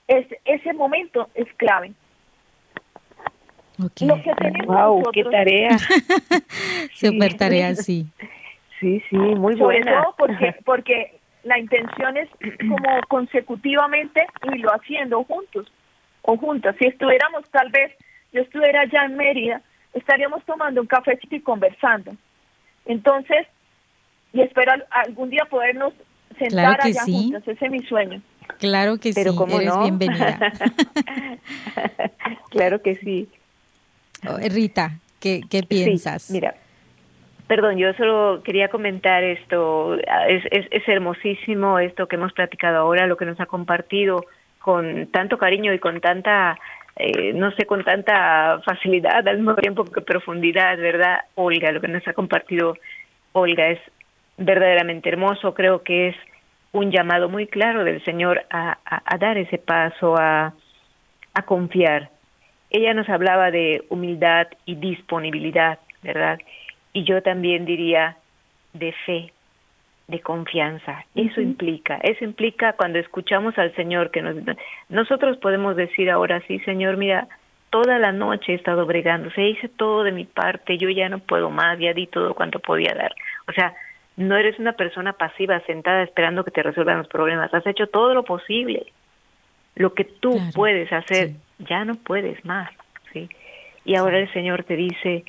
Es, 0.07 0.27
ese 0.45 0.73
momento 0.73 1.29
es 1.33 1.51
clave. 1.55 1.91
Lo 3.79 3.89
que 4.21 4.31
tenemos 4.35 4.67
wow, 4.67 5.03
qué 5.11 5.23
tarea. 5.23 5.77
Super 6.93 7.33
tarea, 7.33 7.75
sí. 7.75 8.05
Sí, 8.79 9.01
sí, 9.09 9.17
muy 9.17 9.55
buena. 9.55 10.05
porque, 10.19 10.55
porque 10.65 11.19
la 11.43 11.57
intención 11.57 12.15
es 12.15 12.29
como 12.59 13.01
consecutivamente 13.07 14.27
y 14.53 14.59
lo 14.59 14.69
haciendo 14.69 15.23
juntos 15.23 15.71
o 16.21 16.37
juntas. 16.37 16.75
Si 16.77 16.85
estuviéramos 16.85 17.49
tal 17.49 17.71
vez, 17.71 17.91
yo 18.31 18.41
estuviera 18.41 18.81
allá 18.81 19.05
en 19.05 19.17
Mérida, 19.17 19.61
estaríamos 19.93 20.45
tomando 20.45 20.79
un 20.79 20.87
cafecito 20.87 21.35
y 21.35 21.41
conversando. 21.41 22.15
Entonces, 22.85 23.47
y 24.33 24.41
espero 24.41 24.73
algún 24.89 25.29
día 25.29 25.45
podernos 25.45 25.93
sentar 26.37 26.81
allá 26.81 27.03
juntas, 27.03 27.47
ese 27.47 27.65
es 27.65 27.71
mi 27.71 27.83
sueño. 27.83 28.21
Claro 28.59 28.97
que 28.97 29.13
Pero 29.13 29.31
sí, 29.31 29.55
eres 29.55 29.79
bienvenida. 29.79 30.39
claro 32.49 32.81
que 32.81 32.95
sí. 32.97 33.29
Oh, 34.27 34.37
Rita, 34.37 34.99
¿qué, 35.19 35.41
qué 35.49 35.63
piensas? 35.63 36.29
mira, 36.31 36.55
perdón, 37.47 37.77
yo 37.77 37.93
solo 37.93 38.41
quería 38.43 38.69
comentar 38.69 39.23
esto, 39.23 39.97
es, 40.27 40.43
es, 40.51 40.65
es 40.71 40.87
hermosísimo 40.87 41.79
esto 41.79 42.07
que 42.07 42.15
hemos 42.15 42.33
platicado 42.33 42.77
ahora, 42.77 43.07
lo 43.07 43.17
que 43.17 43.25
nos 43.25 43.39
ha 43.39 43.45
compartido 43.45 44.25
con 44.59 45.07
tanto 45.07 45.37
cariño 45.37 45.73
y 45.73 45.79
con 45.79 45.99
tanta, 45.99 46.57
eh, 46.95 47.33
no 47.33 47.51
sé, 47.51 47.65
con 47.65 47.83
tanta 47.83 48.61
facilidad 48.65 49.27
al 49.27 49.37
mismo 49.37 49.55
tiempo 49.55 49.83
que 49.83 50.01
profundidad, 50.01 50.77
¿verdad? 50.77 51.19
Olga, 51.35 51.71
lo 51.71 51.81
que 51.81 51.89
nos 51.89 52.07
ha 52.07 52.13
compartido 52.13 52.77
Olga 53.33 53.67
es 53.67 53.79
verdaderamente 54.37 55.09
hermoso, 55.09 55.53
creo 55.53 55.83
que 55.83 56.09
es 56.09 56.15
un 56.71 56.91
llamado 56.91 57.29
muy 57.29 57.47
claro 57.47 57.83
del 57.83 58.03
Señor 58.03 58.45
a, 58.49 58.77
a, 58.85 59.17
dar 59.17 59.37
ese 59.37 59.59
paso, 59.59 60.15
a, 60.17 60.53
a 61.33 61.41
confiar. 61.43 62.09
Ella 62.71 62.93
nos 62.93 63.07
hablaba 63.09 63.51
de 63.51 63.83
humildad 63.89 64.47
y 64.65 64.75
disponibilidad, 64.75 65.79
¿verdad? 66.01 66.39
Y 66.91 67.03
yo 67.03 67.21
también 67.21 67.65
diría 67.65 68.17
de 68.73 68.91
fe, 69.05 69.31
de 70.07 70.19
confianza. 70.21 71.05
Eso 71.13 71.41
implica, 71.41 71.97
eso 71.97 72.25
implica 72.25 72.73
cuando 72.73 72.97
escuchamos 72.97 73.57
al 73.59 73.75
Señor 73.75 74.09
que 74.09 74.23
nos 74.23 74.35
nosotros 74.89 75.37
podemos 75.37 75.75
decir 75.75 76.09
ahora 76.09 76.41
sí, 76.47 76.59
Señor, 76.59 76.97
mira, 76.97 77.27
toda 77.69 77.99
la 77.99 78.11
noche 78.11 78.51
he 78.51 78.55
estado 78.55 78.85
bregando, 78.85 79.29
se 79.31 79.43
hice 79.43 79.69
todo 79.69 80.03
de 80.03 80.11
mi 80.11 80.25
parte, 80.25 80.77
yo 80.77 80.89
ya 80.89 81.07
no 81.09 81.19
puedo 81.19 81.49
más, 81.49 81.77
ya 81.79 81.93
di 81.93 82.07
todo 82.07 82.33
cuanto 82.33 82.59
podía 82.59 82.93
dar. 82.95 83.13
O 83.47 83.51
sea, 83.51 83.73
no 84.15 84.37
eres 84.37 84.59
una 84.59 84.73
persona 84.73 85.13
pasiva 85.13 85.59
sentada 85.61 86.03
esperando 86.03 86.43
que 86.43 86.51
te 86.51 86.63
resuelvan 86.63 86.99
los 86.99 87.07
problemas, 87.07 87.53
has 87.53 87.65
hecho 87.65 87.87
todo 87.87 88.13
lo 88.13 88.23
posible. 88.23 88.85
Lo 89.75 89.93
que 89.93 90.03
tú 90.05 90.39
puedes 90.53 90.91
hacer, 90.93 91.31
ya 91.59 91.83
no 91.83 91.95
puedes 91.95 92.43
más, 92.45 92.69
¿sí? 93.11 93.27
Y 93.85 93.95
ahora 93.95 94.19
el 94.19 94.31
Señor 94.31 94.63
te 94.63 94.75
dice, 94.75 95.23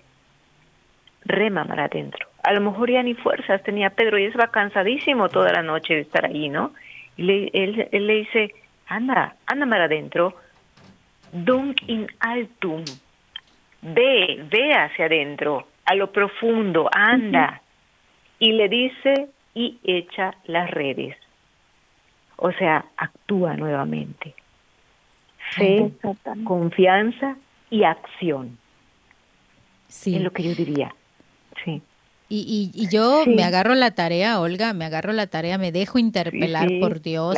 rema 1.25 1.65
para 1.65 1.85
adentro 1.85 2.29
a 2.45 2.53
lo 2.53 2.61
mejor 2.61 2.91
ya 2.91 3.03
ni 3.03 3.15
fuerzas 3.15 3.63
tenía 3.63 3.91
Pedro 3.91 4.19
y 4.19 4.25
estaba 4.27 4.49
cansadísimo 4.49 5.31
toda 5.31 5.51
la 5.51 5.63
noche 5.63 5.95
de 5.95 6.01
estar 6.03 6.27
ahí, 6.27 6.51
¿no? 6.51 6.73
Y 7.17 7.23
le, 7.23 7.51
él, 7.55 7.89
le 7.91 8.15
dice, 8.15 8.55
anda, 8.87 9.37
anda 9.47 9.65
mar 9.65 9.81
adentro, 9.81 10.37
dum 11.33 11.75
in 11.87 12.07
altum, 12.21 12.85
ve, 13.81 14.45
ve 14.51 14.75
hacia 14.75 15.07
adentro, 15.07 15.67
a 15.87 15.95
lo 15.95 16.13
profundo, 16.13 16.89
anda. 16.93 17.63
Y 18.39 18.53
le 18.53 18.69
dice, 18.69 19.29
y 19.55 19.79
echa 19.85 20.35
las 20.45 20.71
redes. 20.71 21.17
O 22.37 22.53
sea, 22.53 22.87
actúa 22.97 23.57
nuevamente. 23.57 24.35
Fe, 25.57 25.93
confianza 26.45 27.37
y 27.71 27.85
acción. 27.85 28.59
Sí. 29.89 30.17
Es 30.17 30.23
lo 30.23 30.33
que 30.33 30.43
yo 30.43 30.55
diría. 30.55 30.95
Sí. 31.65 31.81
Y, 32.29 32.71
y, 32.75 32.89
yo 32.89 33.25
me 33.27 33.45
agarro 33.45 33.75
la 33.75 33.91
tarea, 33.91 34.41
Olga, 34.41 34.73
me 34.73 34.87
agarro 34.87 35.13
la 35.13 35.27
tarea, 35.27 35.59
me 35.59 35.73
dejo 35.73 35.99
interpelar 35.99 36.69
por 36.81 37.03
Dios, 37.03 37.37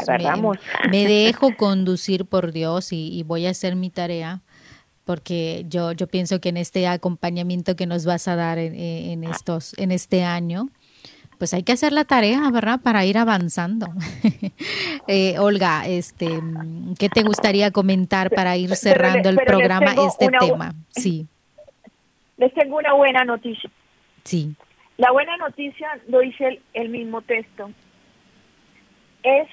me, 0.90 1.07
dejo 1.07 1.55
conducir 1.57 2.24
por 2.24 2.53
Dios 2.53 2.92
y, 2.92 3.22
voy 3.24 3.47
a 3.47 3.51
hacer 3.51 3.74
mi 3.74 3.90
tarea 3.90 4.42
porque 5.05 5.66
yo, 5.68 5.92
yo 5.92 6.07
pienso 6.07 6.40
que 6.40 6.49
en 6.51 6.57
este 6.57 6.86
acompañamiento 6.86 7.76
que 7.76 7.86
nos 7.86 8.07
vas 8.07 8.28
a 8.28 8.36
dar 8.36 8.59
en, 8.59 9.24
estos, 9.24 9.74
en 9.76 9.90
este 9.90 10.24
año, 10.24 10.68
pues 11.39 11.55
hay 11.55 11.62
que 11.62 11.72
hacer 11.72 11.93
la 11.93 12.05
tarea, 12.05 12.51
¿verdad? 12.51 12.80
Para 12.82 13.05
ir 13.05 13.18
avanzando. 13.18 13.87
eh, 15.09 15.39
Olga, 15.39 15.87
este, 15.87 16.28
¿qué 16.99 17.09
te 17.09 17.22
gustaría 17.22 17.70
comentar 17.70 18.30
para 18.30 18.57
ir 18.57 18.74
cerrando 18.76 19.28
el 19.28 19.37
programa, 19.37 19.95
este 20.07 20.28
tema? 20.28 20.74
Sí. 20.91 21.26
Les 22.39 22.53
tengo 22.55 22.78
una 22.78 22.93
buena 22.95 23.24
noticia. 23.24 23.70
Sí. 24.24 24.55
La 24.97 25.11
buena 25.12 25.37
noticia, 25.37 26.01
lo 26.09 26.20
dice 26.20 26.61
el, 26.72 26.89
mismo 26.89 27.20
texto, 27.22 27.70
es 29.22 29.49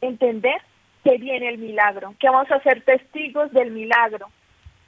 entender 0.00 0.60
que 1.04 1.16
viene 1.18 1.50
el 1.50 1.58
milagro, 1.58 2.14
que 2.18 2.28
vamos 2.28 2.50
a 2.50 2.60
ser 2.62 2.82
testigos 2.82 3.52
del 3.52 3.70
milagro, 3.70 4.28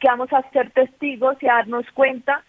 que 0.01 0.09
vamos 0.09 0.33
a 0.33 0.43
ser 0.51 0.71
testigos 0.73 1.37
y 1.41 1.47
a 1.47 1.55
darnos 1.55 1.87
cuenta 1.95 2.43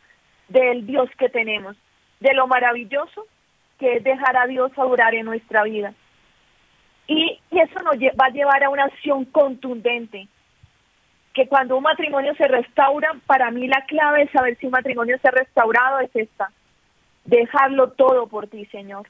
del 0.48 0.88
Dios 0.88 1.10
que 1.18 1.30
tenemos, 1.30 1.76
de 2.20 2.34
lo 2.34 2.48
maravilloso 2.48 3.26
que 3.78 3.98
es 3.98 4.04
dejar 4.04 4.36
a 4.38 4.48
Dios 4.48 4.72
orar 4.76 5.16
en 5.16 5.26
nuestra 5.26 5.64
vida. 5.64 5.94
Y, 7.08 7.40
y 7.50 7.60
eso 7.60 7.82
nos 7.82 7.96
va 7.96 8.26
a 8.26 8.32
llevar 8.32 8.64
a 8.64 8.70
una 8.70 8.86
acción 8.86 9.26
contundente, 9.26 10.28
que 11.34 11.48
cuando 11.48 11.78
un 11.78 11.84
matrimonio 11.84 12.36
se 12.36 12.48
restaura, 12.48 13.10
para 13.26 13.50
mí 13.52 13.68
la 13.68 13.86
clave 13.86 14.26
de 14.26 14.32
saber 14.32 14.58
si 14.58 14.66
un 14.66 14.74
matrimonio 14.74 15.18
se 15.20 15.28
ha 15.28 15.32
restaurado 15.32 16.00
es 16.00 16.14
esta, 16.14 16.52
dejarlo 17.24 17.92
todo 17.92 18.28
por 18.28 18.48
ti, 18.48 18.66
Señor. 18.66 19.08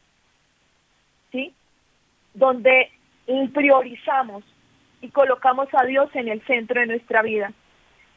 ¿Sí? 1.31 1.53
Donde 2.33 2.91
priorizamos 3.53 4.43
y 5.01 5.09
colocamos 5.09 5.67
a 5.73 5.85
Dios 5.85 6.09
en 6.13 6.27
el 6.27 6.41
centro 6.45 6.79
de 6.79 6.87
nuestra 6.87 7.21
vida 7.21 7.51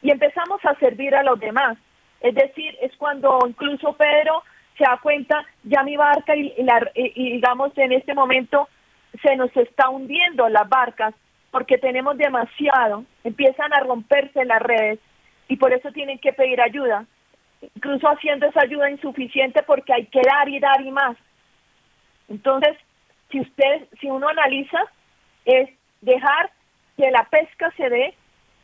y 0.01 0.11
empezamos 0.11 0.63
a 0.65 0.75
servir 0.75 1.15
a 1.15 1.23
los 1.23 1.39
demás. 1.39 1.77
Es 2.19 2.35
decir, 2.35 2.77
es 2.81 2.95
cuando 2.97 3.39
incluso 3.47 3.93
Pedro 3.93 4.43
se 4.77 4.83
da 4.83 4.99
cuenta, 5.01 5.45
ya 5.63 5.83
mi 5.83 5.97
barca 5.97 6.35
y, 6.35 6.53
y 6.95 7.31
digamos 7.31 7.77
en 7.77 7.91
este 7.91 8.13
momento 8.13 8.67
se 9.21 9.35
nos 9.35 9.55
está 9.55 9.89
hundiendo 9.89 10.49
las 10.49 10.67
barcas 10.67 11.13
porque 11.51 11.77
tenemos 11.77 12.17
demasiado, 12.17 13.05
empiezan 13.23 13.71
a 13.73 13.79
romperse 13.81 14.43
las 14.43 14.61
redes 14.61 14.99
y 15.47 15.57
por 15.57 15.71
eso 15.71 15.91
tienen 15.91 16.17
que 16.17 16.33
pedir 16.33 16.59
ayuda, 16.59 17.05
incluso 17.75 18.07
haciendo 18.07 18.47
esa 18.47 18.61
ayuda 18.61 18.89
insuficiente 18.89 19.61
porque 19.63 19.93
hay 19.93 20.07
que 20.07 20.21
dar 20.21 20.49
y 20.49 20.59
dar 20.59 20.81
y 20.81 20.89
más. 20.89 21.15
Entonces, 22.27 22.75
si 23.29 23.39
usted, 23.39 23.87
si 24.01 24.09
uno 24.09 24.27
analiza, 24.29 24.79
es 25.45 25.69
dejar 26.01 26.51
que 26.97 27.11
la 27.11 27.23
pesca 27.29 27.71
se 27.77 27.89
dé 27.89 28.15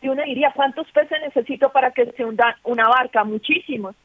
y 0.01 0.09
uno 0.09 0.23
diría, 0.23 0.51
¿cuántos 0.55 0.89
peces 0.91 1.19
necesito 1.21 1.71
para 1.71 1.91
que 1.91 2.11
se 2.13 2.25
hunda 2.25 2.57
una 2.63 2.87
barca? 2.87 3.23
Muchísimos. 3.23 3.95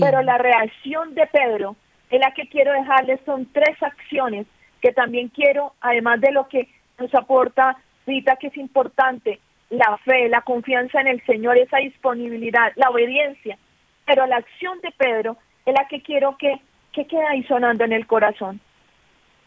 Pero 0.00 0.22
la 0.22 0.38
reacción 0.38 1.14
de 1.14 1.26
Pedro 1.26 1.76
es 2.10 2.20
la 2.20 2.32
que 2.34 2.48
quiero 2.48 2.72
dejarles, 2.72 3.20
son 3.26 3.46
tres 3.52 3.82
acciones 3.82 4.46
que 4.80 4.92
también 4.92 5.28
quiero, 5.28 5.74
además 5.80 6.20
de 6.20 6.32
lo 6.32 6.48
que 6.48 6.68
nos 6.98 7.14
aporta 7.14 7.76
Rita, 8.06 8.36
que 8.36 8.48
es 8.48 8.56
importante, 8.56 9.40
la 9.70 9.96
fe, 9.98 10.28
la 10.28 10.42
confianza 10.42 11.00
en 11.00 11.06
el 11.06 11.24
Señor, 11.24 11.56
esa 11.56 11.78
disponibilidad, 11.78 12.72
la 12.76 12.90
obediencia. 12.90 13.58
Pero 14.04 14.26
la 14.26 14.36
acción 14.36 14.80
de 14.80 14.90
Pedro 14.90 15.36
es 15.64 15.74
la 15.74 15.86
que 15.88 16.02
quiero 16.02 16.36
que, 16.36 16.60
que 16.92 17.06
quede 17.06 17.26
ahí 17.26 17.44
sonando 17.44 17.84
en 17.84 17.92
el 17.92 18.06
corazón. 18.06 18.60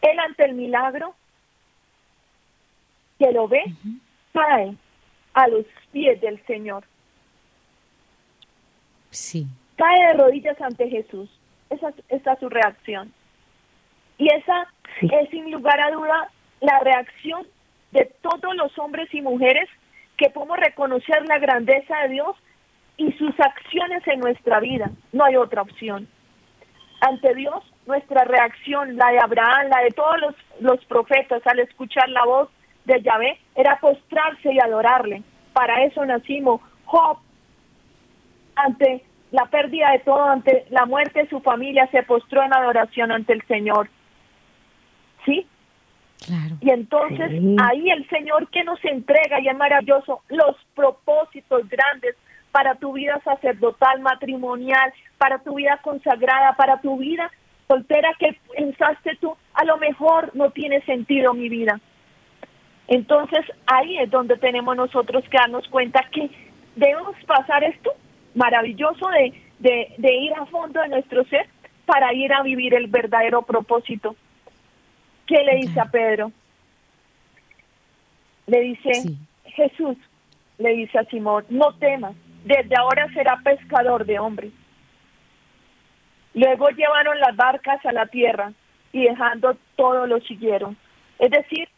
Él 0.00 0.18
ante 0.18 0.44
el 0.44 0.54
milagro, 0.54 1.14
que 3.18 3.30
lo 3.32 3.46
ve, 3.46 3.64
cae 4.32 4.74
a 5.34 5.48
los 5.48 5.64
pies 5.92 6.20
del 6.20 6.44
Señor. 6.46 6.84
Sí. 9.10 9.46
Cae 9.76 10.06
de 10.06 10.12
rodillas 10.14 10.60
ante 10.60 10.88
Jesús. 10.88 11.28
Esa, 11.70 11.92
esa 12.08 12.32
es 12.32 12.38
su 12.38 12.48
reacción. 12.48 13.12
Y 14.18 14.28
esa 14.32 14.66
es 15.00 15.28
sin 15.30 15.50
lugar 15.50 15.80
a 15.80 15.90
duda 15.90 16.30
la 16.60 16.80
reacción 16.80 17.46
de 17.92 18.10
todos 18.22 18.54
los 18.56 18.78
hombres 18.78 19.12
y 19.12 19.20
mujeres 19.20 19.68
que 20.16 20.30
podemos 20.30 20.58
reconocer 20.58 21.26
la 21.28 21.38
grandeza 21.38 21.96
de 22.02 22.08
Dios 22.08 22.36
y 22.96 23.12
sus 23.12 23.38
acciones 23.38 24.06
en 24.06 24.20
nuestra 24.20 24.60
vida. 24.60 24.90
No 25.12 25.24
hay 25.24 25.36
otra 25.36 25.62
opción. 25.62 26.08
Ante 27.00 27.34
Dios, 27.34 27.62
nuestra 27.86 28.24
reacción, 28.24 28.96
la 28.96 29.10
de 29.10 29.18
Abraham, 29.18 29.68
la 29.68 29.82
de 29.82 29.90
todos 29.90 30.18
los, 30.20 30.34
los 30.60 30.84
profetas 30.86 31.42
al 31.46 31.58
escuchar 31.58 32.08
la 32.08 32.24
voz 32.24 32.48
de 32.86 33.02
Yahvé, 33.02 33.38
era 33.54 33.78
postrarse 33.80 34.52
y 34.52 34.58
adorarle. 34.58 35.22
Para 35.52 35.84
eso 35.84 36.04
nacimos. 36.06 36.60
Job, 36.86 37.18
ante 38.54 39.04
la 39.36 39.44
pérdida 39.44 39.90
de 39.90 39.98
todo, 39.98 40.24
ante 40.24 40.64
la 40.70 40.86
muerte 40.86 41.24
de 41.24 41.28
su 41.28 41.40
familia, 41.40 41.86
se 41.92 42.02
postró 42.04 42.42
en 42.42 42.54
adoración 42.54 43.12
ante 43.12 43.34
el 43.34 43.42
Señor. 43.46 43.90
¿Sí? 45.26 45.46
Y 46.62 46.70
entonces 46.70 47.30
ahí 47.60 47.90
el 47.90 48.08
Señor 48.08 48.48
que 48.48 48.64
nos 48.64 48.82
entrega, 48.82 49.38
y 49.40 49.48
es 49.48 49.56
maravilloso, 49.56 50.22
los 50.28 50.56
propósitos 50.74 51.68
grandes 51.68 52.16
para 52.50 52.76
tu 52.76 52.94
vida 52.94 53.20
sacerdotal, 53.24 54.00
matrimonial, 54.00 54.90
para 55.18 55.38
tu 55.40 55.56
vida 55.56 55.78
consagrada, 55.82 56.54
para 56.56 56.80
tu 56.80 56.96
vida 56.96 57.30
soltera 57.68 58.08
que 58.18 58.38
pensaste 58.56 59.16
tú, 59.20 59.36
a 59.52 59.64
lo 59.66 59.76
mejor 59.76 60.30
no 60.34 60.50
tiene 60.50 60.80
sentido 60.86 61.34
mi 61.34 61.50
vida. 61.50 61.78
Entonces 62.88 63.44
ahí 63.66 63.98
es 63.98 64.10
donde 64.10 64.38
tenemos 64.38 64.74
nosotros 64.76 65.24
que 65.28 65.36
darnos 65.36 65.68
cuenta 65.68 66.00
que 66.10 66.30
debemos 66.74 67.16
pasar 67.26 67.64
esto 67.64 67.92
maravilloso 68.36 69.08
de, 69.08 69.32
de, 69.58 69.94
de 69.98 70.14
ir 70.14 70.32
a 70.34 70.46
fondo 70.46 70.80
de 70.80 70.88
nuestro 70.88 71.24
ser 71.24 71.48
para 71.84 72.14
ir 72.14 72.32
a 72.32 72.42
vivir 72.42 72.74
el 72.74 72.86
verdadero 72.86 73.42
propósito 73.42 74.14
¿Qué 75.26 75.42
le 75.42 75.56
dice 75.56 75.80
a 75.80 75.86
Pedro? 75.86 76.30
Le 78.46 78.60
dice, 78.60 78.92
Jesús, 79.44 79.96
le 80.58 80.70
dice 80.76 80.98
a 80.98 81.04
Simón, 81.04 81.44
no 81.50 81.74
temas, 81.78 82.14
desde 82.44 82.76
ahora 82.76 83.12
será 83.12 83.40
pescador 83.42 84.06
de 84.06 84.20
hombres. 84.20 84.52
Luego 86.34 86.68
llevaron 86.68 87.18
las 87.18 87.34
barcas 87.34 87.84
a 87.84 87.92
la 87.92 88.06
tierra 88.06 88.52
y 88.92 89.02
dejando 89.02 89.56
todo 89.74 90.06
lo 90.06 90.20
siguieron. 90.20 90.76
Es 91.18 91.30
decir, 91.30 91.68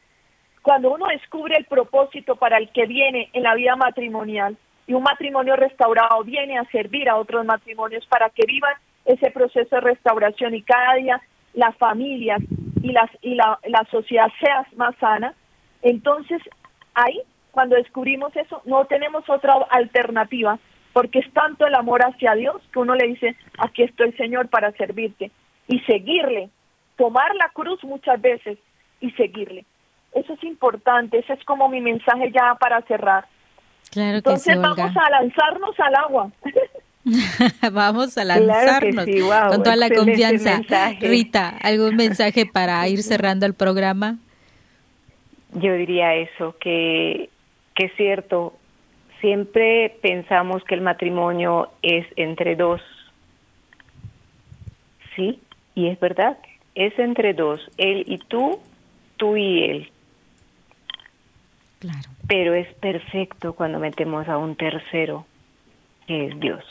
cuando 0.61 0.93
uno 0.93 1.07
descubre 1.07 1.57
el 1.57 1.65
propósito 1.65 2.37
para 2.37 2.59
el 2.59 2.71
que 2.71 2.87
viene 2.87 3.31
en 3.33 3.45
la 3.45 3.55
vida 3.55 3.77
matrimonial 3.77 4.59
y 4.89 4.95
un 4.95 5.03
matrimonio 5.03 5.55
restaurado 5.55 6.25
viene 6.25 6.59
a 6.59 6.65
servir 6.71 7.09
a 7.09 7.17
otros 7.17 7.45
matrimonios 7.45 8.05
para 8.07 8.31
que 8.31 8.47
vivan 8.47 8.75
ese 9.05 9.31
proceso 9.31 9.77
de 9.77 9.83
restauración 9.83 10.55
y 10.55 10.63
cada 10.63 10.95
día 10.95 11.21
las 11.53 11.77
familias 11.77 12.41
y, 12.83 12.93
las, 12.93 13.11
y 13.21 13.35
la, 13.35 13.59
la 13.67 13.87
sociedad 13.91 14.29
sea 14.41 14.67
más 14.77 14.97
sana, 14.97 15.35
entonces 15.83 16.41
ahí, 16.95 17.21
cuando 17.51 17.77
descubrimos 17.77 18.35
eso, 18.35 18.63
no 18.65 18.87
tenemos 18.87 19.29
otra 19.29 19.55
alternativa, 19.71 20.59
porque 20.95 21.19
es 21.19 21.33
tanto 21.33 21.67
el 21.67 21.75
amor 21.75 22.01
hacia 22.03 22.35
Dios 22.35 22.57
que 22.73 22.79
uno 22.79 22.95
le 22.95 23.09
dice, 23.09 23.37
aquí 23.59 23.83
estoy 23.83 24.13
Señor 24.13 24.49
para 24.49 24.73
servirte, 24.73 25.31
y 25.67 25.81
seguirle, 25.81 26.49
tomar 26.97 27.35
la 27.37 27.51
cruz 27.51 27.85
muchas 27.85 28.21
veces 28.23 28.59
y 29.01 29.11
seguirle. 29.13 29.67
Eso 30.13 30.33
es 30.33 30.43
importante, 30.45 31.19
ese 31.19 31.35
es 31.35 31.45
como 31.45 31.69
mi 31.69 31.83
mensaje 31.83 32.33
ya 32.33 32.55
para 32.55 32.81
cerrar. 32.83 33.27
Claro 33.91 34.19
Entonces 34.19 34.57
vamos 34.61 34.79
a 34.97 35.11
lanzarnos 35.11 35.81
al 35.81 35.95
agua. 35.95 36.31
Vamos 37.73 38.19
a 38.19 38.25
lanzarnos 38.25 39.07
con 39.51 39.63
toda 39.63 39.77
la 39.77 39.89
confianza. 39.89 40.61
Rita, 41.01 41.57
¿algún 41.63 41.97
mensaje 41.97 42.47
para 42.47 42.87
ir 42.89 43.03
cerrando 43.03 43.47
el 43.47 43.55
programa? 43.55 44.19
Yo 45.55 45.73
diría 45.75 46.15
eso, 46.15 46.55
que, 46.61 47.31
que 47.75 47.87
es 47.87 47.93
cierto, 47.97 48.59
siempre 49.21 49.97
pensamos 50.03 50.63
que 50.65 50.75
el 50.75 50.83
matrimonio 50.83 51.71
es 51.83 52.07
entre 52.17 52.57
dos. 52.57 52.83
Sí, 55.17 55.41
y 55.75 55.89
es 55.89 55.99
verdad, 55.99 56.37
es 56.75 56.97
entre 56.99 57.33
dos, 57.33 57.61
él 57.79 58.05
y 58.07 58.19
tú, 58.19 58.61
tú 59.17 59.37
y 59.37 59.65
él. 59.65 59.91
Claro. 61.79 62.18
Pero 62.29 62.55
es 62.55 62.73
perfecto 62.75 63.55
cuando 63.55 63.79
metemos 63.79 64.29
a 64.29 64.39
un 64.39 64.55
tercero, 64.55 65.27
que 66.07 66.29
es 66.29 66.39
Dios. 66.39 66.63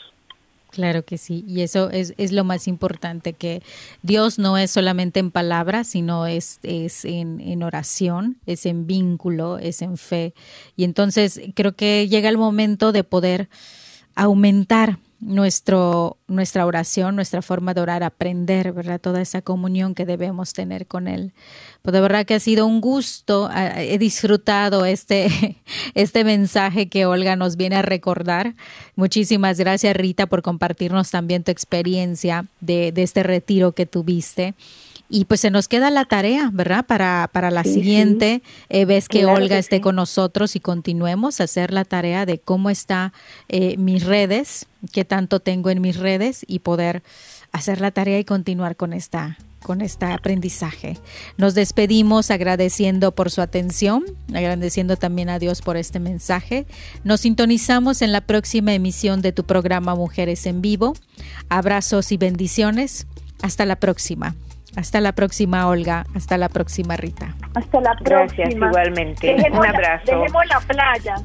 Claro 0.70 1.02
que 1.02 1.16
sí, 1.16 1.44
y 1.48 1.62
eso 1.62 1.90
es, 1.90 2.14
es, 2.18 2.30
lo 2.30 2.44
más 2.44 2.68
importante, 2.68 3.32
que 3.32 3.62
Dios 4.02 4.38
no 4.38 4.58
es 4.58 4.70
solamente 4.70 5.18
en 5.18 5.30
palabras, 5.30 5.88
sino 5.88 6.26
es, 6.26 6.60
es 6.62 7.06
en, 7.06 7.40
en, 7.40 7.62
oración, 7.62 8.36
es 8.44 8.66
en 8.66 8.86
vínculo, 8.86 9.58
es 9.58 9.80
en 9.80 9.96
fe. 9.96 10.34
Y 10.76 10.84
entonces 10.84 11.40
creo 11.54 11.72
que 11.72 12.06
llega 12.06 12.28
el 12.28 12.36
momento 12.36 12.92
de 12.92 13.02
poder 13.02 13.48
aumentar 14.14 14.98
nuestro, 15.20 16.16
nuestra 16.28 16.64
oración, 16.64 17.16
nuestra 17.16 17.42
forma 17.42 17.74
de 17.74 17.80
orar, 17.80 18.02
aprender, 18.02 18.72
¿verdad? 18.72 19.00
Toda 19.00 19.20
esa 19.20 19.42
comunión 19.42 19.94
que 19.94 20.06
debemos 20.06 20.52
tener 20.52 20.86
con 20.86 21.08
Él. 21.08 21.32
Pues 21.82 21.92
de 21.92 22.00
verdad 22.00 22.24
que 22.24 22.34
ha 22.34 22.40
sido 22.40 22.66
un 22.66 22.80
gusto, 22.80 23.50
he 23.76 23.98
disfrutado 23.98 24.84
este, 24.84 25.56
este 25.94 26.24
mensaje 26.24 26.88
que 26.88 27.06
Olga 27.06 27.36
nos 27.36 27.56
viene 27.56 27.76
a 27.76 27.82
recordar. 27.82 28.54
Muchísimas 28.94 29.58
gracias 29.58 29.96
Rita 29.96 30.26
por 30.26 30.42
compartirnos 30.42 31.10
también 31.10 31.42
tu 31.42 31.50
experiencia 31.50 32.46
de, 32.60 32.92
de 32.92 33.02
este 33.02 33.22
retiro 33.22 33.72
que 33.72 33.86
tuviste. 33.86 34.54
Y 35.10 35.24
pues 35.24 35.40
se 35.40 35.50
nos 35.50 35.68
queda 35.68 35.90
la 35.90 36.04
tarea, 36.04 36.50
¿verdad? 36.52 36.84
Para, 36.84 37.30
para 37.32 37.50
la 37.50 37.64
siguiente 37.64 38.42
eh, 38.68 38.84
vez 38.84 39.08
que 39.08 39.24
Olga 39.24 39.56
esté 39.56 39.80
con 39.80 39.96
nosotros 39.96 40.54
y 40.54 40.60
continuemos 40.60 41.40
a 41.40 41.44
hacer 41.44 41.72
la 41.72 41.84
tarea 41.84 42.26
de 42.26 42.38
cómo 42.38 42.68
está 42.68 43.14
eh, 43.48 43.78
mis 43.78 44.04
redes, 44.04 44.66
qué 44.92 45.06
tanto 45.06 45.40
tengo 45.40 45.70
en 45.70 45.80
mis 45.80 45.96
redes 45.96 46.44
y 46.46 46.58
poder 46.58 47.02
hacer 47.52 47.80
la 47.80 47.90
tarea 47.90 48.18
y 48.18 48.24
continuar 48.24 48.76
con 48.76 48.92
esta 48.92 49.38
con 49.62 49.80
este 49.80 50.06
aprendizaje. 50.06 50.98
Nos 51.36 51.54
despedimos 51.54 52.30
agradeciendo 52.30 53.12
por 53.14 53.30
su 53.30 53.40
atención, 53.40 54.04
agradeciendo 54.32 54.96
también 54.96 55.28
a 55.28 55.38
Dios 55.38 55.62
por 55.62 55.76
este 55.76 55.98
mensaje. 55.98 56.66
Nos 57.04 57.22
sintonizamos 57.22 58.02
en 58.02 58.12
la 58.12 58.20
próxima 58.20 58.72
emisión 58.74 59.20
de 59.20 59.32
tu 59.32 59.44
programa 59.44 59.94
Mujeres 59.94 60.46
en 60.46 60.62
Vivo. 60.62 60.94
Abrazos 61.48 62.12
y 62.12 62.16
bendiciones. 62.16 63.06
Hasta 63.42 63.66
la 63.66 63.76
próxima. 63.76 64.34
Hasta 64.78 65.00
la 65.00 65.10
próxima, 65.10 65.66
Olga. 65.66 66.06
Hasta 66.14 66.38
la 66.38 66.48
próxima, 66.48 66.96
Rita. 66.96 67.34
Hasta 67.56 67.80
la 67.80 67.96
próxima. 67.96 68.44
Gracias, 68.44 68.54
igualmente. 68.54 69.34
Un 69.50 69.66
abrazo. 69.66 70.04
dejemos 70.06 70.46
la 70.46 70.60
playa. 70.60 71.16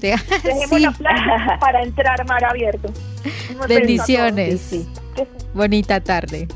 dejemos 0.44 0.80
la 0.82 0.90
playa 0.98 1.58
para 1.58 1.82
entrar 1.82 2.26
mar 2.26 2.44
abierto. 2.44 2.92
Bendiciones. 3.66 4.86
Bonita 5.54 5.98
tarde. 6.00 6.46